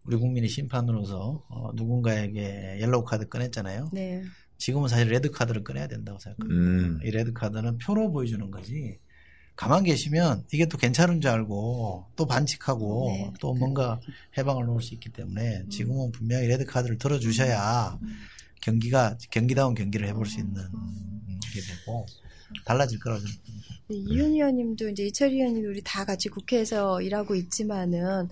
[0.05, 3.89] 우리 국민이 심판으로서 어, 누군가에게 옐로우 카드 꺼냈잖아요.
[3.91, 4.23] 네.
[4.57, 6.55] 지금은 사실 레드 카드를 꺼내야 된다고 생각합니다.
[6.61, 6.99] 음.
[7.03, 8.99] 이 레드 카드는 표로 보여주는 거지.
[9.57, 13.33] 가만 계시면 이게 또 괜찮은 줄 알고 또 반칙하고 네.
[13.39, 13.99] 또 뭔가
[14.37, 17.99] 훼방을 놓을 수 있기 때문에 지금은 분명히 레드 카드를 들어주셔야
[18.61, 20.61] 경기가 경기다운 경기를 해볼 수 있는
[21.53, 22.05] 게 되고
[22.65, 23.33] 달라질 거라고 저는
[23.89, 28.29] 네, 이윤 의원님도 이제 이철 의원님도 우리 다 같이 국회에서 일하고 있지만은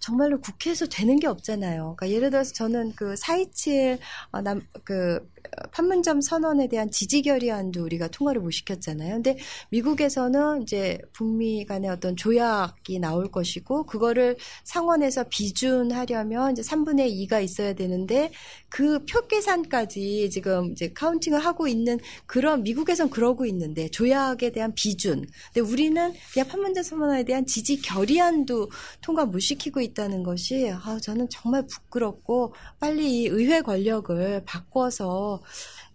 [0.00, 1.96] 정말로 국회에서 되는 게 없잖아요.
[1.96, 3.98] 그러니까 예를 들어서 저는 그 427,
[4.30, 5.37] 어, 남, 그, 어,
[5.72, 9.14] 판문점 선언에 대한 지지 결의안도 우리가 통과를 못 시켰잖아요.
[9.14, 9.38] 근데
[9.70, 17.72] 미국에서는 이제 북미 간의 어떤 조약이 나올 것이고, 그거를 상원에서 비준하려면 이제 3분의 2가 있어야
[17.74, 18.30] 되는데,
[18.68, 25.26] 그 표 계산까지 지금 이제 카운팅을 하고 있는 그런 미국에선 그러고 있는데 조약에 대한 비준.
[25.52, 28.70] 근데 우리는 그냥 판문점 선언에 대한 지지 결의안도
[29.00, 35.37] 통과 못 시키고 있다는 것이 아 저는 정말 부끄럽고 빨리 이 의회 권력을 바꿔서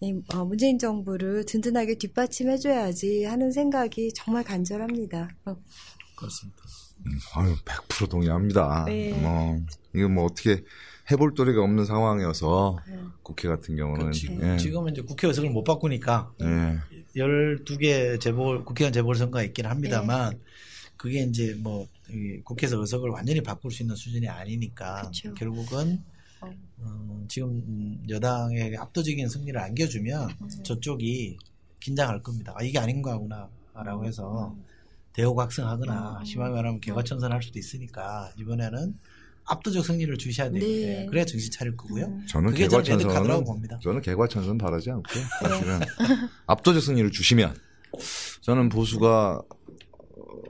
[0.01, 5.29] 이 어, 문재인 정부를 든든하게 뒷받침해줘야지 하는 생각이 정말 간절합니다.
[5.45, 5.55] 어,
[6.15, 6.63] 그렇습니다.
[7.35, 8.85] 아유, 100% 동의합니다.
[8.85, 9.13] 네.
[9.13, 9.59] 뭐,
[9.93, 10.63] 이거 뭐 어떻게
[11.11, 12.99] 해볼 도리가 없는 상황이어서 네.
[13.23, 14.07] 국회 같은 경우는.
[14.07, 14.57] 그 지금, 예.
[14.57, 16.79] 지금은 이제 국회 의석을 못 바꾸니까 예.
[17.15, 20.39] 12개 재보, 국회의원 재보선거가 있긴 합니다만 네.
[20.95, 25.33] 그게 이제 뭐이 국회에서 의석을 완전히 바꿀 수 있는 수준이 아니니까 그쵸.
[25.33, 26.01] 결국은
[26.85, 27.03] 어.
[27.23, 30.49] 어, 지금 음, 여당에게 압도적인 승리를 안겨주면 음.
[30.63, 31.37] 저쪽이
[31.79, 32.53] 긴장할 겁니다.
[32.55, 34.55] 아, 이게 아닌 거구나 라고 해서
[35.13, 36.25] 대호각성하거나 음.
[36.25, 38.97] 심하게 말하면 개과천선할 수도 있으니까 이번에는
[39.45, 40.61] 압도적 승리를 주셔야 돼요.
[40.61, 41.01] 네.
[41.01, 42.05] 예, 그래야 정신 차릴 거고요.
[42.05, 42.25] 음.
[42.27, 43.79] 저는 개과천선은 봅니다.
[43.81, 45.23] 저는 개과천선 바라지 않고요.
[45.41, 45.79] 사실은
[46.47, 47.55] 압도적 승리를 주시면
[48.41, 49.41] 저는 보수가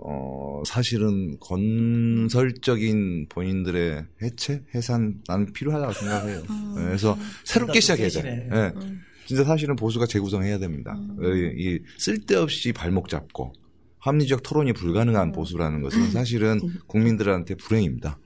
[0.05, 6.43] 어 사실은 건설적인 본인들의 해체 해산 나는 필요하다고 생각해요.
[6.49, 6.73] 음.
[6.75, 8.49] 그래서 새롭게 시작해야 돼.
[8.51, 8.73] 예.
[8.75, 9.01] 음.
[9.25, 10.97] 진짜 사실은 보수가 재구성해야 됩니다.
[11.21, 13.53] 이, 이 쓸데없이 발목 잡고
[13.99, 18.19] 합리적 토론이 불가능한 보수라는 것은 사실은 국민들한테 불행입니다.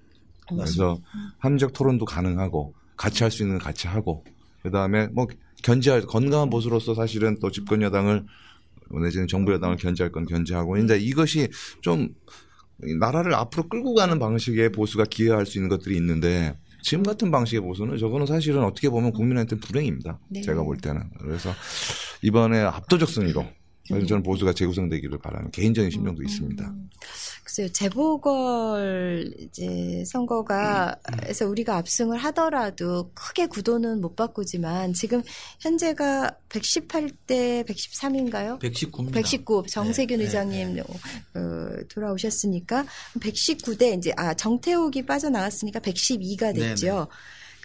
[0.50, 1.00] 그래서
[1.38, 4.24] 합리적 토론도 가능하고 같이 할 수 있는 건 같이 하고
[4.64, 5.28] 그 다음에 뭐
[5.62, 8.26] 견제할 건강한 보수로서 사실은 또 집권 여당을
[8.92, 11.50] 내지는 정부 여당을 견제할 건 견제하고 이제 이것이
[11.82, 12.10] 좀
[13.00, 17.98] 나라를 앞으로 끌고 가는 방식의 보수가 기여할 수 있는 것들이 있는데 지금 같은 방식의 보수는
[17.98, 20.20] 저거는 사실은 어떻게 보면 국민한테는 불행입니다.
[20.30, 20.42] 네.
[20.42, 21.52] 제가 볼 때는 그래서
[22.22, 23.46] 이번에 압도적 승리로
[23.90, 26.76] 그래서 저는 보수가 재구성되기를 바라는 개인적인 심정도 있습니다.
[27.48, 35.24] 글쎄요, 재보궐 이제 선거가 해서 우리가 압승을 하더라도 크게 구도는 못 바꾸지만 지금
[35.62, 38.60] 현재가 118대 113인가요?
[38.60, 39.14] 119입니다.
[39.14, 42.86] 119 정세균 네, 의장님 어, 돌아오셨으니까
[43.22, 47.08] 119대 이제 아 정태욱이 빠져나왔으니까 112가 됐죠.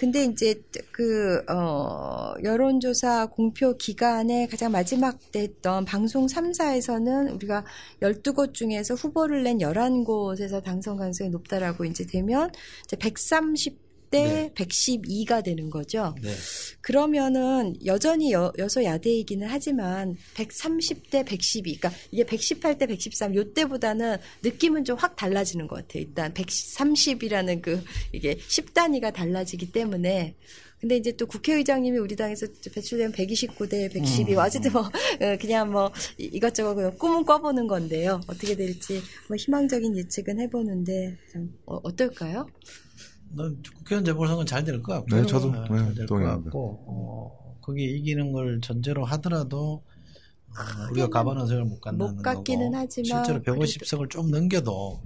[0.02, 0.60] 근데 이제
[0.90, 7.64] 그, 어, 여론조사 공표 기간에 가장 마지막 때 했던 방송 3사에서는 우리가
[8.00, 12.50] 12곳 중에서 후보를 낸 11곳에서 당선 가능성이 높다라고 이제 되면
[12.84, 13.81] 이제 130
[14.12, 14.52] 대 네.
[14.54, 16.14] 112가 되는 거죠.
[16.22, 16.30] 네.
[16.82, 24.84] 그러면은 여전히 여, 여소 야대이기는 하지만 130대 112, 그러니까 이게 118대 113 요 때보다는 느낌은
[24.84, 26.02] 좀 확 달라지는 것 같아요.
[26.04, 27.82] 일단 130이라는 그
[28.12, 30.36] 이게 10단위가 달라지기 때문에
[30.80, 34.32] 근데 이제 또 국회의장님이 우리 당에서 배출되면 129대 112.
[34.34, 38.20] 음, 어쨌든 뭐 어, 그냥 뭐 이- 이것저것 그냥 꿈은 꿔보는 건데요.
[38.26, 42.48] 어떻게 될지 뭐 희망적인 예측은 해보는데 좀 어, 어떨까요?
[43.34, 45.20] 넌 국회의원 재보선은 잘 될 것 같고요.
[45.22, 46.18] 네, 저도, 네, 잘될 것.
[46.18, 49.82] 같고 어, 거기 이기는 걸 전제로 하더라도
[50.50, 51.08] 어, 우리가
[51.46, 55.00] 석을 못 간다는 못 갖기는 거고 하지만 실제로 150석을 좀 넘겨도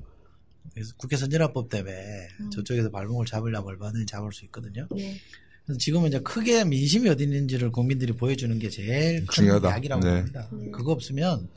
[0.99, 1.95] 국회 선진화법 때문에
[2.41, 2.51] 음.
[2.51, 4.87] 저쪽에서 발목을 잡으려면 얼마든지 잡을 수 있거든요.
[4.95, 5.17] 네.
[5.65, 9.71] 그래서 지금은 이제 크게 민심이 어디 있는지를 국민들이 보여주는 게 제일 큰 중요하다.
[9.71, 10.17] 약이라고 네.
[10.19, 10.49] 봅니다.
[10.53, 10.71] 네.
[10.71, 11.49] 그거 없으면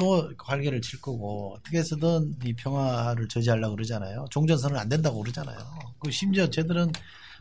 [0.00, 4.24] 또 활개를 칠 거고 어떻게 해서든 이 평화를 저지하려고 그러잖아요.
[4.30, 5.58] 종전선언 안 된다고 그러잖아요.
[5.98, 6.90] 그 심지어 쟤들은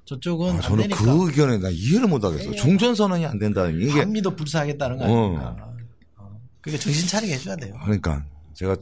[0.03, 2.51] 저쪽은 아, 안 저는 되니까 그 의견에 나 이해를 못 하겠어.
[2.51, 2.57] 네.
[2.57, 5.73] 종전선언이 안 된다는 이게 한미도 불사하겠다는 거 아닙니까?
[6.17, 6.37] 어.
[6.59, 7.79] 그러니까 정신 차리게 해줘야 돼요.
[7.81, 8.75] 그러니까 제가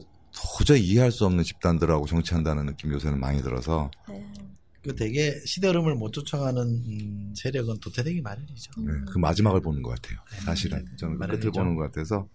[0.58, 4.32] 도저히 이해할 수 없는 집단들하고 정치한다는 느낌 요새는 많이 들어서 네.
[4.82, 8.72] 그 되게 시대 흐름을 못 쫓아가는 음, 세력은 도태되기 마련이죠.
[8.78, 10.18] 네, 그 마지막을 보는 것 같아요.
[10.32, 11.26] 네, 사실은 네, 저는 그.
[11.28, 12.26] 끝을 보는 것 같아서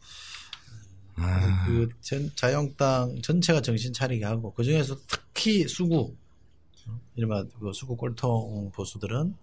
[1.16, 6.16] 아, 그 전- 자유한국당 전체가 정신 차리게 하고 그 중에서 특히 수구
[6.88, 9.36] 어, 이른바 그 수구 꼴통 보수들은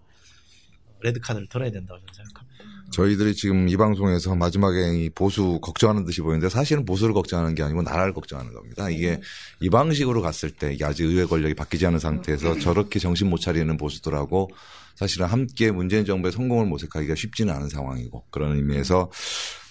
[1.01, 2.51] 레드 카드를 들어야 된다고 저는 생각합니다.
[2.91, 7.81] 저희들이 지금 이 방송에서 마지막에 이 보수 걱정하는 듯이 보이는데 사실은 보수를 걱정하는 게 아니고
[7.83, 8.89] 나라를 걱정하는 겁니다.
[8.89, 9.19] 이게
[9.61, 13.75] 이 방식으로 갔을 때 이게 아직 의회 권력이 바뀌지 않은 상태에서 저렇게 정신 못 차리는
[13.77, 14.49] 보수들하고
[14.95, 19.09] 사실은 함께 문재인 정부의 성공을 모색하기가 쉽지는 않은 상황이고 그런 의미에서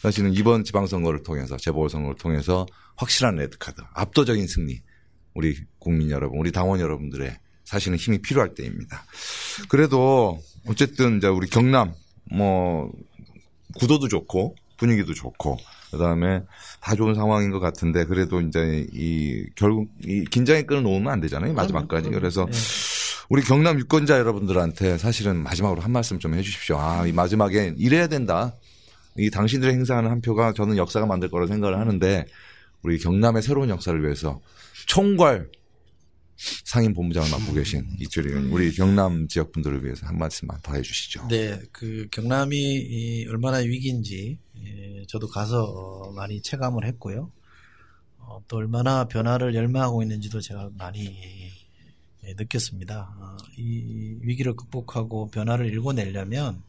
[0.03, 2.67] 사실은 이번 지방선거를 통해서 재보궐선거를 통해서
[2.97, 4.81] 확실한 레드카드, 압도적인 승리
[5.35, 9.05] 우리 국민 여러분, 우리 당원 여러분들의 사실은 힘이 필요할 때입니다.
[9.69, 11.93] 그래도 어쨌든 이제 우리 경남
[12.33, 12.91] 뭐
[13.79, 15.59] 구도도 좋고 분위기도 좋고
[15.91, 16.43] 그다음에
[16.81, 21.53] 다 좋은 상황인 것 같은데 그래도 이제 이 결국 이 긴장의 끈을 놓으면 안 되잖아요
[21.53, 22.53] 마지막까지 그래서 네.
[23.31, 28.57] 우리 경남 유권자 여러분들한테 사실은 마지막으로 한 말씀 좀 해주십시오 아 이 마지막에 이래야 된다
[29.17, 32.27] 이 당신들의 행사하는 한 표가 저는 역사가 만들 거라 생각을 하는데
[32.83, 34.41] 우리 경남의 새로운 역사를 위해서
[34.87, 35.49] 총괄
[36.65, 41.29] 상임 본부장을 맡고 계신 이철희 의원 우리 경남 지역 분들을 위해서 한 말씀만 더 해주시죠.
[41.29, 47.31] 네, 그 경남이 이 얼마나 위기인지 예, 저도 가서 어, 많이 체감을 했고요.
[48.17, 51.51] 어, 또 얼마나 변화를 열망하고 있는지도 제가 많이 예,
[52.23, 53.17] 느꼈습니다.
[53.19, 56.63] 어, 이 위기를 극복하고 변화를 일궈내려면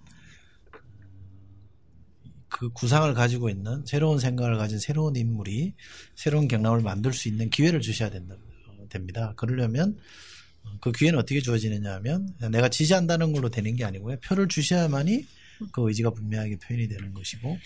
[2.47, 5.73] 그 구상을 가지고 있는 새로운 생각을 가진 새로운 인물이
[6.15, 8.35] 새로운 경남을 만들 수 있는 기회를 주셔야 된다,
[8.67, 9.33] 어, 됩니다.
[9.37, 9.97] 그러려면
[10.79, 14.19] 그 기회는 어떻게 주어지느냐 하면 내가 지지한다는 걸로 되는 게 아니고요.
[14.19, 15.25] 표를 주셔야만이
[15.71, 17.57] 그 의지가 분명하게 표현이 되는 것이고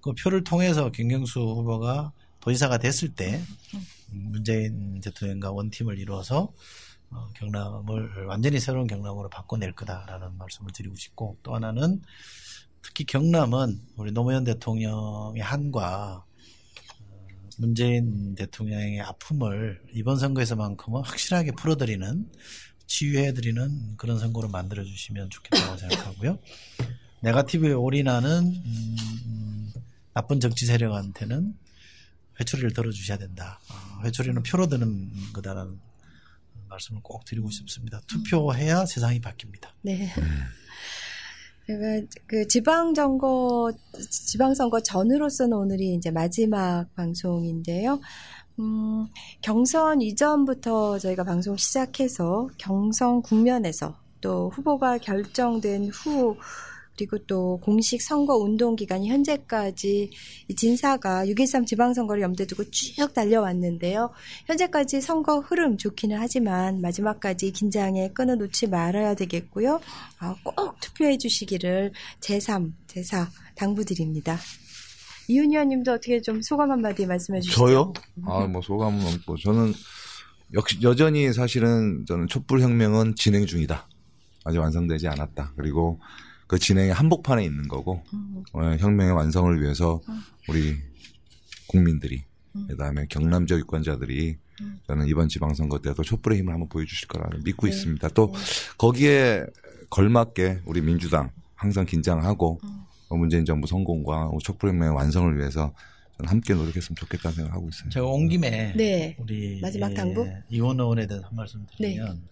[0.00, 3.40] 그 표를 통해서 김경수 후보가 도지사가 됐을 때
[4.10, 6.52] 문재인 대통령과 원팀을 이루어서 어,
[7.34, 12.02] 경남을 완전히 새로운 경남으로 바꿔낼 거다라는 말씀을 드리고 싶고 또 하나는
[12.82, 16.24] 특히 경남은 우리 노무현 대통령의 한과
[17.00, 17.26] 어,
[17.58, 22.30] 문재인 대통령의 아픔을 이번 선거에서만큼은 확실하게 풀어드리는
[22.86, 26.38] 치유해드리는 그런 선거로 만들어 주시면 좋겠다고 생각하고요.
[27.22, 28.96] 네가티브에 올인하는 음,
[29.26, 29.72] 음,
[30.12, 31.54] 나쁜 정치 세력한테는
[32.40, 33.60] 회초리를 들어주셔야 된다.
[33.70, 35.78] 어, 회초리는 표로 드는 거다라는
[36.70, 38.00] 말씀을 꼭 드리고 싶습니다.
[38.06, 39.68] 투표해야 세상이 바뀝니다.
[39.82, 40.08] 네.
[41.66, 43.72] 제가 그 지방선거
[44.10, 48.00] 지방선거 전으로서는 오늘이 이제 마지막 방송인데요.
[48.58, 49.06] 음,
[49.40, 56.36] 경선 이전부터 저희가 방송 시작해서 경선 국면에서 또 후보가 결정된 후
[57.00, 60.10] 그리고 또 공식 선거 운동 기간이 현재까지
[60.48, 64.10] 이 진사가 6.13 지방선거를 염두에 두고 쭉 달려왔는데요.
[64.44, 69.80] 현재까지 선거 흐름 좋기는 하지만 마지막까지 긴장의 끈을 놓지 말아야 되겠고요.
[70.18, 74.38] 아, 꼭 투표해 주시기를 제3, 제4 당부드립니다.
[75.28, 77.58] 이윤 의원님도 어떻게 좀 소감 한마디 말씀해 주시죠.
[77.58, 77.92] 저요?
[78.26, 79.72] 아, 뭐 소감은 없고 저는
[80.52, 83.88] 역시 여전히 사실은 저는 촛불 혁명은 진행 중이다.
[84.44, 85.54] 아직 완성되지 않았다.
[85.56, 85.98] 그리고
[86.50, 90.00] 그 진행의 한복판에 있는 거고 음, 어, 혁명의 완성을 위해서
[90.48, 90.76] 우리
[91.68, 92.24] 국민들이
[92.56, 92.66] 음.
[92.66, 94.80] 그다음에 경남 지역 유권자들이 음.
[94.88, 97.72] 저는 이번 지방선거 때도 촛불의 힘을 한번 보여주실 거라 믿고 네.
[97.72, 98.08] 있습니다.
[98.08, 98.38] 또 네.
[98.78, 99.44] 거기에
[99.90, 102.80] 걸맞게 우리 민주당 항상 긴장하고 음.
[103.10, 105.72] 어, 문재인 정부 성공과 촛불혁명의 완성을 위해서
[106.16, 107.90] 저는 함께 노력했으면 좋겠다는 생각을 하고 있어요.
[107.90, 109.16] 제가 온 김에 네.
[109.20, 110.26] 우리 마지막 예, 당부?
[110.48, 112.28] 이원 의원에 대해서 한 말씀 드리면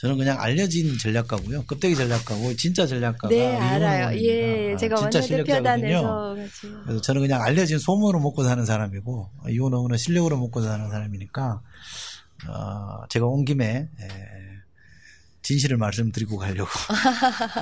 [0.00, 1.64] 저는 그냥 알려진 전략가고요.
[1.64, 4.18] 껍데기 전략가고 진짜 전략가가 네, 알아요.
[4.18, 6.36] 예, 아, 제가 진짜 원내대표단에서 실력자거든요.
[6.36, 6.74] 같이.
[6.84, 11.60] 그래서 저는 그냥 알려진 소문으로 먹고 사는 사람이고 의원은 실력으로 먹고 사는 사람이니까
[12.48, 14.08] 어, 제가 온 김에 에,
[15.42, 16.70] 진실을 말씀드리고 가려고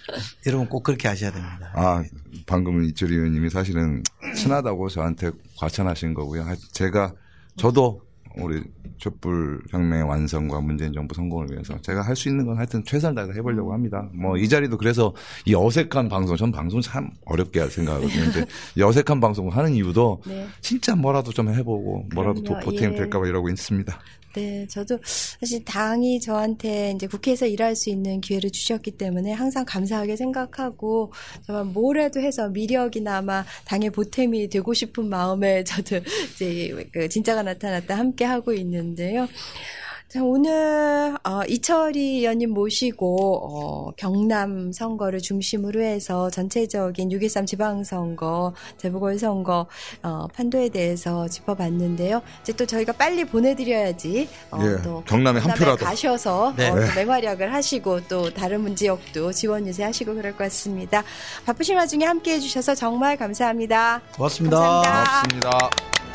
[0.46, 1.72] 여러분 꼭 그렇게 하셔야 됩니다.
[1.74, 2.02] 아,
[2.46, 4.02] 방금 이철희 의원님이 사실은
[4.34, 6.46] 친하다고 저한테 과찬하신 거고요.
[6.72, 7.12] 제가,
[7.58, 8.00] 저도
[8.36, 8.62] 우리
[8.98, 13.32] 촛불 혁명의 완성과 문재인 정부 성공을 위해서 제가 할 수 있는 건 하여튼 최선을 다해서
[13.32, 14.08] 해보려고 합니다.
[14.14, 15.14] 뭐 이 자리도 그래서
[15.46, 18.24] 이 어색한 방송, 전 방송 참 어렵게 생각하거든요.
[18.32, 18.46] 근데
[18.76, 20.46] 이 어색한 방송을 하는 이유도 네.
[20.60, 22.64] 진짜 뭐라도 좀 해보고 뭐라도 또 그럼요.
[22.66, 22.96] 보탬이 예.
[22.96, 23.98] 될까봐 이러고 있습니다.
[24.34, 30.14] 네, 저도 사실 당이 저한테 이제 국회에서 일할 수 있는 기회를 주셨기 때문에 항상 감사하게
[30.16, 31.12] 생각하고
[31.44, 35.96] 정말 뭐라도 해서 미력이나마 당의 보탬이 되고 싶은 마음에 저도
[36.34, 39.26] 이제 그 진짜가 나타났다 함께 하고 있는데요.
[40.12, 49.68] 자, 오늘 어, 이철희 의원님 모시고 어, 경남 선거를 중심으로 해서 전체적인 6.13 지방선거, 재보궐선거
[50.02, 52.22] 어, 판도에 대해서 짚어봤는데요.
[52.42, 55.84] 이제 또 저희가 빨리 보내드려야지 어, 예, 또 경남에 한 경남에 표라도.
[55.84, 56.70] 가셔서 네.
[56.70, 61.04] 어, 또 맹활약을 하시고 또 다른 지역도 지원 유세하시고 그럴 것 같습니다.
[61.46, 64.02] 바쁘신 와중에 함께해 주셔서 정말 감사합니다.
[64.16, 64.58] 고맙습니다.
[64.58, 65.50] 감사합니다.
[65.50, 66.09] 고맙습니다.